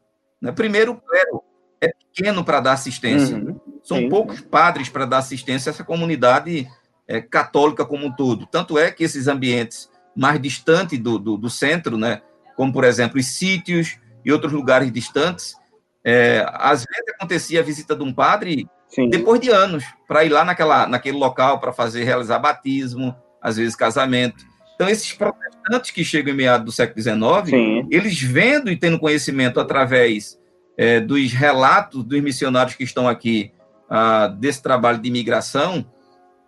Né? 0.41 0.51
Primeiro, 0.51 0.93
o 0.93 0.95
clero 0.95 1.43
é 1.79 1.89
pequeno 1.89 2.43
para 2.43 2.59
dar 2.59 2.73
assistência. 2.73 3.37
Uhum. 3.37 3.59
São 3.83 3.97
Sim. 3.97 4.09
poucos 4.09 4.41
padres 4.41 4.89
para 4.89 5.05
dar 5.05 5.19
assistência 5.19 5.69
a 5.69 5.71
essa 5.71 5.83
comunidade 5.83 6.67
é, 7.07 7.21
católica 7.21 7.85
como 7.85 8.05
um 8.05 8.11
todo. 8.11 8.45
Tanto 8.45 8.77
é 8.77 8.91
que 8.91 9.03
esses 9.03 9.27
ambientes 9.27 9.89
mais 10.15 10.41
distantes 10.41 10.99
do, 10.99 11.17
do, 11.17 11.37
do 11.37 11.49
centro, 11.49 11.97
né, 11.97 12.21
como, 12.55 12.71
por 12.71 12.83
exemplo, 12.83 13.19
os 13.19 13.25
sítios 13.25 13.97
e 14.23 14.31
outros 14.31 14.51
lugares 14.51 14.91
distantes, 14.91 15.55
é, 16.03 16.45
às 16.53 16.85
vezes 16.85 17.13
acontecia 17.15 17.59
a 17.59 17.63
visita 17.63 17.95
de 17.95 18.03
um 18.03 18.13
padre 18.13 18.67
Sim. 18.87 19.09
depois 19.09 19.39
de 19.39 19.49
anos, 19.49 19.85
para 20.07 20.23
ir 20.23 20.29
lá 20.29 20.43
naquela, 20.43 20.87
naquele 20.87 21.17
local 21.17 21.59
para 21.59 21.71
fazer, 21.71 22.03
realizar 22.03 22.39
batismo, 22.39 23.15
às 23.41 23.57
vezes 23.57 23.75
casamento. 23.75 24.45
Então, 24.81 24.89
esses 24.89 25.13
protestantes 25.13 25.91
que 25.91 26.03
chegam 26.03 26.33
em 26.33 26.37
meados 26.37 26.65
do 26.65 26.71
século 26.71 26.99
XIX, 26.99 27.49
Sim. 27.51 27.87
eles 27.91 28.19
vendo 28.19 28.71
e 28.71 28.75
tendo 28.75 28.97
conhecimento 28.97 29.59
através 29.59 30.39
é, 30.75 30.99
dos 30.99 31.31
relatos 31.31 32.03
dos 32.03 32.19
missionários 32.19 32.73
que 32.73 32.83
estão 32.83 33.07
aqui, 33.07 33.51
ah, 33.87 34.25
desse 34.25 34.59
trabalho 34.63 34.97
de 34.97 35.07
imigração, 35.07 35.85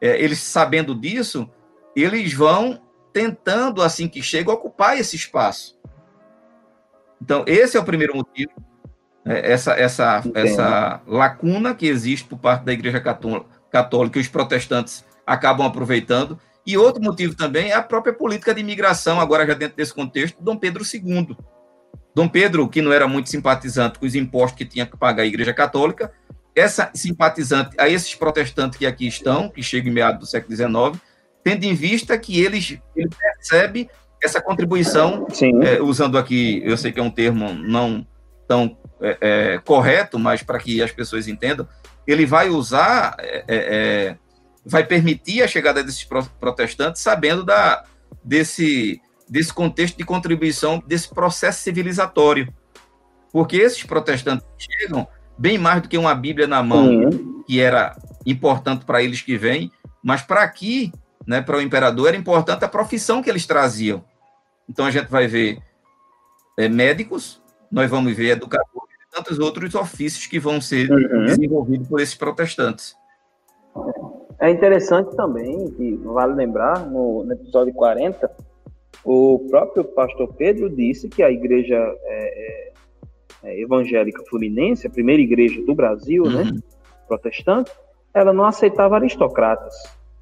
é, 0.01 0.19
eles 0.19 0.39
sabendo 0.39 0.95
disso, 0.95 1.47
eles 1.95 2.33
vão 2.33 2.81
tentando, 3.13 3.83
assim 3.83 4.07
que 4.07 4.23
chegam, 4.23 4.51
ocupar 4.51 4.97
esse 4.97 5.15
espaço. 5.15 5.77
Então, 7.21 7.43
esse 7.45 7.77
é 7.77 7.79
o 7.79 7.85
primeiro 7.85 8.15
motivo, 8.15 8.51
é, 9.27 9.51
essa, 9.51 9.73
essa, 9.73 10.23
essa 10.33 11.01
lacuna 11.05 11.75
que 11.75 11.85
existe 11.85 12.27
por 12.27 12.39
parte 12.39 12.65
da 12.65 12.73
Igreja 12.73 12.99
Católica, 12.99 14.13
que 14.13 14.19
os 14.19 14.27
protestantes 14.27 15.05
acabam 15.23 15.67
aproveitando, 15.67 16.39
e 16.65 16.77
outro 16.77 17.01
motivo 17.01 17.35
também 17.35 17.71
é 17.71 17.73
a 17.73 17.81
própria 17.81 18.13
política 18.13 18.53
de 18.53 18.61
imigração, 18.61 19.19
agora 19.19 19.45
já 19.45 19.53
dentro 19.53 19.75
desse 19.75 19.93
contexto, 19.93 20.41
Dom 20.41 20.57
Pedro 20.57 20.83
II. 20.83 21.35
Dom 22.15 22.27
Pedro, 22.27 22.69
que 22.69 22.81
não 22.81 22.93
era 22.93 23.07
muito 23.07 23.29
simpatizante 23.29 23.99
com 23.99 24.05
os 24.05 24.15
impostos 24.15 24.57
que 24.57 24.65
tinha 24.65 24.85
que 24.85 24.95
pagar 24.95 25.23
a 25.23 25.25
Igreja 25.25 25.53
Católica, 25.53 26.11
essa 26.55 26.91
simpatizante 26.93 27.75
a 27.79 27.89
esses 27.89 28.13
protestantes 28.15 28.77
que 28.77 28.85
aqui 28.85 29.07
estão, 29.07 29.49
que 29.49 29.63
chegam 29.63 29.91
em 29.91 29.95
meados 29.95 30.19
do 30.19 30.25
século 30.25 30.55
XIX, 30.55 31.01
tendo 31.43 31.63
em 31.65 31.73
vista 31.73 32.17
que 32.17 32.39
eles, 32.39 32.77
ele 32.95 33.09
percebe 33.09 33.89
essa 34.23 34.41
contribuição, 34.41 35.27
é, 35.63 35.81
usando 35.81 36.17
aqui, 36.17 36.61
eu 36.63 36.77
sei 36.77 36.91
que 36.91 36.99
é 36.99 37.03
um 37.03 37.11
termo 37.11 37.53
não 37.53 38.07
tão 38.47 38.77
é, 39.01 39.17
é, 39.19 39.57
correto, 39.57 40.17
mas 40.17 40.41
para 40.41 40.59
que 40.59 40.81
as 40.81 40.91
pessoas 40.91 41.27
entendam, 41.27 41.67
ele 42.07 42.25
vai 42.25 42.49
usar 42.49 43.15
é, 43.19 43.37
é, 43.37 43.45
é, 43.47 44.17
vai 44.65 44.85
permitir 44.85 45.43
a 45.43 45.47
chegada 45.47 45.83
desses 45.83 46.07
protestantes 46.39 47.01
sabendo 47.01 47.43
da, 47.43 47.83
desse, 48.23 49.01
desse 49.27 49.53
contexto 49.53 49.97
de 49.97 50.03
contribuição, 50.03 50.81
desse 50.85 51.09
processo 51.09 51.61
civilizatório. 51.61 52.53
Porque 53.31 53.57
esses 53.57 53.83
protestantes 53.83 54.45
chegam 54.57 55.07
bem 55.37 55.57
mais 55.57 55.81
do 55.81 55.89
que 55.89 55.97
uma 55.97 56.13
Bíblia 56.15 56.47
na 56.47 56.61
mão, 56.61 56.87
uhum. 56.87 57.43
que 57.45 57.59
era 57.59 57.97
importante 58.25 58.85
para 58.85 59.01
eles 59.01 59.21
que 59.21 59.37
vêm, 59.37 59.71
mas 60.01 60.21
para 60.21 60.43
aqui, 60.43 60.91
né, 61.25 61.41
para 61.41 61.57
o 61.57 61.61
imperador, 61.61 62.09
era 62.09 62.17
importante 62.17 62.63
a 62.63 62.69
profissão 62.69 63.21
que 63.21 63.29
eles 63.29 63.45
traziam. 63.45 64.03
Então 64.69 64.85
a 64.85 64.91
gente 64.91 65.07
vai 65.07 65.27
ver 65.27 65.59
é, 66.57 66.69
médicos, 66.69 67.41
nós 67.71 67.89
vamos 67.89 68.15
ver 68.15 68.31
educadores 68.31 68.95
e 69.07 69.15
tantos 69.15 69.39
outros 69.39 69.73
ofícios 69.75 70.27
que 70.27 70.39
vão 70.39 70.61
ser 70.61 70.89
uhum. 70.89 71.25
desenvolvidos 71.25 71.87
por 71.87 71.99
esses 71.99 72.15
protestantes. 72.15 72.95
É 74.43 74.49
interessante 74.49 75.15
também, 75.15 75.71
que 75.71 75.95
vale 76.03 76.33
lembrar, 76.33 76.85
no, 76.85 77.23
no 77.23 77.31
episódio 77.31 77.73
40, 77.73 78.29
o 79.05 79.39
próprio 79.49 79.85
pastor 79.85 80.33
Pedro 80.33 80.69
disse 80.69 81.07
que 81.07 81.23
a 81.23 81.31
igreja 81.31 81.77
é, 81.77 82.71
é, 83.45 83.51
é 83.51 83.61
evangélica 83.61 84.21
fluminense, 84.29 84.85
a 84.85 84.89
primeira 84.89 85.21
igreja 85.21 85.61
do 85.61 85.73
Brasil, 85.73 86.25
né, 86.25 86.41
uhum. 86.41 86.55
né, 86.55 86.59
protestante, 87.07 87.71
ela 88.13 88.33
não 88.33 88.43
aceitava 88.43 88.95
aristocratas. 88.95 89.73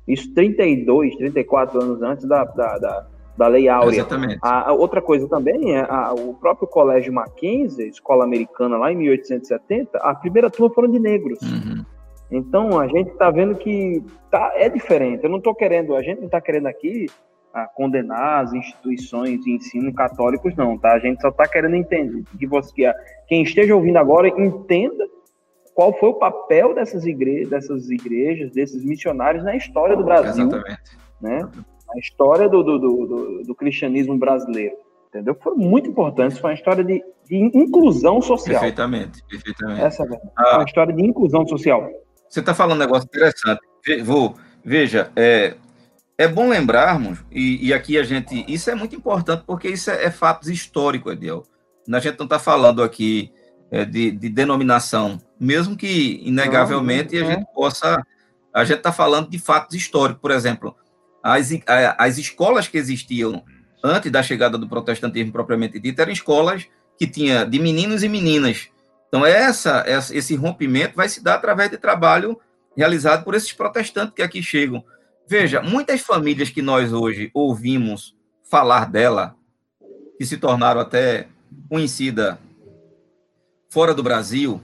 Isso 0.07 0.31
32, 0.35 1.15
34 1.15 1.81
anos 1.81 2.03
antes 2.03 2.23
da, 2.27 2.43
da, 2.43 2.77
da, 2.77 3.07
da 3.35 3.47
Lei 3.47 3.67
Áurea. 3.69 4.01
Exatamente. 4.01 4.37
A, 4.43 4.69
a 4.69 4.71
outra 4.71 5.01
coisa 5.01 5.27
também 5.27 5.75
é 5.75 5.81
a, 5.81 6.13
o 6.13 6.35
próprio 6.35 6.67
Colégio 6.67 7.11
Mackenzie, 7.11 7.87
escola 7.87 8.23
americana 8.23 8.77
lá 8.77 8.91
em 8.91 8.97
1870, 8.97 9.97
a 9.97 10.13
primeira 10.13 10.51
turma 10.51 10.71
foram 10.71 10.91
de 10.91 10.99
negros. 10.99 11.41
Uhum. 11.41 11.83
Então 12.31 12.79
a 12.79 12.87
gente 12.87 13.11
está 13.11 13.29
vendo 13.29 13.55
que 13.55 14.01
tá, 14.29 14.53
é 14.55 14.69
diferente. 14.69 15.23
Eu 15.23 15.29
não 15.29 15.37
estou 15.37 15.53
querendo, 15.53 15.95
a 15.95 16.01
gente 16.01 16.19
não 16.19 16.27
está 16.27 16.39
querendo 16.39 16.67
aqui 16.67 17.07
a 17.53 17.63
ah, 17.63 17.67
condenar 17.67 18.45
as 18.45 18.53
instituições 18.53 19.41
de 19.41 19.51
ensino 19.51 19.93
católicos, 19.93 20.55
não, 20.55 20.77
tá? 20.77 20.93
A 20.93 20.99
gente 20.99 21.21
só 21.21 21.27
está 21.27 21.45
querendo 21.45 21.75
entender 21.75 22.23
que 22.39 22.47
você, 22.47 22.71
que 22.73 22.93
quem 23.27 23.43
esteja 23.43 23.75
ouvindo 23.75 23.97
agora 23.97 24.29
entenda 24.29 25.05
qual 25.75 25.91
foi 25.99 26.09
o 26.09 26.13
papel 26.13 26.73
dessas 26.73 27.05
igrejas, 27.05 27.49
dessas 27.49 27.89
igrejas, 27.89 28.51
desses 28.51 28.85
missionários 28.85 29.43
na 29.43 29.55
história 29.55 29.97
do 29.97 30.03
Brasil, 30.03 30.47
Exatamente. 30.47 30.97
né? 31.19 31.49
Na 31.87 31.99
história 31.99 32.47
do, 32.47 32.63
do, 32.63 32.79
do, 32.79 33.43
do 33.43 33.55
cristianismo 33.55 34.17
brasileiro, 34.17 34.77
entendeu? 35.09 35.35
Foram 35.35 35.57
muito 35.57 35.89
importantes, 35.89 36.37
foi 36.37 36.51
uma 36.51 36.55
história 36.55 36.85
de, 36.85 37.03
de 37.25 37.35
inclusão 37.35 38.21
social. 38.21 38.61
Perfeitamente, 38.61 39.21
perfeitamente. 39.27 39.81
Essa 39.81 40.03
é 40.03 40.21
ah, 40.37 40.57
uma 40.57 40.63
história 40.63 40.93
de 40.93 41.03
inclusão 41.05 41.45
social. 41.45 41.89
Você 42.31 42.39
está 42.39 42.55
falando 42.55 42.77
um 42.77 42.79
negócio 42.79 43.05
interessante. 43.05 43.59
Vou, 44.05 44.37
veja, 44.63 45.11
é, 45.17 45.55
é 46.17 46.29
bom 46.29 46.47
lembrarmos, 46.47 47.19
e, 47.29 47.67
e, 47.67 47.73
aqui 47.73 47.97
a 47.97 48.03
gente. 48.03 48.45
Isso 48.47 48.69
é 48.69 48.75
muito 48.75 48.95
importante, 48.95 49.43
porque 49.45 49.67
isso 49.67 49.91
é, 49.91 50.05
é 50.05 50.09
fatos 50.09 50.47
históricos, 50.47 51.11
Ediel. 51.11 51.43
A 51.91 51.99
gente 51.99 52.17
não 52.17 52.25
está 52.25 52.39
falando 52.39 52.81
aqui 52.81 53.33
é, 53.69 53.83
de, 53.83 54.11
de, 54.11 54.29
denominação, 54.29 55.19
mesmo 55.37 55.75
que, 55.75 56.21
inegavelmente, 56.23 57.19
não, 57.19 57.27
a 57.27 57.31
gente 57.31 57.45
possa. 57.53 58.01
A 58.53 58.63
gente 58.63 58.77
está 58.77 58.93
falando 58.93 59.29
de 59.29 59.37
fatos 59.37 59.75
históricos. 59.75 60.21
Por 60.21 60.31
exemplo, 60.31 60.73
as, 61.21 61.49
as 61.97 62.17
escolas 62.17 62.65
que 62.65 62.77
existiam 62.77 63.43
antes 63.83 64.09
da 64.09 64.23
chegada 64.23 64.57
do 64.57 64.69
protestantismo 64.69 65.33
propriamente 65.33 65.79
dito 65.79 65.99
eram 65.99 66.13
escolas 66.13 66.65
que 66.97 67.07
tinha 67.07 67.43
de 67.45 67.59
meninos 67.59 68.03
e 68.03 68.07
meninas. 68.07 68.69
Então 69.11 69.25
essa, 69.25 69.83
essa 69.85 70.15
esse 70.15 70.35
rompimento 70.37 70.95
vai 70.95 71.09
se 71.09 71.21
dar 71.21 71.35
através 71.35 71.69
de 71.69 71.77
trabalho 71.77 72.39
realizado 72.77 73.25
por 73.25 73.35
esses 73.35 73.51
protestantes 73.51 74.15
que 74.15 74.21
aqui 74.21 74.41
chegam. 74.41 74.81
Veja, 75.27 75.61
muitas 75.61 75.99
famílias 75.99 76.49
que 76.49 76.61
nós 76.61 76.93
hoje 76.93 77.29
ouvimos 77.33 78.15
falar 78.49 78.89
dela, 78.89 79.35
que 80.17 80.25
se 80.25 80.37
tornaram 80.37 80.79
até 80.79 81.27
conhecida 81.67 82.39
fora 83.69 83.93
do 83.93 84.01
Brasil, 84.01 84.61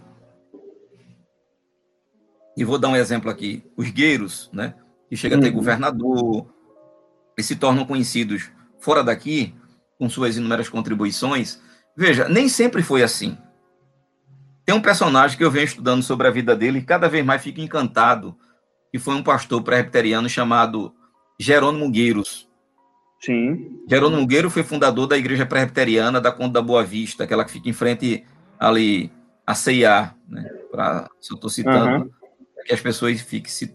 e 2.56 2.64
vou 2.64 2.78
dar 2.78 2.88
um 2.88 2.96
exemplo 2.96 3.30
aqui, 3.30 3.64
os 3.76 3.90
gueiros, 3.90 4.50
né, 4.54 4.76
que 5.10 5.18
chega 5.18 5.36
a 5.36 5.40
ter 5.42 5.50
uhum. 5.50 5.56
governador, 5.56 6.48
e 7.38 7.44
se 7.44 7.56
tornam 7.58 7.86
conhecidos 7.86 8.50
fora 8.80 9.04
daqui, 9.04 9.54
com 10.00 10.10
suas 10.10 10.38
inúmeras 10.38 10.70
contribuições. 10.70 11.62
Veja, 11.96 12.30
nem 12.30 12.48
sempre 12.48 12.82
foi 12.82 13.04
assim. 13.04 13.38
Tem 14.68 14.76
um 14.76 14.82
personagem 14.82 15.38
que 15.38 15.46
eu 15.46 15.50
venho 15.50 15.64
estudando 15.64 16.04
sobre 16.04 16.28
a 16.28 16.30
vida 16.30 16.54
dele 16.54 16.80
e 16.80 16.84
cada 16.84 17.08
vez 17.08 17.26
mais 17.26 17.42
fico 17.42 17.62
encantado, 17.62 18.38
que 18.92 19.00
foi 19.00 19.16
um 19.16 19.24
pastor 19.24 19.64
presbiteriano 19.64 20.28
chamado 20.28 20.94
Jerônimo 21.40 21.90
Gueiros. 21.90 22.50
Sim. 23.22 23.82
Jerônimo 23.90 24.28
Gueiro 24.28 24.50
foi 24.50 24.64
fundador 24.64 25.08
da 25.08 25.18
Igreja 25.18 25.46
Presbiteriana 25.46 26.20
da 26.20 26.34
Conta 26.34 26.56
da 26.56 26.62
Boa 26.62 26.84
Vista, 26.84 27.24
aquela 27.24 27.46
que 27.46 27.52
fica 27.54 27.70
em 27.70 27.74
frente 27.74 28.26
ali 28.60 29.10
a 29.46 29.56
CIA, 29.56 30.14
né? 30.28 30.44
Pra, 30.70 31.10
se 31.22 31.32
eu 31.32 31.36
estou 31.36 31.50
citando, 31.50 32.04
uhum. 32.04 32.10
que 32.66 32.74
as 32.74 32.82
pessoas 32.82 33.22
fiquem 33.22 33.50
se 33.50 33.74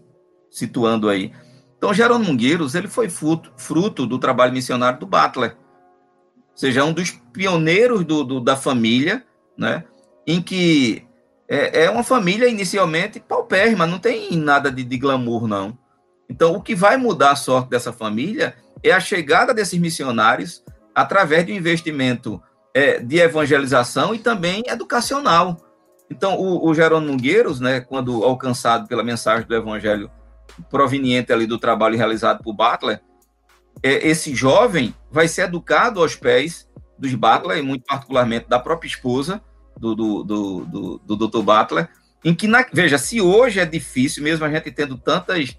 situando 0.51 1.09
aí. 1.09 1.33
Então, 1.75 1.91
Jerônimo 1.91 2.37
Gueiros, 2.37 2.75
ele 2.75 2.87
foi 2.87 3.09
fruto, 3.09 3.51
fruto 3.57 4.05
do 4.05 4.19
trabalho 4.19 4.53
missionário 4.53 4.99
do 4.99 5.07
Butler, 5.07 5.57
ou 6.51 6.57
seja, 6.57 6.81
é 6.81 6.83
um 6.83 6.93
dos 6.93 7.09
pioneiros 7.33 8.05
do, 8.05 8.23
do, 8.23 8.39
da 8.39 8.55
família, 8.55 9.25
né? 9.57 9.85
Em 10.25 10.41
que 10.41 11.05
é, 11.47 11.83
é 11.83 11.89
uma 11.89 12.03
família 12.03 12.47
inicialmente 12.47 13.19
paupérrima, 13.19 13.85
não 13.85 13.99
tem 13.99 14.35
nada 14.37 14.71
de, 14.71 14.83
de 14.83 14.97
glamour, 14.97 15.47
não. 15.47 15.77
Então, 16.29 16.55
o 16.55 16.61
que 16.61 16.73
vai 16.73 16.97
mudar 16.97 17.31
a 17.31 17.35
sorte 17.35 17.69
dessa 17.69 17.91
família 17.91 18.55
é 18.81 18.91
a 18.91 18.99
chegada 18.99 19.53
desses 19.53 19.79
missionários 19.79 20.63
através 20.95 21.45
do 21.45 21.51
investimento 21.51 22.41
é, 22.73 22.99
de 22.99 23.17
evangelização 23.17 24.15
e 24.15 24.19
também 24.19 24.63
educacional. 24.67 25.57
Então, 26.09 26.39
o, 26.39 26.67
o 26.67 26.73
Jerônimo 26.73 27.11
Nogueiros, 27.11 27.59
né, 27.59 27.81
quando 27.81 28.23
alcançado 28.23 28.87
pela 28.87 29.03
mensagem 29.03 29.47
do 29.47 29.55
evangelho 29.55 30.09
proveniente 30.69 31.31
ali 31.31 31.45
do 31.45 31.57
trabalho 31.57 31.97
realizado 31.97 32.43
por 32.43 32.53
Butler, 32.53 33.01
é, 33.81 34.07
esse 34.07 34.35
jovem 34.35 34.93
vai 35.11 35.27
ser 35.27 35.43
educado 35.43 36.01
aos 36.01 36.15
pés 36.15 36.69
dos 36.97 37.13
Butler, 37.13 37.57
e 37.57 37.61
muito 37.61 37.85
particularmente 37.85 38.47
da 38.47 38.59
própria 38.59 38.87
esposa 38.87 39.41
do, 39.79 39.95
do, 39.95 40.23
do, 40.23 40.65
do, 40.65 40.97
do 40.99 41.27
Dr. 41.27 41.41
Butler, 41.41 41.89
em 42.23 42.33
que, 42.33 42.47
na, 42.47 42.65
veja, 42.71 42.97
se 42.97 43.19
hoje 43.19 43.59
é 43.59 43.65
difícil, 43.65 44.23
mesmo 44.23 44.45
a 44.45 44.49
gente 44.49 44.71
tendo 44.71 44.97
tantas 44.97 45.57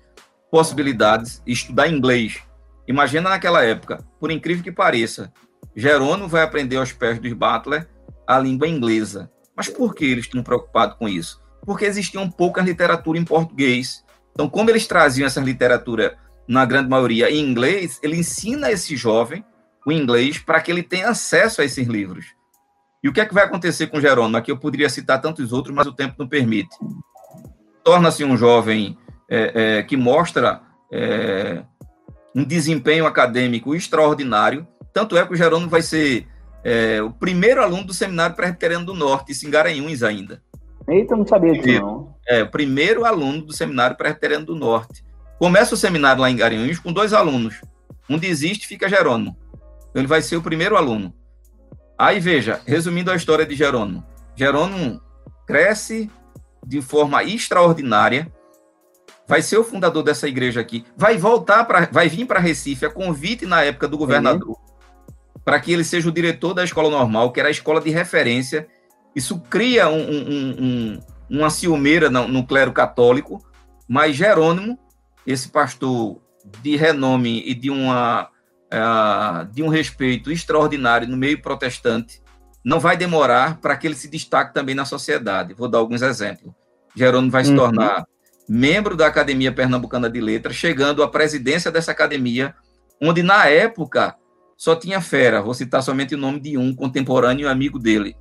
possibilidades, 0.51 1.43
estudar 1.47 1.89
inglês, 1.89 2.39
imagina 2.87 3.31
naquela 3.31 3.62
época, 3.62 4.05
por 4.19 4.31
incrível 4.31 4.62
que 4.62 4.73
pareça, 4.73 5.33
Jerônimo 5.77 6.29
vai 6.29 6.43
aprender 6.43 6.77
aos 6.77 6.93
pés 6.93 7.19
dos 7.19 7.33
Butler 7.33 7.89
a 8.27 8.39
língua 8.39 8.69
inglesa. 8.69 9.31
Mas 9.57 9.69
por 9.69 9.95
que 9.95 10.05
eles 10.05 10.25
estão 10.25 10.43
preocupados 10.43 10.97
com 10.97 11.09
isso? 11.09 11.41
Porque 11.62 11.85
existia 11.85 12.25
pouca 12.29 12.62
literatura 12.62 13.19
em 13.19 13.25
português. 13.25 14.05
Então, 14.33 14.49
como 14.49 14.71
eles 14.71 14.87
traziam 14.87 15.27
essa 15.27 15.41
literatura, 15.41 16.17
na 16.47 16.65
grande 16.65 16.89
maioria, 16.89 17.31
em 17.31 17.41
inglês, 17.41 17.99
ele 18.03 18.17
ensina 18.17 18.71
esse 18.71 18.97
jovem 18.97 19.45
o 19.87 19.93
inglês 19.93 20.39
para 20.39 20.61
que 20.61 20.71
ele 20.71 20.83
tenha 20.83 21.09
acesso 21.09 21.61
a 21.61 21.65
esses 21.65 21.87
livros. 21.87 22.27
E 23.05 23.09
o 23.09 23.13
que 23.13 23.21
é 23.21 23.27
que 23.27 23.35
vai 23.35 23.45
acontecer 23.45 23.89
com 23.89 24.01
Jerônimo? 24.01 24.39
Aqui 24.39 24.51
eu 24.51 24.57
poderia 24.57 24.89
citar 24.89 25.21
tantos 25.21 25.53
outros, 25.53 25.75
mas 25.75 25.87
o 25.87 25.93
tempo 25.93 26.15
não 26.19 26.27
permite. 26.27 26.75
Torna-se 27.85 28.25
um 28.25 28.35
jovem 28.35 28.97
é, 29.29 29.53
é, 29.79 29.83
que 29.83 29.95
mostra 29.95 30.63
é, 30.91 31.63
um 32.35 32.43
desempenho 32.43 33.05
acadêmico 33.05 33.75
extraordinário, 33.75 34.67
tanto 34.91 35.19
é 35.19 35.27
que 35.27 35.35
o 35.35 35.37
Jerônimo 35.37 35.69
vai 35.69 35.83
ser 35.83 36.27
é, 36.65 37.03
o 37.03 37.11
primeiro 37.11 37.63
aluno 37.63 37.85
do 37.85 37.93
Seminário 37.93 38.35
Presbiteriano 38.35 38.87
do 38.87 38.95
Norte, 38.95 39.35
em 39.47 39.51
Garanhuns 39.51 40.03
ainda. 40.03 40.43
Eita, 40.89 41.15
não 41.15 41.27
sabia 41.27 41.53
disso, 41.53 41.81
não. 41.83 42.15
É, 42.27 42.43
o 42.43 42.51
primeiro 42.51 43.05
aluno 43.05 43.43
do 43.43 43.53
Seminário 43.53 43.99
Presbiteriano 43.99 44.47
do 44.47 44.55
Norte. 44.55 45.05
Começa 45.39 45.75
o 45.75 45.77
seminário 45.77 46.23
lá 46.23 46.31
em 46.31 46.37
Garanhuns 46.37 46.79
com 46.79 46.91
dois 46.91 47.13
alunos. 47.13 47.61
Um 48.09 48.17
desiste 48.17 48.67
fica 48.67 48.89
Jerônimo. 48.89 49.37
Então 49.91 50.01
ele 50.01 50.07
vai 50.07 50.23
ser 50.23 50.37
o 50.37 50.43
primeiro 50.43 50.75
aluno. 50.75 51.13
Aí 51.99 52.21
veja, 52.21 52.61
resumindo 52.67 53.11
a 53.11 53.17
história 53.17 53.47
de 53.47 53.55
Jerônimo. 53.55 54.05
Jerônimo 54.37 55.01
cresce 55.47 56.11
de 56.67 56.81
forma 56.81 57.23
extraordinária, 57.23 58.33
vai 59.27 59.43
ser 59.43 59.59
o 59.59 59.65
fundador 59.65 60.03
dessa 60.03 60.27
igreja 60.27 60.61
aqui, 60.61 60.85
vai 60.97 61.17
voltar 61.17 61.65
para, 61.65 61.89
vai 61.91 62.09
vir 62.09 62.27
para 62.27 62.41
Recife 62.41 62.87
a 62.87 62.91
convite 62.91 63.47
na 63.47 63.63
época 63.63 63.87
do 63.87 63.99
governador. 63.99 64.49
Uhum 64.49 64.65
para 65.45 65.61
que 65.61 65.73
ele 65.73 65.85
seja 65.85 66.09
o 66.09 66.13
diretor 66.13 66.55
da 66.55 66.65
escola 66.65 66.89
normal, 66.89 67.31
que 67.31 67.39
era 67.39 67.49
a 67.49 67.53
escola 67.53 67.81
de 67.81 67.91
referência. 67.91 68.67
Isso 69.15 69.39
cria 69.39 69.89
um, 69.89 70.01
um, 70.01 70.57
um, 70.59 71.01
uma 71.29 71.51
ciumeira 71.51 72.09
no, 72.09 72.27
no 72.27 72.47
clero 72.47 72.73
católico, 72.73 73.45
mas 73.87 74.17
Jerônimo, 74.17 74.79
esse 75.27 75.49
pastor 75.49 76.19
de 76.63 76.77
renome 76.77 77.43
e 77.47 77.55
de, 77.55 77.71
uma, 77.71 78.31
uh, 78.75 79.47
de 79.53 79.62
um 79.62 79.68
respeito 79.68 80.31
extraordinário 80.31 81.09
no 81.09 81.16
meio 81.16 81.41
protestante, 81.41 82.20
não 82.64 82.81
vai 82.81 82.97
demorar 82.97 83.61
para 83.61 83.77
que 83.77 83.87
ele 83.87 83.95
se 83.95 84.09
destaque 84.09 84.53
também 84.53 84.75
na 84.75 84.85
sociedade. 84.85 85.55
Vou 85.55 85.68
dar 85.68 85.79
alguns 85.79 86.03
exemplos. 86.03 86.53
Jerônimo 86.97 87.31
vai 87.31 87.43
uhum. 87.43 87.49
se 87.49 87.57
tornar 87.57 88.07
membro 88.49 88.97
da 88.97 89.07
Academia 89.07 89.53
Pernambucana 89.53 90.11
de 90.11 90.20
Letras, 90.20 90.57
chegando 90.57 91.03
à 91.03 91.09
presidência 91.09 91.70
dessa 91.70 91.93
academia, 91.93 92.55
onde 93.01 93.22
na 93.22 93.47
época 93.47 94.16
só 94.57 94.75
tinha 94.77 95.01
fera. 95.01 95.43
Vou 95.43 95.55
citar 95.55 95.83
somente 95.83 96.14
o 96.14 96.18
nome 96.18 96.41
de 96.41 96.57
um 96.57 96.75
contemporâneo 96.75 97.49
amigo 97.49 97.79
dele, 97.79 98.16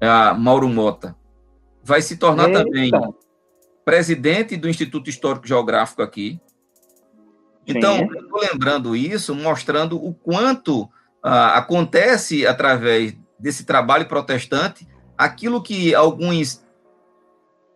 a 0.00 0.34
Mauro 0.34 0.68
Mota. 0.68 1.16
Vai 1.82 2.02
se 2.02 2.16
tornar 2.16 2.48
Eita. 2.48 2.64
também 2.64 2.90
presidente 3.88 4.54
do 4.54 4.68
Instituto 4.68 5.08
Histórico 5.08 5.48
Geográfico 5.48 6.02
aqui. 6.02 6.38
Então, 7.68 7.98
Sim. 7.98 8.08
eu 8.14 8.22
estou 8.22 8.40
lembrando 8.40 8.96
isso, 8.96 9.34
mostrando 9.34 10.02
o 10.02 10.14
quanto 10.14 10.88
ah, 11.22 11.58
acontece 11.58 12.46
através 12.46 13.14
desse 13.38 13.64
trabalho 13.64 14.06
protestante 14.06 14.88
aquilo 15.16 15.62
que 15.62 15.94
alguns 15.94 16.64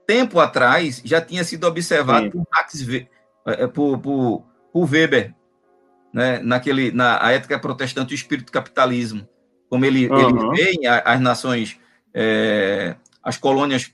tempo 0.07 0.40
atrás 0.40 1.01
já 1.05 1.20
tinha 1.20 1.45
sido 1.45 1.66
observado 1.66 2.30
por, 2.30 2.45
Max, 2.53 2.86
eh, 2.88 3.66
por, 3.68 3.99
por, 3.99 4.45
por 4.72 4.90
Weber 4.90 5.34
né, 6.12 6.40
naquele, 6.40 6.90
na 6.93 7.24
a 7.24 7.32
ética 7.32 7.59
protestante 7.59 8.12
e 8.12 8.14
o 8.14 8.16
espírito 8.16 8.53
capitalismo, 8.53 9.26
como 9.68 9.84
ele, 9.84 10.09
uhum. 10.09 10.55
ele 10.55 10.78
vê 10.78 10.86
as 10.86 11.20
nações, 11.20 11.78
é, 12.12 12.97
as 13.22 13.38
colônias 13.38 13.90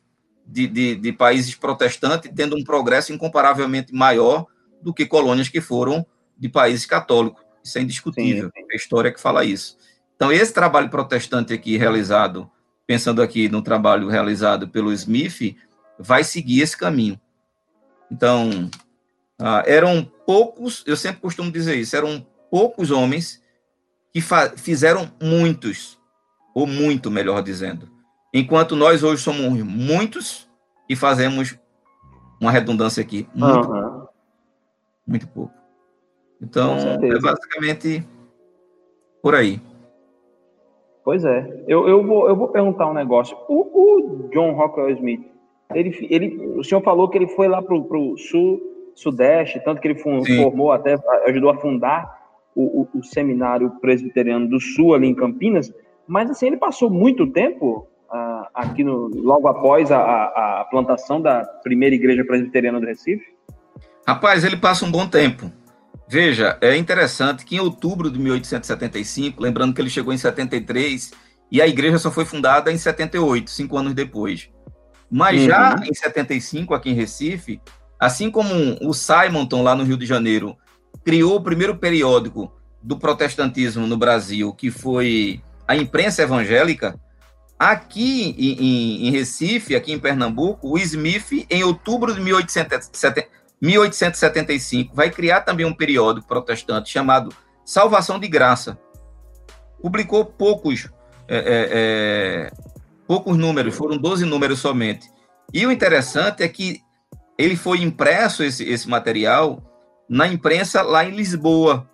de, 0.47 0.67
de, 0.67 0.95
de, 0.97 1.13
países 1.13 1.55
protestantes 1.55 2.31
tendo 2.35 2.57
um 2.57 2.65
progresso 2.65 3.13
incomparavelmente 3.13 3.95
maior 3.95 4.47
do 4.83 4.93
que 4.95 5.07
colônias 5.07 5.49
que 5.49 5.61
foram 5.61 6.07
de 6.37 6.49
países 6.49 6.87
católicos. 6.87 7.43
Isso 7.63 7.79
é 7.79 7.83
indiscutível, 7.83 8.51
sim, 8.55 8.63
sim. 8.63 8.69
a 8.73 8.77
história 8.77 9.13
que 9.13 9.21
fala 9.21 9.45
isso. 9.45 9.77
Então, 10.17 10.33
esse 10.33 10.53
trabalho 10.53 10.89
protestante 10.89 11.53
aqui 11.53 11.77
realizado, 11.77 12.51
pensando 12.87 13.23
aqui 13.23 13.49
no 13.49 13.63
trabalho 13.63 14.09
realizado 14.09 14.69
pelo 14.69 14.93
Smith, 14.93 15.57
vai 15.99 16.25
seguir 16.25 16.61
esse 16.61 16.77
caminho. 16.77 17.21
Então, 18.11 18.71
ah, 19.39 19.63
eram 19.67 20.05
poucos, 20.27 20.83
eu 20.87 20.97
sempre 20.97 21.21
costumo 21.21 21.51
dizer 21.53 21.77
isso, 21.77 21.97
eram 21.97 22.27
poucos 22.51 22.91
homens 22.91 23.43
que 24.13 24.21
fizeram 24.57 25.11
muitos, 25.23 25.99
ou 26.55 26.67
muito, 26.67 27.11
melhor 27.11 27.43
dizendo. 27.43 27.89
Enquanto 28.33 28.75
nós 28.75 29.03
hoje 29.03 29.23
somos 29.23 29.63
muitos 29.63 30.49
e 30.89 30.97
fazemos 30.97 31.57
uma 32.41 32.51
redundância 32.51 33.01
aqui, 33.01 33.29
muito, 33.35 33.69
uhum. 33.69 33.98
Muito 35.09 35.27
pouco. 35.29 35.53
Então, 36.41 36.77
é 36.77 37.19
basicamente 37.19 38.07
por 39.23 39.35
aí. 39.35 39.61
Pois 41.05 41.25
é. 41.25 41.65
Eu, 41.67 41.89
eu, 41.89 42.07
vou, 42.07 42.29
eu 42.29 42.37
vou 42.37 42.49
perguntar 42.49 42.89
um 42.89 42.95
negócio. 42.95 43.37
O, 43.49 43.63
o 43.63 44.29
John 44.29 44.53
Rockwell 44.53 44.91
Smith, 44.91 45.27
ele, 45.75 46.07
ele, 46.11 46.47
o 46.57 46.63
senhor 46.63 46.83
falou 46.83 47.09
que 47.09 47.19
ele 47.19 47.29
foi 47.29 47.49
lá 47.49 47.63
para 47.63 47.75
o 47.75 48.17
sul 48.17 48.61
Sudeste, 48.95 49.61
tanto 49.65 49.81
que 49.81 49.87
ele 49.87 49.99
formou 49.99 50.73
até, 50.73 50.97
ajudou 51.27 51.51
a 51.51 51.57
fundar 51.57 52.19
o, 52.53 52.83
o, 52.83 52.99
o, 52.99 53.05
Seminário 53.05 53.71
Presbiteriano 53.81 54.49
do 54.49 54.59
Sul 54.59 54.93
ali 54.93 55.07
em 55.07 55.15
Campinas, 55.15 55.73
mas 56.05 56.29
assim, 56.29 56.49
ele 56.49 56.57
passou 56.57 56.91
muito 56.91 57.25
tempo 57.29 57.87
uh, 58.11 58.47
aqui 58.53 58.83
no, 58.83 59.07
logo 59.07 59.47
após 59.47 59.93
a, 59.93 60.01
a, 60.01 60.61
a, 60.63 60.65
plantação 60.65 61.21
da 61.21 61.45
primeira 61.63 61.95
igreja 61.95 62.25
presbiteriana 62.25 62.81
do 62.81 62.87
Recife? 62.87 63.38
Rapaz, 64.09 64.43
ele 64.43 64.57
passa 64.57 64.87
um 64.87 64.91
bom 64.91 65.07
tempo. 65.07 65.53
Veja, 66.09 66.57
é 66.63 66.75
interessante 66.75 67.45
que 67.45 67.57
em 67.57 67.61
outubro 67.61 68.11
de 68.11 68.19
1875, 68.19 69.43
lembrando 69.43 69.75
que 69.75 69.83
ele 69.83 69.91
chegou 69.91 70.15
em 70.15 70.17
73 70.17 71.11
e 71.53 71.61
a 71.61 71.69
igreja 71.69 71.99
só 71.99 72.11
foi 72.11 72.25
fundada 72.25 72.73
em 72.73 72.79
78, 72.79 73.51
cinco 73.51 73.77
anos 73.77 73.93
depois. 73.93 74.49
Mas 75.11 75.43
uhum. 75.43 75.49
já 75.49 75.77
em 75.85 75.93
75, 75.93 76.73
aqui 76.73 76.89
em 76.89 76.95
Recife, 76.95 77.61
assim 78.01 78.31
como 78.31 78.79
o 78.81 78.95
Simonton, 78.95 79.63
lá 79.63 79.75
no 79.75 79.85
Rio 79.85 79.99
de 79.99 80.07
Janeiro, 80.07 80.57
criou 81.05 81.37
o 81.37 81.43
primeiro 81.43 81.77
periódico 81.77 82.51
do 82.83 82.99
protestantismo 82.99 83.87
no 83.87 83.99
Brasil, 83.99 84.55
que 84.55 84.71
foi 84.71 85.43
a 85.67 85.77
imprensa 85.77 86.23
evangélica, 86.23 86.99
aqui 87.59 88.35
em, 88.39 88.53
em, 88.53 89.09
em 89.09 89.11
Recife, 89.11 89.77
aqui 89.77 89.93
em 89.93 89.99
Pernambuco, 89.99 90.67
o 90.67 90.79
Smith, 90.79 91.47
em 91.51 91.63
outubro 91.63 92.15
de 92.15 92.23
1870, 92.23 93.37
1875, 93.61 94.95
vai 94.95 95.11
criar 95.11 95.41
também 95.41 95.67
um 95.67 95.75
periódico 95.75 96.27
protestante 96.27 96.91
chamado 96.91 97.35
Salvação 97.65 98.19
de 98.19 98.29
Graça. 98.29 98.79
Publicou 99.83 100.25
poucos, 100.25 100.89
é, 101.29 101.37
é, 101.37 101.69
é, 101.71 102.53
poucos 103.07 103.37
números, 103.37 103.75
foram 103.75 103.97
12 103.97 104.25
números 104.25 104.61
somente. 104.61 105.11
E 105.53 105.67
o 105.67 105.73
interessante 105.73 106.43
é 106.43 106.49
que 106.49 106.81
ele 107.37 107.57
foi 107.57 107.83
impresso, 107.83 108.43
esse, 108.43 108.65
esse 108.65 108.89
material, 108.89 109.63
na 110.09 110.27
imprensa 110.27 110.83
lá 110.83 111.05
em 111.05 111.15
Lisboa, 111.15 111.89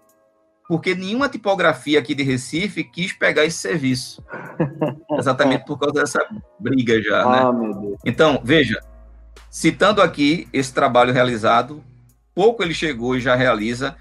porque 0.66 0.94
nenhuma 0.94 1.28
tipografia 1.28 1.98
aqui 1.98 2.14
de 2.14 2.22
Recife 2.22 2.84
quis 2.84 3.12
pegar 3.12 3.44
esse 3.44 3.58
serviço. 3.58 4.24
Exatamente 5.18 5.64
por 5.66 5.78
causa 5.78 6.00
dessa 6.00 6.26
briga 6.58 7.00
já, 7.02 7.24
né? 7.28 7.38
Ah, 7.42 7.52
então, 8.04 8.40
veja, 8.42 8.80
Citando 9.54 10.02
aqui 10.02 10.48
esse 10.52 10.74
trabalho 10.74 11.12
realizado, 11.12 11.80
pouco 12.34 12.60
ele 12.60 12.74
chegou 12.74 13.14
e 13.14 13.20
já 13.20 13.36
realiza, 13.36 13.94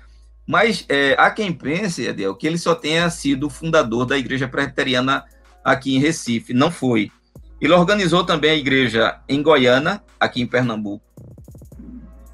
mas 0.47 0.83
é, 0.89 1.15
há 1.15 1.29
quem 1.29 1.53
pense, 1.53 2.07
Edel, 2.07 2.33
que 2.33 2.47
ele 2.47 2.57
só 2.57 2.73
tenha 2.73 3.07
sido 3.11 3.51
fundador 3.51 4.03
da 4.03 4.17
Igreja 4.17 4.47
Presbiteriana 4.47 5.23
aqui 5.63 5.95
em 5.95 5.99
Recife. 5.99 6.55
Não 6.55 6.71
foi. 6.71 7.11
Ele 7.61 7.71
organizou 7.71 8.23
também 8.23 8.49
a 8.49 8.55
igreja 8.55 9.19
em 9.29 9.43
Goiânia, 9.43 10.01
aqui 10.19 10.41
em 10.41 10.47
Pernambuco, 10.47 11.05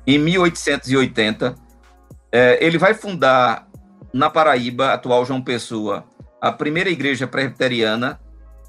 em 0.07 0.17
1880. 0.17 1.55
É, 2.31 2.65
ele 2.65 2.77
vai 2.77 2.93
fundar 2.93 3.67
na 4.13 4.29
Paraíba, 4.29 4.93
atual 4.93 5.25
João 5.25 5.41
Pessoa, 5.41 6.05
a 6.39 6.53
primeira 6.53 6.89
igreja 6.89 7.27
presbiteriana 7.27 8.17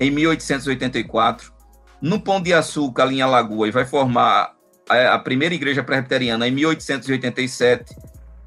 em 0.01 0.11
1884 0.11 1.60
no 2.01 2.21
Pão 2.21 2.41
de 2.41 2.53
Açúcar, 2.53 3.05
ali 3.05 3.17
em 3.17 3.23
Alagoas, 3.23 3.69
e 3.69 3.73
vai 3.73 3.85
formar 3.85 4.55
a, 4.89 5.15
a 5.15 5.19
primeira 5.19 5.55
igreja 5.55 5.83
presbiteriana 5.83 6.47
em 6.49 6.51
1887. 6.51 7.97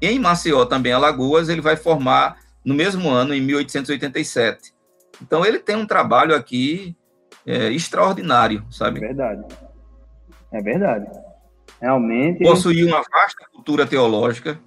Em 0.00 0.18
Maceió, 0.18 0.64
também 0.64 0.92
Alagoas, 0.92 1.48
ele 1.48 1.60
vai 1.60 1.76
formar 1.76 2.36
no 2.64 2.74
mesmo 2.74 3.08
ano, 3.10 3.34
em 3.34 3.40
1887. 3.40 4.74
Então, 5.22 5.44
ele 5.44 5.58
tem 5.58 5.76
um 5.76 5.86
trabalho 5.86 6.34
aqui 6.34 6.96
é, 7.46 7.70
extraordinário, 7.70 8.64
sabe? 8.70 8.98
É 8.98 9.06
verdade. 9.08 9.44
É 10.52 10.62
verdade. 10.62 11.06
Realmente. 11.80 12.42
Possuía 12.42 12.86
uma 12.86 13.02
vasta 13.02 13.46
cultura 13.52 13.86
teológica, 13.86 14.58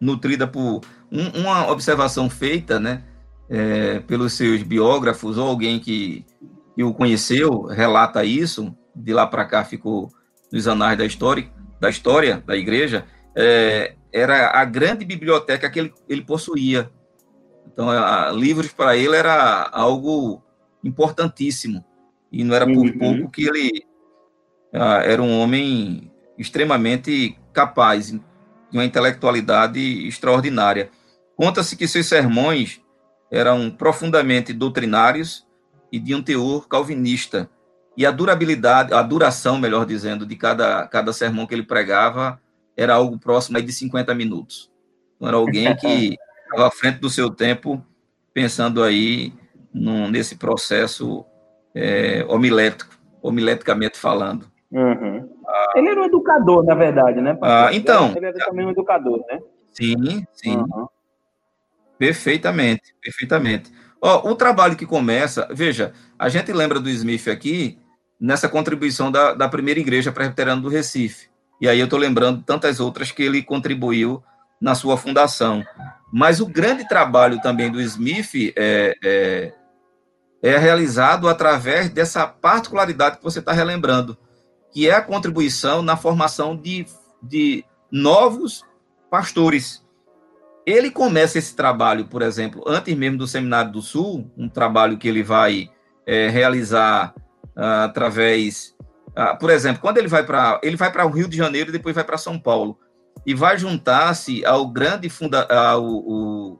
nutrida 0.00 0.46
por 0.46 0.80
um, 1.10 1.40
uma 1.40 1.70
observação 1.70 2.30
feita, 2.30 2.78
né, 2.78 3.02
é, 3.48 4.00
pelos 4.00 4.32
seus 4.32 4.62
biógrafos 4.62 5.38
ou 5.38 5.48
alguém 5.48 5.78
que 5.78 6.24
que 6.74 6.82
o 6.82 6.94
conheceu 6.94 7.62
relata 7.62 8.24
isso, 8.24 8.74
de 8.94 9.12
lá 9.12 9.26
para 9.26 9.44
cá 9.44 9.64
ficou 9.64 10.10
nos 10.50 10.68
anais 10.68 10.98
da 10.98 11.04
história, 11.04 11.50
da 11.80 11.88
história 11.88 12.42
da 12.46 12.56
igreja, 12.56 13.06
é, 13.34 13.94
era 14.12 14.50
a 14.50 14.64
grande 14.64 15.04
biblioteca 15.04 15.70
que 15.70 15.78
ele, 15.78 15.94
ele 16.08 16.22
possuía. 16.22 16.90
Então, 17.66 17.88
a, 17.90 18.30
livros 18.30 18.72
para 18.72 18.96
ele 18.96 19.16
era 19.16 19.68
algo 19.72 20.42
importantíssimo. 20.84 21.84
E 22.30 22.44
não 22.44 22.54
era 22.54 22.66
por 22.66 22.76
uhum. 22.76 22.98
pouco 22.98 23.30
que 23.30 23.46
ele 23.46 23.84
a, 24.72 25.02
era 25.04 25.22
um 25.22 25.40
homem 25.40 26.10
extremamente 26.38 27.38
capaz, 27.52 28.10
de 28.10 28.20
uma 28.78 28.84
intelectualidade 28.84 30.06
extraordinária. 30.06 30.90
Conta-se 31.36 31.76
que 31.76 31.86
seus 31.86 32.06
sermões 32.06 32.80
eram 33.30 33.70
profundamente 33.70 34.52
doutrinários 34.52 35.46
e 35.92 35.98
de 35.98 36.14
um 36.14 36.22
teor 36.22 36.66
calvinista. 36.66 37.50
E 37.94 38.06
a 38.06 38.10
durabilidade, 38.10 38.94
a 38.94 39.02
duração, 39.02 39.58
melhor 39.58 39.84
dizendo, 39.84 40.24
de 40.24 40.34
cada, 40.34 40.86
cada 40.88 41.12
sermão 41.12 41.46
que 41.46 41.54
ele 41.54 41.62
pregava 41.62 42.40
era 42.74 42.94
algo 42.94 43.18
próximo 43.18 43.58
aí 43.58 43.62
de 43.62 43.72
50 43.72 44.14
minutos. 44.14 44.72
Então, 45.16 45.28
era 45.28 45.36
alguém 45.36 45.76
que 45.76 46.16
estava 46.48 46.68
à 46.68 46.70
frente 46.70 46.98
do 46.98 47.10
seu 47.10 47.28
tempo, 47.28 47.84
pensando 48.32 48.82
aí 48.82 49.34
num, 49.72 50.08
nesse 50.08 50.36
processo 50.36 51.22
é, 51.74 52.24
homilético, 52.26 52.94
homileticamente 53.20 53.98
falando. 53.98 54.50
Uhum. 54.70 55.28
Ah, 55.46 55.72
ele 55.76 55.90
era 55.90 56.00
um 56.00 56.04
educador, 56.04 56.64
na 56.64 56.74
verdade, 56.74 57.20
né? 57.20 57.36
Ah, 57.42 57.68
então. 57.74 58.14
Ele 58.16 58.26
era 58.26 58.38
também 58.38 58.64
um 58.64 58.70
educador, 58.70 59.22
né? 59.30 59.38
Sim, 59.70 60.24
sim. 60.32 60.56
Uhum. 60.56 60.86
Perfeitamente, 61.98 62.94
perfeitamente. 63.02 63.70
Ó, 64.04 64.30
o 64.30 64.34
trabalho 64.34 64.74
que 64.74 64.84
começa, 64.84 65.46
veja, 65.52 65.92
a 66.18 66.28
gente 66.28 66.52
lembra 66.52 66.80
do 66.80 66.90
Smith 66.90 67.28
aqui 67.28 67.78
nessa 68.20 68.48
contribuição 68.48 69.12
da, 69.12 69.32
da 69.32 69.48
primeira 69.48 69.78
igreja 69.78 70.10
presbiteriana 70.10 70.60
do 70.60 70.68
Recife. 70.68 71.28
E 71.60 71.68
aí 71.68 71.78
eu 71.78 71.84
estou 71.84 72.00
lembrando 72.00 72.42
tantas 72.42 72.80
outras 72.80 73.12
que 73.12 73.22
ele 73.22 73.44
contribuiu 73.44 74.20
na 74.60 74.74
sua 74.74 74.96
fundação. 74.96 75.64
Mas 76.12 76.40
o 76.40 76.46
grande 76.46 76.86
trabalho 76.88 77.40
também 77.40 77.70
do 77.70 77.80
Smith 77.80 78.52
é, 78.56 78.96
é, 79.04 79.52
é 80.42 80.58
realizado 80.58 81.28
através 81.28 81.88
dessa 81.88 82.26
particularidade 82.26 83.18
que 83.18 83.24
você 83.24 83.38
está 83.38 83.52
relembrando, 83.52 84.18
que 84.72 84.88
é 84.88 84.94
a 84.94 85.00
contribuição 85.00 85.80
na 85.80 85.96
formação 85.96 86.56
de, 86.56 86.86
de 87.22 87.64
novos 87.90 88.64
pastores. 89.08 89.84
Ele 90.64 90.90
começa 90.90 91.38
esse 91.38 91.56
trabalho, 91.56 92.06
por 92.06 92.22
exemplo, 92.22 92.62
antes 92.66 92.96
mesmo 92.96 93.18
do 93.18 93.26
Seminário 93.26 93.72
do 93.72 93.82
Sul, 93.82 94.30
um 94.36 94.48
trabalho 94.48 94.96
que 94.96 95.08
ele 95.08 95.22
vai 95.22 95.68
é, 96.06 96.28
realizar 96.28 97.12
uh, 97.56 97.84
através, 97.84 98.74
uh, 99.08 99.36
por 99.38 99.50
exemplo, 99.50 99.80
quando 99.80 99.98
ele 99.98 100.08
vai 100.08 100.24
para 100.24 100.60
ele 100.62 100.76
vai 100.76 100.92
para 100.92 101.04
o 101.04 101.10
Rio 101.10 101.28
de 101.28 101.36
Janeiro 101.36 101.70
e 101.70 101.72
depois 101.72 101.94
vai 101.94 102.04
para 102.04 102.16
São 102.16 102.38
Paulo. 102.38 102.78
E 103.26 103.34
vai 103.34 103.58
juntar-se 103.58 104.44
ao 104.44 104.66
grande 104.66 105.08
funda, 105.08 105.46
ao, 105.46 105.84
o, 105.84 106.58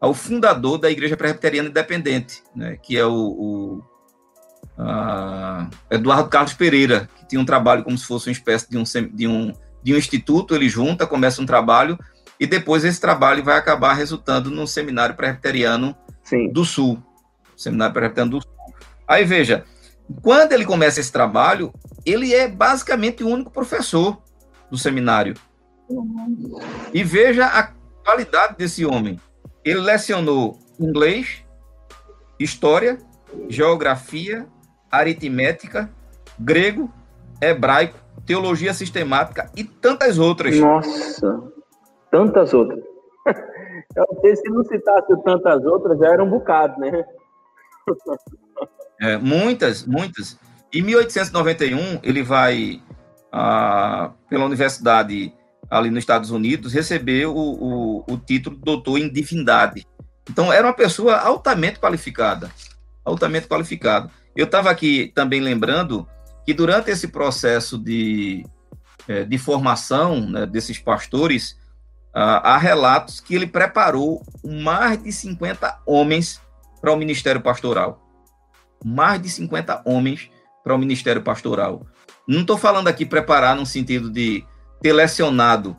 ao 0.00 0.12
fundador 0.12 0.78
da 0.78 0.90
Igreja 0.90 1.16
Presbiteriana 1.16 1.68
Independente, 1.68 2.42
né, 2.54 2.76
que 2.76 2.98
é 2.98 3.04
o, 3.04 3.12
o 3.14 3.82
uh, 4.78 5.70
Eduardo 5.90 6.28
Carlos 6.28 6.52
Pereira, 6.52 7.08
que 7.16 7.28
tinha 7.28 7.40
um 7.40 7.46
trabalho 7.46 7.84
como 7.84 7.96
se 7.96 8.06
fosse 8.06 8.28
uma 8.28 8.32
espécie 8.32 8.68
de 8.68 8.76
um, 8.76 8.82
de 9.14 9.26
um, 9.26 9.52
de 9.82 9.94
um 9.94 9.96
instituto, 9.96 10.54
ele 10.54 10.68
junta, 10.68 11.06
começa 11.06 11.40
um 11.40 11.46
trabalho 11.46 11.98
e 12.38 12.46
depois 12.46 12.84
esse 12.84 13.00
trabalho 13.00 13.42
vai 13.42 13.56
acabar 13.56 13.94
resultando 13.94 14.50
no 14.50 14.66
Seminário 14.66 15.14
Presbiteriano 15.14 15.96
do 16.52 16.64
Sul. 16.64 17.02
Seminário 17.56 17.94
Presbiteriano 17.94 18.30
do 18.32 18.42
Sul. 18.42 18.52
Aí 19.06 19.24
veja, 19.24 19.64
quando 20.22 20.52
ele 20.52 20.64
começa 20.64 21.00
esse 21.00 21.10
trabalho, 21.10 21.72
ele 22.04 22.34
é 22.34 22.48
basicamente 22.48 23.24
o 23.24 23.28
único 23.28 23.50
professor 23.50 24.20
do 24.70 24.78
seminário. 24.78 25.34
E 26.92 27.02
veja 27.02 27.46
a 27.46 27.70
qualidade 28.04 28.56
desse 28.56 28.84
homem. 28.84 29.20
Ele 29.64 29.80
lecionou 29.80 30.58
inglês, 30.78 31.44
história, 32.38 32.98
geografia, 33.48 34.46
aritmética, 34.90 35.90
grego, 36.38 36.92
hebraico, 37.40 37.98
teologia 38.24 38.72
sistemática 38.74 39.50
e 39.56 39.64
tantas 39.64 40.18
outras. 40.18 40.56
Nossa! 40.56 41.55
Tantas 42.16 42.54
outras. 42.54 42.82
Eu 43.94 44.06
sei 44.20 44.36
se 44.36 44.48
não 44.48 44.64
citasse 44.64 45.22
tantas 45.22 45.64
outras, 45.64 45.98
já 45.98 46.08
era 46.08 46.24
um 46.24 46.30
bocado, 46.30 46.78
né? 46.80 47.04
É, 49.00 49.18
muitas, 49.18 49.86
muitas. 49.86 50.38
Em 50.72 50.82
1891, 50.82 52.00
ele 52.02 52.22
vai 52.22 52.82
ah, 53.30 54.12
pela 54.28 54.46
universidade 54.46 55.32
ali 55.70 55.90
nos 55.90 56.00
Estados 56.00 56.30
Unidos 56.30 56.72
receber 56.72 57.26
o, 57.26 57.34
o, 57.34 58.04
o 58.08 58.16
título 58.16 58.56
de 58.56 58.62
doutor 58.62 58.98
em 58.98 59.12
divindade. 59.12 59.86
Então, 60.28 60.52
era 60.52 60.66
uma 60.66 60.74
pessoa 60.74 61.16
altamente 61.16 61.78
qualificada. 61.78 62.50
Altamente 63.04 63.46
qualificada. 63.46 64.10
Eu 64.34 64.46
estava 64.46 64.70
aqui 64.70 65.12
também 65.14 65.40
lembrando 65.40 66.08
que 66.44 66.52
durante 66.54 66.90
esse 66.90 67.08
processo 67.08 67.78
de, 67.78 68.44
é, 69.06 69.24
de 69.24 69.38
formação 69.38 70.20
né, 70.28 70.46
desses 70.46 70.78
pastores, 70.78 71.56
há 72.18 72.56
relatos 72.56 73.20
que 73.20 73.34
ele 73.34 73.46
preparou 73.46 74.24
mais 74.42 75.02
de 75.02 75.12
50 75.12 75.82
homens 75.86 76.40
para 76.80 76.90
o 76.90 76.96
ministério 76.96 77.42
pastoral. 77.42 78.02
Mais 78.82 79.20
de 79.20 79.28
50 79.28 79.82
homens 79.84 80.30
para 80.64 80.74
o 80.74 80.78
ministério 80.78 81.22
pastoral. 81.22 81.86
Não 82.26 82.40
estou 82.40 82.56
falando 82.56 82.88
aqui 82.88 83.04
preparar 83.04 83.54
no 83.54 83.66
sentido 83.66 84.10
de 84.10 84.44
ter 84.80 84.94
lecionado 84.94 85.76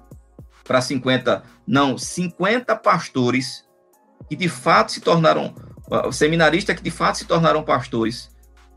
para 0.64 0.80
50, 0.80 1.44
não, 1.66 1.98
50 1.98 2.76
pastores 2.76 3.66
que 4.30 4.36
de 4.36 4.48
fato 4.48 4.92
se 4.92 5.02
tornaram, 5.02 5.56
seminaristas 6.12 6.76
que 6.76 6.84
de 6.84 6.92
fato 6.92 7.18
se 7.18 7.26
tornaram 7.26 7.64
pastores, 7.64 8.30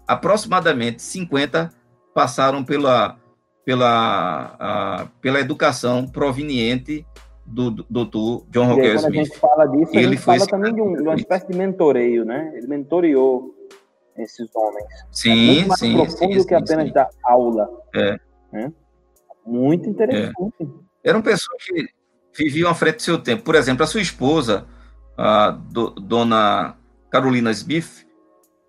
aproximadamente 0.06 1.02
50 1.02 1.70
passaram 2.14 2.64
pela, 2.64 3.18
pela, 3.64 4.56
a, 4.58 5.06
pela 5.20 5.40
educação 5.40 6.06
proveniente 6.06 7.04
do, 7.51 7.70
doutor 7.90 8.46
John 8.51 8.66
Rocker 8.66 8.96
Smith. 8.96 9.03
Quando 9.03 9.14
a 9.14 9.24
gente 9.24 9.38
fala 9.38 9.66
disso, 9.66 9.90
ele 9.92 10.07
a 10.07 10.11
gente 10.11 10.20
fala 10.20 10.46
também 10.46 10.74
de, 10.74 10.80
um, 10.80 10.94
de, 10.94 11.03
uma 11.03 11.14
espécie 11.14 11.48
de 11.48 11.59
mentoreio, 11.59 12.24
né? 12.24 12.53
Ele 12.55 12.66
mentoreou 12.66 13.55
esses 14.16 14.48
homens. 14.55 14.86
Sim, 15.11 15.30
é 15.30 15.53
muito 15.53 15.68
mais 15.68 15.80
sim. 15.80 15.94
profundo 15.94 16.40
sim, 16.40 16.46
que 16.46 16.55
apenas 16.55 16.86
sim. 16.86 16.92
dar 16.92 17.09
aula. 17.24 17.68
É. 17.94 18.20
Né? 18.53 18.72
Muito 19.44 19.88
interessante. 19.88 20.55
É. 21.05 21.11
Eram 21.11 21.22
pessoas 21.22 21.62
que 21.64 21.88
viviam 22.36 22.70
à 22.70 22.74
frente 22.74 22.96
do 22.96 23.03
seu 23.03 23.18
tempo. 23.18 23.42
Por 23.42 23.55
exemplo, 23.55 23.82
a 23.82 23.86
sua 23.86 24.01
esposa, 24.01 24.66
a 25.16 25.51
do, 25.51 25.90
dona 25.90 26.76
Carolina 27.11 27.51
Smith, 27.51 28.07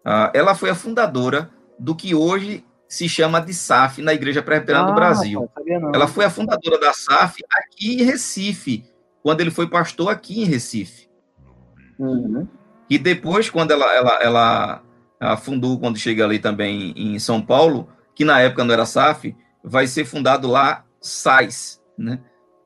a, 0.04 0.32
ela 0.34 0.56
foi 0.56 0.70
a 0.70 0.76
fundadora 0.76 1.50
do 1.78 1.96
que 1.96 2.16
hoje 2.16 2.66
se 2.92 3.08
chama 3.08 3.40
de 3.40 3.54
SAF 3.54 4.02
na 4.02 4.14
Igreja 4.14 4.44
Presbiteriana 4.44 4.88
ah, 4.88 4.92
do 4.92 4.96
Brasil. 4.96 5.50
Ela 5.96 6.10
foi 6.10 6.26
a 6.26 6.30
fundadora 6.30 6.78
da 6.78 6.92
SAF 6.92 7.42
aqui 7.50 8.02
em 8.02 8.04
Recife, 8.04 8.84
quando 9.24 9.40
ele 9.40 9.50
foi 9.50 9.66
pastor 9.66 10.10
aqui 10.10 10.42
em 10.42 10.44
Recife. 10.44 11.08
Uhum. 11.98 12.46
E 12.90 12.98
depois, 12.98 13.50
quando 13.50 13.72
ela, 13.72 13.96
ela, 13.96 14.20
ela, 14.22 14.84
ela 15.22 15.38
fundou, 15.38 15.80
quando 15.80 15.98
chega 15.98 16.26
ali 16.26 16.38
também 16.38 16.94
em 16.98 17.18
São 17.18 17.42
Paulo, 17.42 17.88
que 18.14 18.26
na 18.26 18.42
época 18.42 18.66
não 18.66 18.74
era 18.74 18.86
SAF, 18.86 19.38
vai 19.64 19.88
ser 19.88 20.04
fundado 20.04 20.50
lá 20.50 20.84
SAIS, 21.00 21.82
né? 21.98 22.20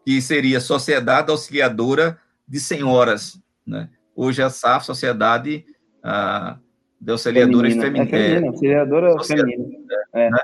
que 0.03 0.19
seria 0.23 0.59
Sociedade 0.59 1.29
Auxiliadora 1.29 2.17
de 2.47 2.59
Senhoras. 2.59 3.39
Né? 3.65 3.89
Hoje 4.15 4.41
é 4.41 4.45
a 4.45 4.49
SAF, 4.49 4.87
Sociedade 4.87 5.63
ah, 6.01 6.57
de 6.99 7.11
Auxiliadoras 7.11 7.73
Femininas. 7.75 8.07
É 8.07 8.09
feminina, 8.09 8.47
auxiliadora 8.47 9.23
feminina. 9.23 9.74
É. 10.15 10.29
Né? 10.29 10.39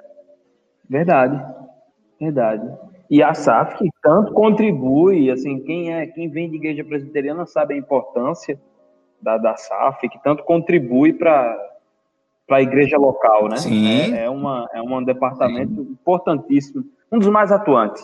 Verdade, 0.89 1.41
verdade. 2.19 2.69
E 3.09 3.23
a 3.23 3.33
SAF 3.33 3.77
que 3.77 3.89
tanto 4.03 4.33
contribui, 4.33 5.31
assim, 5.31 5.59
quem 5.61 5.93
é, 5.93 6.05
quem 6.05 6.29
vem 6.29 6.49
de 6.49 6.57
igreja 6.57 6.83
presbiteriana 6.83 7.45
sabe 7.45 7.73
a 7.73 7.77
importância 7.77 8.59
da, 9.21 9.37
da 9.37 9.55
SAF, 9.55 10.07
que 10.09 10.21
tanto 10.21 10.43
contribui 10.43 11.13
para 11.13 11.57
a 12.49 12.61
igreja 12.61 12.97
local, 12.97 13.47
né? 13.47 13.57
Sim. 13.57 14.13
É, 14.13 14.25
é, 14.25 14.29
uma, 14.29 14.67
é 14.73 14.81
um 14.81 15.03
departamento 15.03 15.75
Sim. 15.75 15.91
importantíssimo, 15.91 16.85
um 17.11 17.19
dos 17.19 17.29
mais 17.29 17.51
atuantes, 17.51 18.03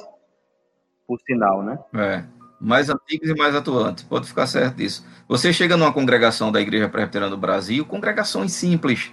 por 1.06 1.20
sinal, 1.22 1.64
né? 1.64 1.80
É, 1.94 2.24
mais 2.60 2.90
antigos 2.90 3.30
e 3.30 3.36
mais 3.36 3.56
atuantes, 3.56 4.04
pode 4.04 4.28
ficar 4.28 4.48
certo 4.48 4.76
disso. 4.76 5.06
Você 5.28 5.52
chega 5.52 5.76
numa 5.76 5.94
congregação 5.94 6.52
da 6.52 6.62
Igreja 6.62 6.90
Presbiteriana 6.90 7.30
do 7.30 7.40
Brasil, 7.40 7.86
congregações 7.86 8.54
simples, 8.54 9.12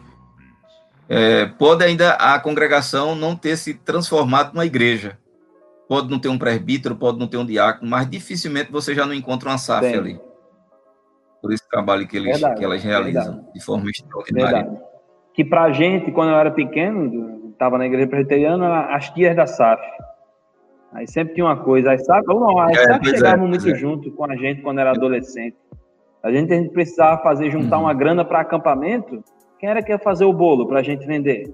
é, 1.09 1.47
pode 1.47 1.85
ainda 1.85 2.13
a 2.13 2.39
congregação 2.39 3.15
não 3.15 3.37
ter 3.37 3.57
se 3.57 3.75
transformado 3.75 4.55
numa 4.55 4.67
igreja, 4.67 5.19
pode 5.89 6.11
não 6.11 6.19
ter 6.19 6.29
um 6.29 6.39
presbítero, 6.39 6.97
pode 6.97 7.19
não 7.19 7.27
ter 7.27 7.37
um 7.37 7.47
diácono, 7.47 7.91
mas 7.91 8.09
dificilmente 8.09 8.73
você 8.73 8.95
já 8.95 9.07
não 9.07 9.15
encontra 9.15 9.49
uma 9.49 9.59
SAF 9.59 9.83
Bem. 9.83 9.97
ali. 9.97 10.21
Por 11.43 11.53
esse 11.53 11.69
trabalho 11.69 12.09
que, 12.09 12.17
eles, 12.17 12.33
verdade, 12.33 12.59
que 12.59 12.65
elas 12.65 12.83
realizam 12.83 13.35
verdade. 13.35 13.53
de 13.53 13.65
forma 13.65 13.91
extraordinária. 13.91 14.63
Verdade 14.63 14.95
que 15.35 15.45
para 15.45 15.65
a 15.65 15.73
gente, 15.73 16.13
quando 16.13 16.31
eu 16.31 16.37
era 16.37 16.51
pequeno, 16.51 17.51
estava 17.51 17.77
na 17.77 17.87
igreja 17.87 18.07
presbiteriana, 18.07 18.87
as 18.95 19.11
tias 19.11 19.35
da 19.35 19.47
SAF. 19.47 19.83
Aí 20.93 21.09
sempre 21.09 21.35
tinha 21.35 21.45
uma 21.45 21.57
coisa, 21.57 21.93
as 21.93 22.05
SAF, 22.07 22.23
ou 22.29 22.39
não, 22.39 22.59
as 22.61 22.79
é, 22.79 22.85
SAF 22.85 23.11
chegavam 23.11 23.47
é, 23.47 23.49
muito 23.49 23.69
é. 23.69 23.75
junto 23.75 24.13
com 24.13 24.25
a 24.31 24.37
gente 24.37 24.63
quando 24.63 24.79
era 24.79 24.93
adolescente. 24.93 25.57
A 26.23 26.31
gente, 26.31 26.53
a 26.53 26.57
gente 26.57 26.71
precisava 26.71 27.21
fazer, 27.21 27.51
juntar 27.51 27.77
uhum. 27.79 27.83
uma 27.83 27.93
grana 27.93 28.25
para 28.25 28.41
acampamento, 28.41 29.23
quem 29.65 29.71
era 29.71 29.83
que 29.83 29.91
ia 29.91 29.99
fazer 29.99 30.27
o 30.27 30.33
bolo 30.33 30.67
para 30.69 30.81
a 30.81 30.83
gente 30.83 31.07
vender? 31.07 31.51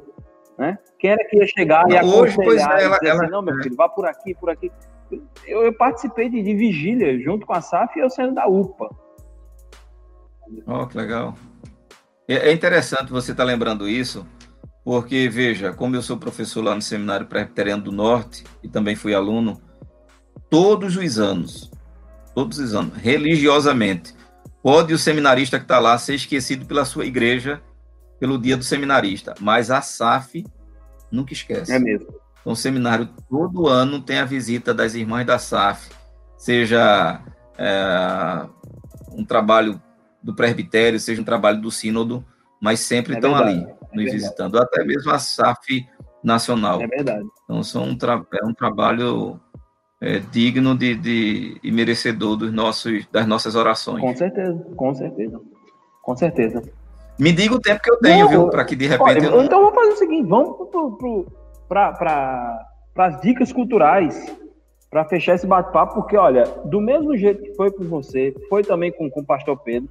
Né? 0.58 0.76
Quem 0.98 1.10
era 1.10 1.24
que 1.28 1.36
ia 1.36 1.46
chegar 1.46 1.88
e 1.88 2.04
Hoje, 2.04 2.34
pois 2.34 2.60
é, 2.60 2.82
ela, 2.82 2.96
assim, 2.96 3.06
ela... 3.06 3.28
não, 3.28 3.40
meu 3.40 3.54
filho, 3.62 3.76
vá 3.76 3.88
por 3.88 4.04
aqui, 4.04 4.34
por 4.34 4.50
aqui. 4.50 4.70
Eu, 5.46 5.62
eu 5.62 5.72
participei 5.72 6.28
de, 6.28 6.42
de, 6.42 6.52
vigília 6.52 7.16
junto 7.20 7.46
com 7.46 7.52
a 7.52 7.60
SAF 7.60 7.96
e 7.96 8.02
eu 8.02 8.10
saindo 8.10 8.34
da 8.34 8.48
UPA. 8.48 8.90
Oh, 10.66 10.88
que 10.88 10.96
legal. 10.96 11.36
É, 12.26 12.48
é 12.48 12.52
interessante 12.52 13.12
você 13.12 13.30
estar 13.30 13.44
tá 13.44 13.46
lembrando 13.46 13.88
isso, 13.88 14.26
porque, 14.84 15.28
veja, 15.28 15.72
como 15.72 15.94
eu 15.94 16.02
sou 16.02 16.16
professor 16.16 16.64
lá 16.64 16.74
no 16.74 16.82
Seminário 16.82 17.26
Presbiteriano 17.26 17.84
do 17.84 17.92
Norte 17.92 18.42
e 18.60 18.68
também 18.68 18.96
fui 18.96 19.14
aluno, 19.14 19.62
todos 20.50 20.96
os 20.96 21.18
anos, 21.20 21.70
todos 22.34 22.58
os 22.58 22.74
anos, 22.74 22.96
religiosamente, 22.96 24.16
pode 24.60 24.92
o 24.92 24.98
seminarista 24.98 25.58
que 25.58 25.64
está 25.64 25.78
lá 25.78 25.96
ser 25.96 26.16
esquecido 26.16 26.66
pela 26.66 26.84
sua 26.84 27.06
igreja 27.06 27.62
pelo 28.20 28.38
dia 28.38 28.56
do 28.56 28.62
seminarista, 28.62 29.34
mas 29.40 29.70
a 29.70 29.80
SAF 29.80 30.44
nunca 31.10 31.32
esquece. 31.32 31.72
É 31.72 31.78
mesmo. 31.78 32.06
Então, 32.40 32.52
o 32.52 32.56
seminário 32.56 33.08
todo 33.28 33.66
ano 33.66 34.00
tem 34.00 34.18
a 34.18 34.24
visita 34.24 34.72
das 34.74 34.94
irmãs 34.94 35.26
da 35.26 35.38
SAF, 35.38 35.90
seja 36.36 37.20
é, 37.58 38.46
um 39.12 39.24
trabalho 39.24 39.80
do 40.22 40.34
presbitério, 40.34 41.00
seja 41.00 41.20
um 41.20 41.24
trabalho 41.24 41.60
do 41.60 41.70
sínodo, 41.70 42.24
mas 42.60 42.80
sempre 42.80 43.14
é 43.14 43.16
estão 43.16 43.34
verdade, 43.34 43.58
ali, 43.58 43.74
é 43.92 43.96
nos 43.96 44.12
visitando, 44.12 44.58
até 44.58 44.84
mesmo 44.84 45.10
a 45.10 45.18
SAF 45.18 45.86
nacional. 46.22 46.80
É 46.82 46.86
verdade. 46.86 47.26
Então, 47.44 47.62
são 47.62 47.84
um 47.84 47.96
é 48.34 48.44
um 48.44 48.52
trabalho 48.52 49.40
é, 50.00 50.18
digno 50.18 50.76
de, 50.76 50.94
de, 50.94 51.60
e 51.62 51.72
merecedor 51.72 52.36
dos 52.36 52.52
nossos, 52.52 53.06
das 53.10 53.26
nossas 53.26 53.54
orações. 53.54 54.00
Com 54.00 54.14
certeza, 54.14 54.66
com 54.76 54.94
certeza. 54.94 55.40
Com 56.02 56.16
certeza. 56.16 56.79
Me 57.20 57.32
diga 57.32 57.54
o 57.54 57.60
tempo 57.60 57.82
que 57.82 57.90
eu 57.90 57.98
tenho, 57.98 58.24
não, 58.24 58.28
viu? 58.28 58.48
Para 58.48 58.64
que 58.64 58.74
de 58.74 58.86
repente. 58.86 59.26
Olha, 59.26 59.26
eu... 59.26 59.42
Então 59.42 59.60
vamos 59.60 59.74
fazer 59.74 59.92
o 59.92 59.96
seguinte: 59.96 60.26
vamos 60.26 60.68
para 61.68 62.66
as 62.96 63.20
dicas 63.20 63.52
culturais 63.52 64.26
para 64.90 65.04
fechar 65.04 65.36
esse 65.36 65.46
bate-papo, 65.46 65.94
porque, 65.94 66.16
olha, 66.16 66.44
do 66.64 66.80
mesmo 66.80 67.16
jeito 67.16 67.42
que 67.42 67.54
foi 67.54 67.70
com 67.70 67.84
você, 67.84 68.34
foi 68.48 68.64
também 68.64 68.90
com, 68.90 69.08
com 69.08 69.20
o 69.20 69.24
pastor 69.24 69.56
Pedro, 69.58 69.88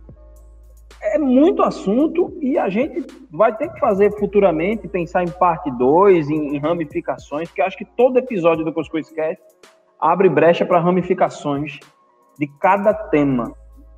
é 1.01 1.17
muito 1.17 1.63
assunto 1.63 2.37
e 2.41 2.57
a 2.57 2.67
gente 2.67 3.05
vai 3.31 3.55
ter 3.55 3.71
que 3.71 3.79
fazer 3.79 4.11
futuramente, 4.19 4.87
pensar 4.89 5.23
em 5.23 5.29
parte 5.29 5.71
2, 5.71 6.29
em, 6.29 6.55
em, 6.55 6.59
ramificações, 6.59 7.47
porque 7.47 7.61
acho 7.61 7.77
que 7.77 7.85
todo 7.85 8.17
episódio 8.17 8.65
do 8.65 8.73
Coscois 8.73 9.09
Cast 9.09 9.41
abre 9.99 10.27
brecha 10.27 10.65
para 10.65 10.79
ramificações 10.79 11.79
de 12.37 12.47
cada 12.59 12.93
tema. 12.93 13.53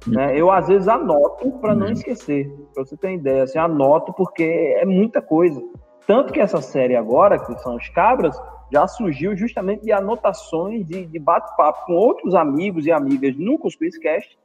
Né? 0.08 0.38
Eu, 0.38 0.52
às 0.52 0.68
vezes, 0.68 0.88
anoto 0.88 1.52
para 1.60 1.76
não 1.76 1.88
uhum. 1.88 1.94
esquecer, 1.94 2.50
para 2.74 2.84
você 2.84 2.98
ter 2.98 3.14
ideia. 3.14 3.44
Assim, 3.44 3.60
anoto 3.60 4.14
porque 4.14 4.44
é 4.44 4.86
muita 4.86 5.22
coisa. 5.22 5.62
Tanto 6.08 6.34
que 6.34 6.40
essa 6.40 6.62
série 6.62 6.96
agora, 6.96 7.38
que 7.38 7.56
são 7.60 7.76
os 7.76 7.88
Cabras, 7.90 8.36
já 8.72 8.88
surgiu 8.88 9.36
justamente 9.36 9.84
de 9.84 9.92
anotações 9.92 10.86
de, 10.86 11.06
de 11.06 11.20
bate-papo 11.20 11.86
com 11.86 11.94
outros 11.94 12.34
amigos 12.34 12.86
e 12.86 12.92
amigas 12.92 13.36
no 13.38 13.60
Coscois 13.60 13.98
Cast, 13.98 14.38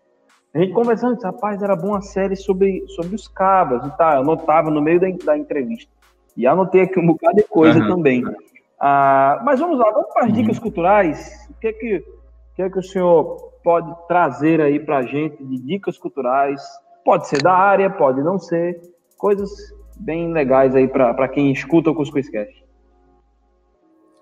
a 0.57 0.59
gente 0.59 0.73
conversando, 0.73 1.15
disse, 1.15 1.27
rapaz, 1.27 1.63
era 1.63 1.77
bom 1.77 1.95
a 1.95 2.01
série 2.01 2.35
sobre, 2.35 2.83
sobre 2.89 3.15
os 3.15 3.29
cabras 3.29 3.85
e 3.87 3.97
tal. 3.97 4.15
Eu 4.15 4.21
anotava 4.21 4.71
no 4.71 4.81
meio 4.81 4.99
da, 4.99 5.07
da 5.25 5.37
entrevista. 5.37 5.93
E 6.35 6.47
anotei 6.47 6.81
aqui 6.83 6.99
um 6.99 7.07
bocado 7.07 7.37
de 7.37 7.43
coisa 7.45 7.79
uhum. 7.79 7.89
também. 7.89 8.25
Ah, 8.81 9.43
mas 9.45 9.61
vamos 9.61 9.79
lá, 9.79 9.91
vamos 9.91 10.13
para 10.13 10.25
as 10.25 10.31
uhum. 10.31 10.35
dicas 10.35 10.59
culturais. 10.59 11.47
O 11.51 11.61
que 11.61 11.69
é 11.69 11.73
que, 11.75 11.97
o 11.97 12.57
que, 12.57 12.63
é 12.63 12.71
que 12.71 12.79
o 12.79 12.83
senhor 12.83 13.53
pode 13.67 13.93
trazer 14.07 14.61
aí 14.61 14.79
para 14.79 14.99
a 14.99 15.03
gente 15.03 15.45
de 15.45 15.59
dicas 15.59 15.99
culturais? 15.99 16.63
Pode 17.05 17.27
ser 17.27 17.43
da 17.43 17.53
área, 17.53 17.91
pode 17.91 18.23
não 18.23 18.39
ser. 18.39 18.81
Coisas 19.19 19.51
bem 19.99 20.33
legais 20.33 20.77
aí 20.77 20.87
para 20.87 21.27
quem 21.27 21.51
escuta 21.51 21.91
o 21.91 21.95
Cuscuz 21.95 22.31
Cast. 22.31 22.65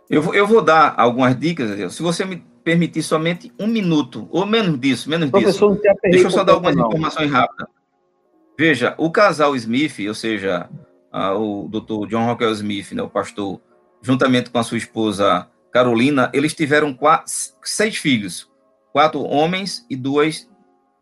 Eu, 0.09 0.33
eu 0.33 0.47
vou 0.47 0.63
dar 0.63 0.95
algumas 0.97 1.39
dicas, 1.39 1.93
se 1.93 2.03
você 2.03 2.25
me 2.25 2.39
permitir 2.65 3.03
somente 3.03 3.53
um 3.61 3.67
minuto, 3.67 4.27
ou 4.31 4.47
menos 4.47 4.81
disso, 4.81 5.11
menos 5.11 5.31
Professor, 5.31 5.75
disso. 5.75 5.95
Deixa 6.05 6.27
eu 6.27 6.31
só 6.31 6.43
dar 6.43 6.55
algumas 6.55 6.75
não. 6.75 6.87
informações 6.87 7.31
rápidas. 7.31 7.69
Veja, 8.59 8.95
o 8.97 9.11
casal 9.11 9.55
Smith, 9.57 9.99
ou 10.09 10.15
seja, 10.15 10.71
o 11.37 11.69
doutor 11.69 12.07
John 12.07 12.25
Rockwell 12.25 12.53
Smith, 12.53 12.93
né, 12.93 13.03
o 13.03 13.11
pastor, 13.11 13.61
juntamente 14.01 14.49
com 14.49 14.59
a 14.59 14.63
sua 14.63 14.79
esposa 14.79 15.51
Carolina, 15.71 16.31
eles 16.33 16.55
tiveram 16.55 16.95
quatro, 16.95 17.31
seis 17.63 17.99
filhos, 17.99 18.51
quatro 18.95 19.25
homens 19.25 19.85
e 19.91 19.97
duas 19.97 20.49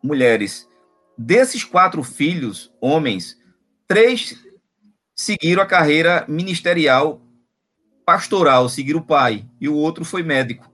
mulheres. 0.03 0.67
Desses 1.15 1.63
quatro 1.63 2.01
filhos, 2.01 2.73
homens, 2.81 3.37
três 3.87 4.43
seguiram 5.15 5.61
a 5.61 5.67
carreira 5.67 6.25
ministerial 6.27 7.21
pastoral, 8.03 8.67
seguiram 8.67 8.99
o 8.99 9.05
pai, 9.05 9.45
e 9.61 9.69
o 9.69 9.75
outro 9.75 10.03
foi 10.03 10.23
médico. 10.23 10.73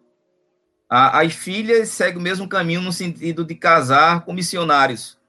As 0.90 1.34
filhas 1.34 1.90
seguem 1.90 2.18
o 2.18 2.22
mesmo 2.22 2.48
caminho 2.48 2.82
no 2.82 2.94
sentido 2.94 3.44
de 3.44 3.54
casar 3.54 4.24
com 4.24 4.32
missionários. 4.32 5.20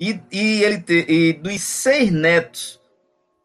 E, 0.00 0.20
e 0.32 0.64
ele 0.64 0.80
te, 0.80 1.06
e 1.08 1.32
dos 1.32 1.60
seis 1.60 2.10
netos, 2.10 2.80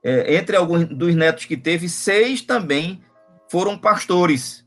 é, 0.03 0.35
entre 0.35 0.57
alguns 0.57 0.85
dos 0.85 1.13
netos 1.13 1.45
que 1.45 1.55
teve, 1.55 1.87
seis 1.87 2.41
também 2.41 2.99
foram 3.47 3.77
pastores. 3.77 4.65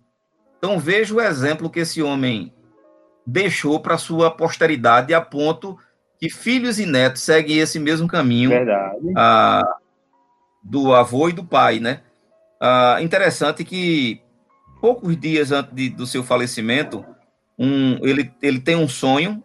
Então 0.57 0.78
veja 0.78 1.12
o 1.12 1.20
exemplo 1.20 1.68
que 1.68 1.80
esse 1.80 2.00
homem 2.00 2.55
deixou 3.26 3.80
para 3.80 3.98
sua 3.98 4.30
posteridade 4.30 5.14
a 5.14 5.20
ponto 5.20 5.78
que 6.18 6.30
filhos 6.30 6.78
e 6.78 6.86
netos 6.86 7.22
seguem 7.22 7.58
esse 7.58 7.78
mesmo 7.78 8.06
caminho 8.06 8.52
ah, 9.16 9.76
do 10.62 10.94
avô 10.94 11.28
e 11.28 11.32
do 11.32 11.44
pai, 11.44 11.80
né? 11.80 12.00
Ah, 12.60 12.98
interessante 13.00 13.64
que 13.64 14.20
poucos 14.80 15.16
dias 15.16 15.50
antes 15.52 15.74
de, 15.74 15.88
do 15.88 16.06
seu 16.06 16.22
falecimento, 16.22 17.04
um, 17.58 17.98
ele, 18.06 18.32
ele 18.40 18.60
tem 18.60 18.76
um 18.76 18.88
sonho, 18.88 19.42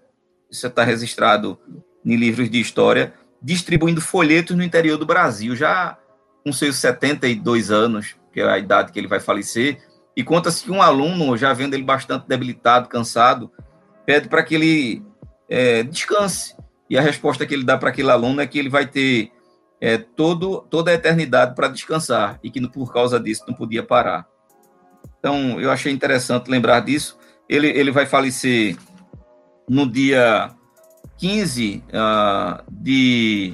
isso 0.49 0.65
está 0.65 0.83
registrado 0.83 1.59
em 2.05 2.15
livros 2.15 2.49
de 2.49 2.59
história, 2.59 3.13
distribuindo 3.41 4.01
folhetos 4.01 4.55
no 4.55 4.63
interior 4.63 4.97
do 4.97 5.05
Brasil, 5.05 5.55
já 5.55 5.97
com 6.43 6.51
seus 6.51 6.77
72 6.77 7.71
anos, 7.71 8.15
que 8.31 8.39
é 8.39 8.49
a 8.49 8.57
idade 8.57 8.91
que 8.91 8.99
ele 8.99 9.07
vai 9.07 9.19
falecer, 9.19 9.79
e 10.15 10.23
conta-se 10.23 10.63
que 10.63 10.71
um 10.71 10.81
aluno, 10.81 11.37
já 11.37 11.53
vendo 11.53 11.73
ele 11.73 11.83
bastante 11.83 12.27
debilitado, 12.27 12.89
cansado, 12.89 13.51
pede 14.07 14.29
para 14.29 14.41
que 14.41 14.55
ele 14.55 15.03
é, 15.49 15.83
descanse. 15.83 16.55
E 16.89 16.97
a 16.97 17.01
resposta 17.01 17.45
que 17.45 17.53
ele 17.53 17.65
dá 17.65 17.77
para 17.77 17.89
aquele 17.89 18.09
aluno 18.09 18.39
é 18.39 18.47
que 18.47 18.57
ele 18.57 18.69
vai 18.69 18.87
ter 18.87 19.33
é, 19.81 19.97
todo, 19.97 20.65
toda 20.69 20.89
a 20.89 20.93
eternidade 20.93 21.53
para 21.53 21.67
descansar 21.67 22.39
e 22.41 22.49
que 22.49 22.65
por 22.69 22.93
causa 22.93 23.19
disso 23.19 23.43
não 23.45 23.53
podia 23.53 23.83
parar. 23.83 24.25
Então, 25.19 25.59
eu 25.59 25.69
achei 25.69 25.91
interessante 25.91 26.49
lembrar 26.49 26.79
disso. 26.79 27.19
Ele, 27.49 27.67
ele 27.67 27.91
vai 27.91 28.05
falecer 28.05 28.77
no 29.67 29.85
dia 29.85 30.55
15 31.17 31.77
uh, 31.77 31.81
ah, 31.93 32.63
de, 32.71 33.53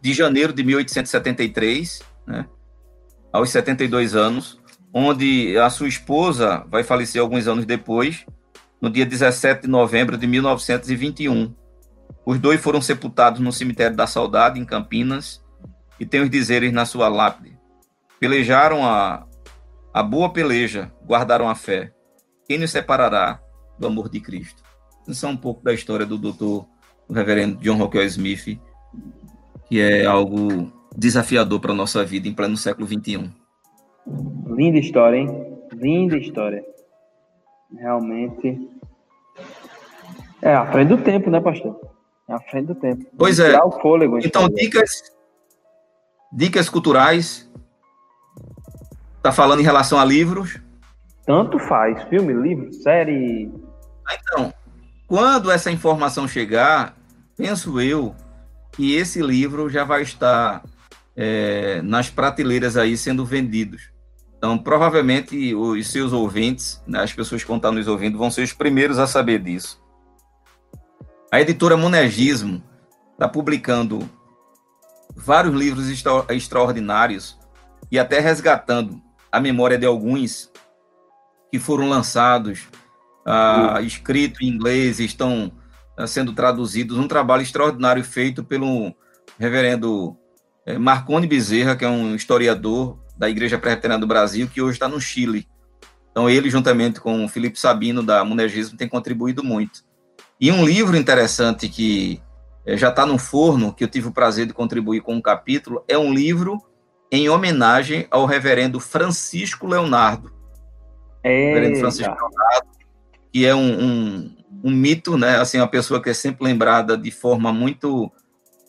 de 0.00 0.12
janeiro 0.12 0.52
de 0.52 0.62
1873, 0.62 2.00
né, 2.26 2.46
aos 3.32 3.50
72 3.50 4.14
anos, 4.14 4.60
onde 4.94 5.58
a 5.58 5.68
sua 5.68 5.88
esposa 5.88 6.64
vai 6.68 6.84
falecer 6.84 7.20
alguns 7.20 7.48
anos 7.48 7.64
depois, 7.64 8.24
no 8.80 8.90
dia 8.90 9.04
17 9.04 9.62
de 9.62 9.68
novembro 9.68 10.16
de 10.16 10.26
1921. 10.26 11.54
Os 12.24 12.38
dois 12.38 12.60
foram 12.60 12.80
sepultados 12.80 13.40
no 13.40 13.52
cemitério 13.52 13.96
da 13.96 14.06
Saudade, 14.06 14.60
em 14.60 14.64
Campinas, 14.64 15.42
e 15.98 16.06
tem 16.06 16.20
os 16.20 16.30
dizeres 16.30 16.72
na 16.72 16.84
sua 16.84 17.08
lápide. 17.08 17.58
Pelejaram 18.20 18.84
a, 18.84 19.26
a 19.92 20.02
boa 20.02 20.32
peleja, 20.32 20.92
guardaram 21.06 21.48
a 21.48 21.54
fé. 21.54 21.92
Quem 22.46 22.58
nos 22.58 22.70
separará 22.70 23.40
do 23.78 23.86
amor 23.86 24.08
de 24.08 24.20
Cristo? 24.20 24.62
Isso 25.06 25.24
é 25.24 25.28
um 25.28 25.36
pouco 25.36 25.62
da 25.64 25.72
história 25.72 26.04
do 26.04 26.18
doutor, 26.18 26.66
reverendo 27.10 27.56
John 27.58 27.76
Rockwell 27.76 28.06
Smith, 28.06 28.60
que 29.68 29.80
é 29.80 30.04
algo 30.04 30.72
desafiador 30.96 31.60
para 31.60 31.72
a 31.72 31.76
nossa 31.76 32.04
vida 32.04 32.28
em 32.28 32.34
pleno 32.34 32.56
século 32.56 32.86
XXI. 32.86 33.30
Linda 34.46 34.78
história, 34.78 35.18
hein? 35.18 35.58
Linda 35.72 36.18
história. 36.18 36.62
Realmente. 37.76 38.68
É 40.40 40.54
à 40.54 40.70
frente 40.70 40.88
do 40.88 40.98
tempo, 40.98 41.30
né, 41.30 41.40
pastor? 41.40 41.78
É 42.28 42.34
à 42.34 42.40
frente 42.40 42.66
do 42.66 42.74
tempo. 42.74 43.04
Pois 43.16 43.38
é. 43.38 43.58
Fôlego, 43.80 44.18
então, 44.18 44.48
dicas, 44.48 45.02
dicas 46.32 46.68
culturais. 46.68 47.50
Tá 49.22 49.32
falando 49.32 49.60
em 49.60 49.64
relação 49.64 49.98
a 49.98 50.04
livros? 50.04 50.60
Tanto 51.26 51.58
faz. 51.58 52.02
Filme, 52.04 52.32
livro, 52.32 52.72
série. 52.72 53.52
Então, 54.10 54.52
quando 55.06 55.50
essa 55.50 55.70
informação 55.70 56.28
chegar, 56.28 56.96
penso 57.36 57.80
eu 57.80 58.14
que 58.72 58.94
esse 58.94 59.20
livro 59.20 59.68
já 59.68 59.84
vai 59.84 60.02
estar 60.02 60.62
é, 61.16 61.82
nas 61.82 62.08
prateleiras 62.08 62.76
aí 62.76 62.96
sendo 62.96 63.24
vendidos. 63.24 63.90
Então, 64.38 64.56
provavelmente, 64.56 65.52
os 65.52 65.90
seus 65.90 66.12
ouvintes, 66.12 66.80
né, 66.86 67.02
as 67.02 67.12
pessoas 67.12 67.42
que 67.42 67.48
vão 67.48 67.56
estar 67.56 67.72
nos 67.72 67.88
ouvindo, 67.88 68.16
vão 68.16 68.30
ser 68.30 68.42
os 68.42 68.52
primeiros 68.52 68.96
a 68.98 69.06
saber 69.06 69.40
disso. 69.40 69.82
A 71.30 71.40
editora 71.40 71.76
Monegismo 71.76 72.62
está 73.12 73.28
publicando 73.28 74.08
vários 75.14 75.52
livros 75.52 75.90
extra 75.90 76.24
extraordinários 76.30 77.36
e 77.90 77.98
até 77.98 78.20
resgatando 78.20 79.02
a 79.30 79.40
memória 79.40 79.76
de 79.76 79.84
alguns 79.84 80.50
que 81.50 81.58
foram 81.58 81.88
lançados, 81.88 82.68
uh, 83.26 83.80
escritos 83.82 84.40
em 84.40 84.48
inglês, 84.48 85.00
estão 85.00 85.52
uh, 85.98 86.06
sendo 86.06 86.32
traduzidos. 86.32 86.96
Um 86.96 87.08
trabalho 87.08 87.42
extraordinário 87.42 88.04
feito 88.04 88.44
pelo 88.44 88.94
reverendo 89.38 90.10
uh, 90.66 90.78
Marconi 90.78 91.26
Bezerra, 91.26 91.74
que 91.74 91.84
é 91.84 91.88
um 91.88 92.14
historiador 92.14 92.98
da 93.18 93.28
Igreja 93.28 93.58
Presbiteriana 93.58 94.00
do 94.00 94.06
Brasil, 94.06 94.48
que 94.48 94.62
hoje 94.62 94.74
está 94.74 94.88
no 94.88 95.00
Chile. 95.00 95.46
Então, 96.10 96.30
ele, 96.30 96.48
juntamente 96.48 97.00
com 97.00 97.24
o 97.24 97.28
Felipe 97.28 97.58
Sabino, 97.58 98.02
da 98.02 98.24
Monegismo, 98.24 98.78
tem 98.78 98.88
contribuído 98.88 99.42
muito. 99.42 99.84
E 100.40 100.52
um 100.52 100.64
livro 100.64 100.96
interessante 100.96 101.68
que 101.68 102.22
eh, 102.64 102.76
já 102.76 102.90
está 102.90 103.04
no 103.04 103.18
forno, 103.18 103.72
que 103.72 103.82
eu 103.82 103.88
tive 103.88 104.08
o 104.08 104.12
prazer 104.12 104.46
de 104.46 104.52
contribuir 104.52 105.00
com 105.00 105.14
um 105.14 105.20
capítulo, 105.20 105.84
é 105.88 105.98
um 105.98 106.14
livro 106.14 106.62
em 107.10 107.28
homenagem 107.28 108.06
ao 108.10 108.24
reverendo 108.24 108.78
Francisco 108.78 109.66
Leonardo. 109.66 110.32
Eita. 111.24 111.54
Reverendo 111.54 111.80
Francisco 111.80 112.14
Leonardo, 112.14 112.68
que 113.32 113.44
é 113.44 113.54
um, 113.54 113.84
um, 113.84 114.36
um, 114.64 114.70
mito, 114.70 115.16
né? 115.18 115.38
Assim, 115.38 115.58
uma 115.58 115.68
pessoa 115.68 116.00
que 116.00 116.10
é 116.10 116.14
sempre 116.14 116.44
lembrada 116.44 116.96
de 116.96 117.10
forma 117.10 117.52
muito 117.52 118.10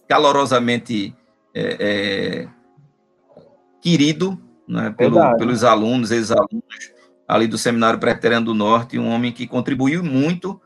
calorosamente 0.07 1.15
é, 1.53 1.77
é, 1.79 2.47
querido 3.81 4.39
né, 4.67 4.93
pelo, 4.95 5.37
pelos 5.37 5.63
alunos, 5.63 6.11
ex-alunos 6.11 6.63
ali 7.27 7.47
do 7.47 7.57
Seminário 7.57 7.99
Preteriano 7.99 8.47
do 8.47 8.53
Norte, 8.53 8.97
um 8.99 9.09
homem 9.09 9.31
que 9.31 9.47
contribuiu 9.47 10.03
muito 10.03 10.59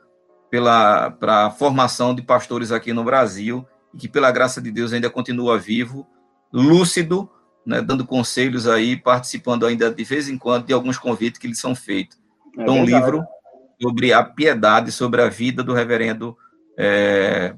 pela 0.49 1.11
para 1.11 1.47
a 1.47 1.51
formação 1.51 2.13
de 2.13 2.21
pastores 2.21 2.71
aqui 2.71 2.93
no 2.93 3.03
Brasil 3.03 3.65
e 3.93 3.97
que, 3.97 4.07
pela 4.07 4.31
graça 4.31 4.61
de 4.61 4.71
Deus, 4.71 4.93
ainda 4.93 5.09
continua 5.09 5.57
vivo, 5.57 6.07
lúcido, 6.51 7.29
né, 7.65 7.81
dando 7.81 8.05
conselhos 8.05 8.67
aí, 8.67 8.97
participando 8.97 9.65
ainda 9.65 9.91
de 9.91 10.03
vez 10.03 10.29
em 10.29 10.37
quando 10.37 10.65
de 10.65 10.73
alguns 10.73 10.97
convites 10.97 11.39
que 11.39 11.47
lhe 11.47 11.55
são 11.55 11.73
feitos. 11.73 12.17
É 12.57 12.61
então, 12.61 12.79
um 12.79 12.85
livro 12.85 13.23
sobre 13.81 14.13
a 14.13 14.23
piedade, 14.23 14.91
sobre 14.91 15.21
a 15.21 15.29
vida 15.29 15.63
do 15.63 15.73
reverendo 15.73 16.37
é, 16.77 17.55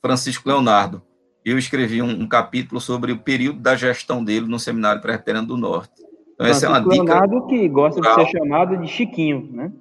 Francisco 0.00 0.48
Leonardo 0.48 1.05
eu 1.50 1.58
escrevi 1.58 2.02
um, 2.02 2.22
um, 2.22 2.26
capítulo 2.26 2.80
sobre 2.80 3.12
o 3.12 3.18
período 3.18 3.60
da 3.60 3.76
gestão 3.76 4.24
dele 4.24 4.48
no 4.48 4.58
Seminário 4.58 5.00
Presbiteriano 5.00 5.46
do 5.46 5.56
Norte. 5.56 6.02
Então, 6.34 6.44
essa 6.44 6.66
é 6.66 6.68
uma 6.68 6.80
dica. 6.80 7.46
Que 7.48 7.68
gosta 7.68 8.00
de 8.00 8.14
ser 8.14 8.26
chamado 8.26 8.76
de 8.76 8.88
Chiquinho, 8.88 9.48
né? 9.52 9.72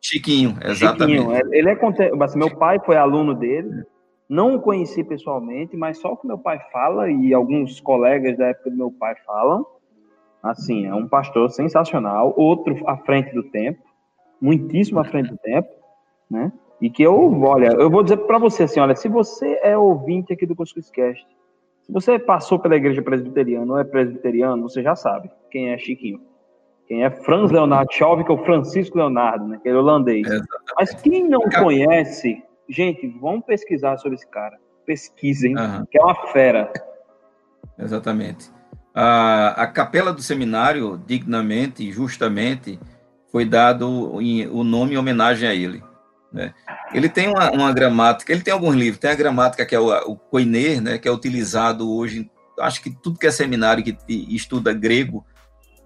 Chiquinho, 0.00 0.56
exatamente. 0.64 1.18
Chiquinho. 1.18 1.36
É, 1.36 1.58
ele 1.58 1.70
é 1.70 2.24
assim, 2.24 2.38
meu 2.38 2.56
pai 2.56 2.78
foi 2.86 2.96
aluno 2.96 3.34
dele, 3.34 3.84
não 4.28 4.54
o 4.54 4.60
conheci 4.60 5.02
pessoalmente, 5.02 5.76
mas 5.76 5.98
só 5.98 6.12
o 6.12 6.16
que 6.16 6.26
meu 6.26 6.38
pai 6.38 6.60
fala 6.70 7.10
e 7.10 7.34
alguns 7.34 7.80
colegas 7.80 8.38
da 8.38 8.46
época 8.46 8.70
do 8.70 8.76
meu 8.76 8.92
pai 8.92 9.16
falam. 9.26 9.66
Assim, 10.40 10.86
é 10.86 10.94
um 10.94 11.08
pastor 11.08 11.50
sensacional, 11.50 12.32
outro 12.36 12.76
à 12.88 12.96
frente 12.96 13.34
do 13.34 13.42
tempo, 13.42 13.82
muitíssimo 14.40 15.00
à 15.00 15.04
frente 15.04 15.30
do 15.30 15.38
tempo, 15.38 15.68
né? 16.30 16.52
E 16.80 16.88
que 16.88 17.02
eu, 17.02 17.40
olha, 17.42 17.68
eu 17.72 17.90
vou 17.90 18.02
dizer 18.02 18.18
para 18.18 18.38
você 18.38 18.64
assim, 18.64 18.78
olha, 18.78 18.94
se 18.94 19.08
você 19.08 19.58
é 19.62 19.76
ouvinte 19.76 20.32
aqui 20.32 20.46
do 20.46 20.54
Cuscuzcast, 20.54 21.26
se 21.82 21.92
você 21.92 22.18
passou 22.18 22.58
pela 22.58 22.76
igreja 22.76 23.02
presbiteriana 23.02 23.72
ou 23.72 23.78
é 23.78 23.84
presbiteriano, 23.84 24.62
você 24.62 24.82
já 24.82 24.94
sabe 24.94 25.30
quem 25.50 25.70
é 25.70 25.78
Chiquinho. 25.78 26.20
Quem 26.86 27.04
é 27.04 27.10
Franz 27.10 27.50
Leonardo 27.50 27.92
Chauve, 27.92 28.24
que 28.24 28.30
é 28.30 28.34
o 28.34 28.44
Francisco 28.44 28.96
Leonardo, 28.96 29.46
né, 29.46 29.58
que 29.62 29.68
é 29.68 29.74
holandês. 29.74 30.26
É 30.30 30.40
Mas 30.78 30.94
quem 30.94 31.28
não 31.28 31.42
conhece, 31.50 32.42
gente, 32.68 33.06
vamos 33.20 33.44
pesquisar 33.44 33.98
sobre 33.98 34.16
esse 34.16 34.26
cara. 34.26 34.56
Pesquisem, 34.86 35.56
uhum. 35.56 35.84
que 35.90 35.98
é 35.98 36.02
uma 36.02 36.14
fera. 36.28 36.72
Exatamente. 37.78 38.50
A, 38.94 39.62
a 39.62 39.66
capela 39.66 40.12
do 40.12 40.22
seminário, 40.22 40.98
dignamente 41.06 41.86
e 41.86 41.92
justamente, 41.92 42.78
foi 43.30 43.44
dado 43.44 43.86
o 43.86 44.64
nome 44.64 44.94
em 44.94 44.98
homenagem 44.98 45.48
a 45.48 45.54
ele. 45.54 45.82
Né? 46.32 46.52
Ele 46.92 47.08
tem 47.08 47.28
uma, 47.28 47.50
uma, 47.50 47.72
gramática, 47.72 48.32
ele 48.32 48.42
tem 48.42 48.52
alguns 48.52 48.74
livros, 48.74 49.00
tem 49.00 49.10
a 49.10 49.14
gramática 49.14 49.64
que 49.64 49.74
é 49.74 49.80
o, 49.80 49.90
o 50.10 50.16
Koiner, 50.16 50.80
né, 50.80 50.98
que 50.98 51.08
é 51.08 51.12
utilizado 51.12 51.90
hoje, 51.90 52.30
acho 52.60 52.82
que 52.82 52.90
tudo 52.90 53.18
que 53.18 53.26
é 53.26 53.30
seminário 53.30 53.82
que 53.82 53.96
estuda 54.08 54.72
grego, 54.72 55.24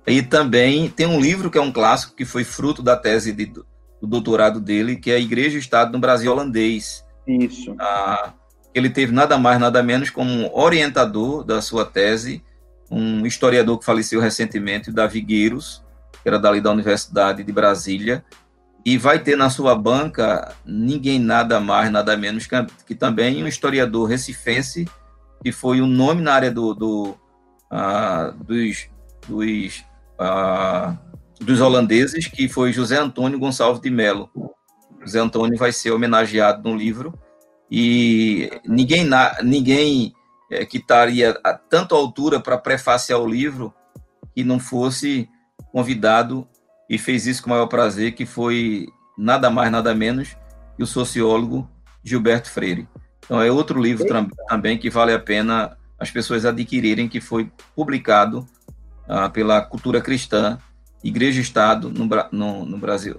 e 0.07 0.20
também 0.20 0.88
tem 0.88 1.07
um 1.07 1.20
livro 1.20 1.51
que 1.51 1.59
é 1.59 1.61
um 1.61 1.72
clássico, 1.72 2.16
que 2.16 2.24
foi 2.24 2.43
fruto 2.43 2.82
da 2.82 2.97
tese 2.97 3.32
de, 3.32 3.47
do 3.47 3.64
doutorado 4.01 4.61
dele, 4.61 4.97
que 4.97 5.12
é 5.12 5.14
a 5.14 5.20
Igreja 5.20 5.55
e 5.55 5.59
o 5.59 5.61
Estado 5.61 5.93
no 5.93 6.01
Brasil 6.01 6.32
Holandês. 6.32 7.05
Isso. 7.26 7.74
Ah, 7.78 8.32
ele 8.74 8.90
teve 8.90 9.12
nada 9.12 9.38
mais, 9.38 9.61
nada 9.61 9.80
menos 9.82 10.11
como 10.11 10.51
orientador 10.53 11.45
da 11.45 11.62
sua 11.62 11.84
tese, 11.84 12.43
um 12.90 13.24
historiador 13.24 13.78
que 13.78 13.84
faleceu 13.84 14.20
recentemente, 14.20 14.90
Davi 14.90 15.20
Gueiros, 15.20 15.84
que 16.22 16.28
era 16.28 16.38
dali 16.38 16.61
da 16.61 16.72
Universidade 16.72 17.45
de 17.45 17.53
Brasília, 17.53 18.24
e 18.85 18.99
vai 18.99 19.18
ter 19.18 19.37
na 19.37 19.49
sua 19.49 19.74
banca 19.74 20.55
ninguém 20.64 21.18
nada 21.18 21.61
mais, 21.61 21.91
nada 21.91 22.16
menos 22.16 22.47
que, 22.47 22.57
que 22.87 22.95
também 22.95 23.43
um 23.43 23.47
historiador 23.47 24.09
recifense, 24.09 24.89
que 25.43 25.53
foi 25.53 25.80
o 25.80 25.85
um 25.85 25.89
nome 25.89 26.22
na 26.22 26.35
área 26.35 26.51
do, 26.51 26.74
do 26.74 27.16
uh, 27.72 28.33
dos, 28.45 28.89
dos, 29.28 29.85
uh, 30.20 30.99
dos 31.41 31.61
holandeses, 31.61 32.26
que 32.26 32.49
foi 32.49 32.72
José 32.72 32.99
Antônio 32.99 33.39
Gonçalves 33.39 33.80
de 33.80 33.91
Melo. 33.91 34.30
Zé 35.09 35.18
Antônio 35.18 35.59
vai 35.59 35.72
ser 35.72 35.91
homenageado 35.91 36.68
no 36.68 36.76
livro 36.76 37.12
e 37.70 38.51
ninguém, 38.64 39.09
ninguém 39.43 40.12
é, 40.51 40.64
que 40.64 40.78
estaria 40.78 41.39
a 41.43 41.55
tanto 41.55 41.95
altura 41.95 42.39
para 42.39 42.59
prefaciar 42.59 43.18
o 43.18 43.26
livro 43.26 43.74
que 44.35 44.45
não 44.45 44.61
fosse 44.61 45.28
convidado 45.72 46.47
e 46.93 46.99
fez 46.99 47.26
isso 47.26 47.43
com 47.43 47.49
o 47.49 47.55
maior 47.55 47.68
prazer, 47.68 48.12
que 48.12 48.26
foi 48.26 48.86
nada 49.16 49.49
mais, 49.49 49.72
nada 49.72 49.95
menos 49.95 50.36
que 50.76 50.82
o 50.82 50.86
sociólogo 50.86 51.66
Gilberto 52.05 52.51
Freire. 52.51 52.86
Então 53.24 53.40
é 53.40 53.51
outro 53.51 53.80
livro 53.80 54.07
também 54.47 54.76
que 54.76 54.90
vale 54.90 55.14
a 55.14 55.18
pena 55.18 55.74
as 55.99 56.11
pessoas 56.11 56.45
adquirirem, 56.45 57.09
que 57.09 57.18
foi 57.18 57.51
publicado 57.74 58.47
ah, 59.09 59.30
pela 59.30 59.62
Cultura 59.62 60.03
Cristã, 60.03 60.59
Igreja 61.03 61.38
e 61.38 61.43
Estado 61.43 61.88
no, 61.88 62.07
no, 62.30 62.66
no, 62.66 62.76
Brasil, 62.76 63.18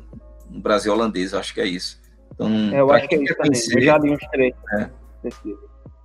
no 0.51 0.59
Brasil 0.59 0.93
holandês, 0.93 1.33
acho 1.33 1.51
que 1.51 1.59
é 1.59 1.65
isso. 1.65 1.99
Então, 2.31 2.47
é, 2.71 2.79
eu 2.79 2.91
acho 2.91 3.07
que 3.07 3.15
é 3.15 3.23
isso 3.23 3.35
conhecer, 3.35 3.69
também. 3.71 3.87
Eu 3.87 3.91
já 3.91 3.97
li 3.97 4.11
uns 4.11 4.27
três. 4.31 4.53
É, 4.77 4.89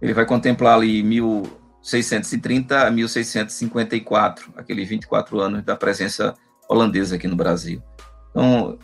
ele 0.01 0.14
vai 0.14 0.25
contemplar 0.25 0.77
ali 0.77 1.03
1630 1.03 2.87
a 2.87 2.91
1654, 2.91 4.55
aqueles 4.57 4.89
24 4.89 5.39
anos 5.39 5.62
da 5.62 5.77
presença 5.77 6.35
holandesa 6.69 7.16
aqui 7.16 7.27
no 7.27 7.37
Brasil. 7.37 7.83
Então, 8.31 8.79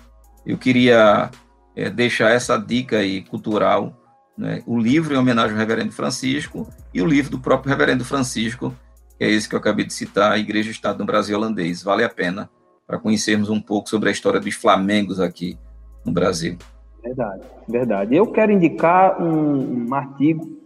eu 0.47 0.57
queria 0.59 1.30
é, 1.76 1.91
deixar 1.91 2.30
essa 2.30 2.57
dica 2.57 2.99
aí 2.99 3.22
cultural, 3.22 3.93
né? 4.37 4.62
o 4.66 4.78
livro 4.78 5.14
em 5.14 5.18
homenagem 5.18 5.53
ao 5.53 5.59
Reverendo 5.59 5.93
Francisco 5.93 6.68
e 6.93 7.01
o 7.03 7.07
livro 7.07 7.30
do 7.30 7.39
próprio 7.39 7.70
Reverendo 7.70 8.05
Francisco, 8.05 8.74
que 9.18 9.24
é 9.24 9.30
esse 9.30 9.49
que 9.49 9.55
eu 9.55 9.59
acabei 9.59 9.85
de 9.85 9.93
citar, 9.93 10.32
a 10.32 10.39
Igreja 10.39 10.70
Estado 10.70 10.99
no 10.99 11.07
Brasil 11.07 11.37
Holandês. 11.37 11.82
Vale 11.82 12.05
a 12.05 12.09
pena 12.09 12.51
para 12.87 12.99
conhecermos 12.99 13.49
um 13.49 13.61
pouco 13.61 13.89
sobre 13.89 14.09
a 14.09 14.12
história 14.12 14.41
dos 14.41 14.55
Flamengos 14.55 15.20
aqui 15.20 15.59
no 16.05 16.12
Brasil. 16.12 16.59
Verdade, 17.03 17.43
verdade. 17.68 18.16
Eu 18.16 18.26
quero 18.26 18.53
indicar 18.53 19.20
um, 19.22 19.87
um 19.89 19.95
artigo 19.95 20.59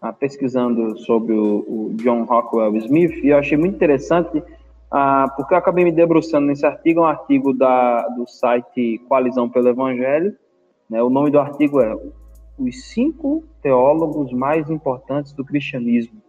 ah, 0.00 0.12
pesquisando 0.12 0.98
sobre 0.98 1.32
o, 1.32 1.64
o, 1.66 1.94
John 1.96 2.24
Rockwell 2.24 2.76
Smith 2.76 3.12
e 3.22 3.28
eu 3.28 3.38
achei 3.38 3.56
muito 3.56 3.74
interessante 3.74 4.42
ah, 4.90 5.26
porque 5.36 5.52
eu 5.52 5.58
acabei 5.58 5.84
me 5.84 5.92
debruçando 5.92 6.46
nesse 6.46 6.64
artigo, 6.64 7.00
é 7.00 7.02
um 7.02 7.06
artigo 7.06 7.52
da, 7.52 8.08
do 8.08 8.26
site 8.26 8.98
Coalizão 9.08 9.48
pelo 9.48 9.68
Evangelho. 9.68 10.34
Né, 10.88 11.02
o 11.02 11.10
nome 11.10 11.30
do 11.30 11.38
artigo 11.38 11.80
é 11.80 11.94
Os 12.58 12.84
Cinco 12.90 13.44
Teólogos 13.62 14.32
Mais 14.32 14.70
Importantes 14.70 15.32
do 15.32 15.44
Cristianismo. 15.44 16.22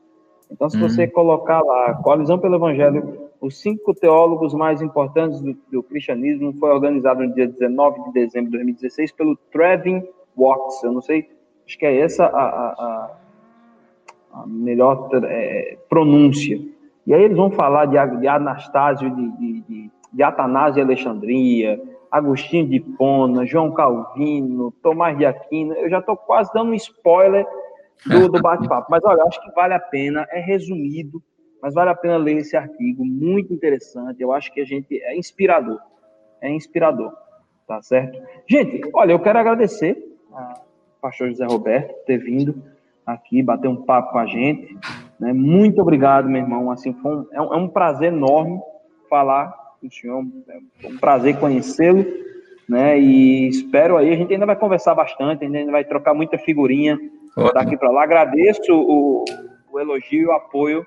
Então, 0.51 0.69
se 0.69 0.77
uhum. 0.77 0.89
você 0.89 1.07
colocar 1.07 1.61
lá, 1.61 1.93
Coalizão 1.95 2.39
pelo 2.39 2.55
Evangelho, 2.55 3.29
os 3.39 3.61
cinco 3.61 3.93
teólogos 3.93 4.53
mais 4.53 4.81
importantes 4.81 5.39
do, 5.39 5.55
do, 5.71 5.83
cristianismo, 5.83 6.53
foi 6.53 6.71
organizado 6.71 7.23
no 7.23 7.33
dia 7.33 7.47
19 7.47 8.03
de 8.05 8.11
dezembro 8.13 8.51
de 8.51 8.57
2016 8.57 9.11
pelo 9.13 9.35
Trevin 9.51 10.03
Watts. 10.35 10.83
Eu 10.83 10.91
não 10.91 11.01
sei, 11.01 11.29
acho 11.65 11.77
que 11.77 11.85
é 11.85 11.99
essa 11.99 12.25
a, 12.25 12.43
a, 12.43 13.11
a 14.33 14.47
melhor 14.47 15.09
é, 15.23 15.77
pronúncia. 15.87 16.59
E 17.09 17.13
aí 17.15 17.23
eles 17.23 17.35
vão 17.35 17.49
falar 17.49 17.87
de, 17.87 18.19
de 18.19 18.27
Anastásio 18.27 19.09
de, 19.09 19.31
de, 19.31 19.61
de, 19.61 19.91
de 20.13 20.23
Atanásio 20.23 20.75
de 20.75 20.81
Alexandria, 20.81 21.81
Agostinho 22.11 22.69
de 22.69 22.79
Pona, 22.79 23.47
João 23.47 23.71
Calvino, 23.71 24.71
Tomás 24.83 25.17
de 25.17 25.25
Aquino. 25.25 25.73
Eu 25.73 25.89
já 25.89 25.97
estou 25.97 26.15
quase 26.15 26.53
dando 26.53 26.69
um 26.69 26.75
spoiler 26.75 27.47
do, 28.05 28.29
do 28.29 28.37
bate-papo. 28.43 28.91
Mas 28.91 29.03
olha, 29.03 29.23
acho 29.23 29.41
que 29.41 29.51
vale 29.55 29.73
a 29.73 29.79
pena, 29.79 30.27
é 30.29 30.39
resumido, 30.39 31.19
mas 31.59 31.73
vale 31.73 31.89
a 31.89 31.95
pena 31.95 32.15
ler 32.15 32.37
esse 32.37 32.55
artigo, 32.55 33.03
muito 33.03 33.51
interessante. 33.51 34.21
Eu 34.21 34.31
acho 34.31 34.53
que 34.53 34.61
a 34.61 34.65
gente 34.65 35.01
é 35.01 35.17
inspirador. 35.17 35.79
É 36.39 36.51
inspirador, 36.51 37.11
tá 37.67 37.81
certo? 37.81 38.21
Gente, 38.47 38.87
olha, 38.93 39.13
eu 39.13 39.19
quero 39.19 39.39
agradecer 39.39 39.97
ao 40.31 40.63
pastor 41.01 41.29
José 41.29 41.47
Roberto 41.47 41.87
por 41.87 42.05
ter 42.05 42.19
vindo 42.19 42.61
aqui 43.03 43.41
bater 43.41 43.67
um 43.67 43.77
papo 43.77 44.11
com 44.11 44.19
a 44.19 44.27
gente. 44.27 44.77
Né? 45.19 45.33
Muito 45.33 45.81
obrigado, 45.81 46.29
meu 46.29 46.41
irmão. 46.41 46.71
Assim, 46.71 46.95
um, 47.03 47.25
é, 47.31 47.41
um, 47.41 47.53
é 47.53 47.57
um 47.57 47.67
prazer 47.67 48.13
enorme 48.13 48.59
falar 49.09 49.53
com 49.79 49.87
o 49.87 49.91
senhor. 49.91 50.25
É 50.83 50.87
um 50.87 50.97
prazer 50.97 51.37
conhecê-lo. 51.37 52.05
Né? 52.67 52.99
E 52.99 53.47
espero 53.47 53.97
aí, 53.97 54.13
a 54.13 54.15
gente 54.15 54.31
ainda 54.31 54.45
vai 54.45 54.55
conversar 54.55 54.93
bastante, 54.93 55.43
ainda 55.43 55.71
vai 55.71 55.83
trocar 55.83 56.13
muita 56.13 56.37
figurinha 56.37 56.99
Ótimo. 57.35 57.53
daqui 57.53 57.75
para 57.75 57.89
lá. 57.89 58.03
Agradeço 58.03 58.71
o, 58.71 59.25
o 59.71 59.79
elogio 59.79 60.21
e 60.21 60.25
o 60.27 60.31
apoio 60.31 60.85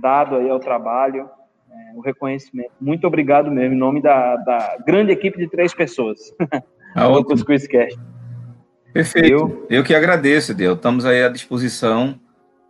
dado 0.00 0.36
aí 0.36 0.48
ao 0.48 0.60
trabalho, 0.60 1.28
é, 1.70 1.96
o 1.96 2.00
reconhecimento. 2.00 2.70
Muito 2.80 3.04
obrigado 3.04 3.50
mesmo, 3.50 3.74
em 3.74 3.78
nome 3.78 4.00
da, 4.00 4.36
da 4.36 4.76
grande 4.86 5.10
equipe 5.10 5.36
de 5.36 5.48
três 5.48 5.74
pessoas. 5.74 6.18
A 6.94 7.04
ah, 7.04 7.24
Quizcast. 7.46 7.98
Perfeito. 8.92 9.28
Eu, 9.28 9.66
eu 9.68 9.84
que 9.84 9.94
agradeço, 9.94 10.54
Deus. 10.54 10.76
Estamos 10.76 11.04
aí 11.04 11.22
à 11.22 11.28
disposição, 11.28 12.18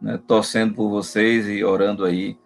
né, 0.01 0.19
torcendo 0.27 0.75
por 0.75 0.89
vocês 0.89 1.49
e 1.49 1.65
orando 1.65 2.05
aí 2.05 2.39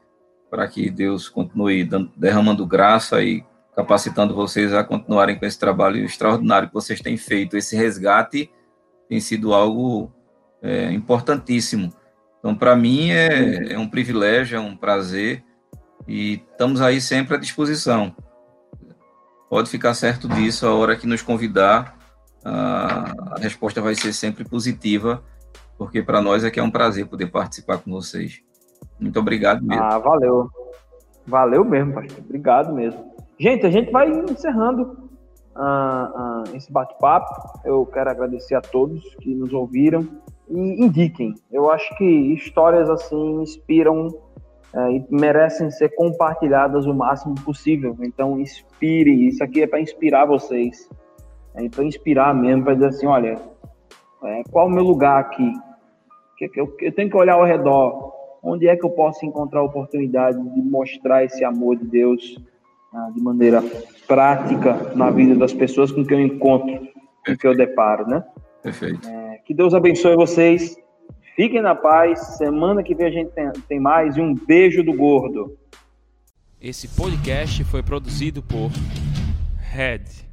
para 0.50 0.68
que 0.68 0.90
Deus 0.90 1.28
continue 1.28 1.84
dando, 1.84 2.10
derramando 2.16 2.66
graça 2.66 3.22
e 3.22 3.44
capacitando 3.74 4.34
vocês 4.34 4.72
a 4.72 4.84
continuarem 4.84 5.38
com 5.38 5.46
esse 5.46 5.58
trabalho 5.58 6.04
extraordinário 6.04 6.68
que 6.68 6.74
vocês 6.74 7.00
têm 7.00 7.16
feito. 7.16 7.56
Esse 7.56 7.74
resgate 7.74 8.50
tem 9.08 9.18
sido 9.18 9.54
algo 9.54 10.12
é, 10.60 10.92
importantíssimo. 10.92 11.92
Então, 12.38 12.54
para 12.54 12.76
mim, 12.76 13.10
é, 13.10 13.72
é 13.72 13.78
um 13.78 13.88
privilégio, 13.88 14.56
é 14.56 14.60
um 14.60 14.76
prazer 14.76 15.42
e 16.06 16.42
estamos 16.50 16.80
aí 16.80 17.00
sempre 17.00 17.36
à 17.36 17.38
disposição. 17.38 18.14
Pode 19.48 19.70
ficar 19.70 19.94
certo 19.94 20.28
disso, 20.28 20.66
a 20.66 20.74
hora 20.74 20.96
que 20.96 21.06
nos 21.06 21.22
convidar, 21.22 21.98
a 22.44 23.38
resposta 23.38 23.80
vai 23.80 23.94
ser 23.94 24.12
sempre 24.12 24.44
positiva, 24.44 25.22
porque 25.84 26.02
para 26.02 26.20
nós 26.20 26.44
é 26.44 26.50
que 26.50 26.60
é 26.60 26.62
um 26.62 26.70
prazer 26.70 27.06
poder 27.06 27.26
participar 27.30 27.78
com 27.78 27.90
vocês. 27.90 28.42
Muito 29.00 29.18
obrigado 29.18 29.62
mesmo. 29.64 29.82
Ah, 29.82 29.98
valeu. 29.98 30.48
Valeu 31.26 31.64
mesmo, 31.64 31.94
pastor. 31.94 32.24
Obrigado 32.24 32.72
mesmo. 32.72 33.12
Gente, 33.38 33.66
a 33.66 33.70
gente 33.70 33.90
vai 33.90 34.08
encerrando 34.08 34.82
uh, 35.56 36.42
uh, 36.50 36.56
esse 36.56 36.72
bate-papo. 36.72 37.60
Eu 37.64 37.84
quero 37.86 38.10
agradecer 38.10 38.54
a 38.54 38.60
todos 38.60 39.02
que 39.16 39.34
nos 39.34 39.52
ouviram 39.52 40.06
e 40.48 40.84
indiquem. 40.84 41.34
Eu 41.50 41.70
acho 41.70 41.96
que 41.96 42.04
histórias 42.04 42.88
assim 42.88 43.42
inspiram 43.42 44.08
uh, 44.08 44.90
e 44.90 45.04
merecem 45.10 45.70
ser 45.70 45.88
compartilhadas 45.94 46.86
o 46.86 46.94
máximo 46.94 47.34
possível. 47.36 47.96
Então, 48.00 48.38
inspire. 48.38 49.28
Isso 49.28 49.42
aqui 49.42 49.62
é 49.62 49.66
para 49.66 49.80
inspirar 49.80 50.26
vocês 50.26 50.88
é, 51.54 51.68
para 51.68 51.84
inspirar 51.84 52.34
mesmo, 52.34 52.64
para 52.64 52.74
dizer 52.74 52.86
assim, 52.86 53.06
olha, 53.06 53.36
é, 54.24 54.42
qual 54.50 54.66
o 54.66 54.70
meu 54.70 54.84
lugar 54.84 55.20
aqui? 55.20 55.52
Eu, 56.56 56.76
eu 56.80 56.92
tenho 56.92 57.10
que 57.10 57.16
olhar 57.16 57.34
ao 57.34 57.44
redor. 57.44 58.12
Onde 58.42 58.66
é 58.66 58.76
que 58.76 58.84
eu 58.84 58.90
posso 58.90 59.24
encontrar 59.24 59.60
a 59.60 59.64
oportunidade 59.64 60.36
de 60.36 60.62
mostrar 60.62 61.24
esse 61.24 61.44
amor 61.44 61.76
de 61.76 61.84
Deus 61.84 62.38
ah, 62.92 63.10
de 63.14 63.22
maneira 63.22 63.62
prática 64.06 64.92
na 64.96 65.10
vida 65.10 65.34
das 65.36 65.52
pessoas 65.52 65.92
com 65.92 66.04
que 66.04 66.12
eu 66.12 66.20
encontro, 66.20 66.88
com 67.24 67.36
que 67.36 67.46
eu 67.46 67.56
deparo, 67.56 68.06
né? 68.06 68.24
Perfeito. 68.62 69.08
É, 69.08 69.38
que 69.44 69.54
Deus 69.54 69.74
abençoe 69.74 70.16
vocês. 70.16 70.76
Fiquem 71.36 71.62
na 71.62 71.74
paz. 71.74 72.18
Semana 72.36 72.82
que 72.82 72.94
vem 72.94 73.06
a 73.06 73.10
gente 73.10 73.30
tem, 73.30 73.50
tem 73.68 73.80
mais. 73.80 74.16
E 74.16 74.20
um 74.20 74.34
beijo 74.34 74.82
do 74.82 74.92
gordo. 74.92 75.56
Esse 76.60 76.88
podcast 76.88 77.64
foi 77.64 77.82
produzido 77.82 78.42
por 78.42 78.70
Red. 79.58 80.31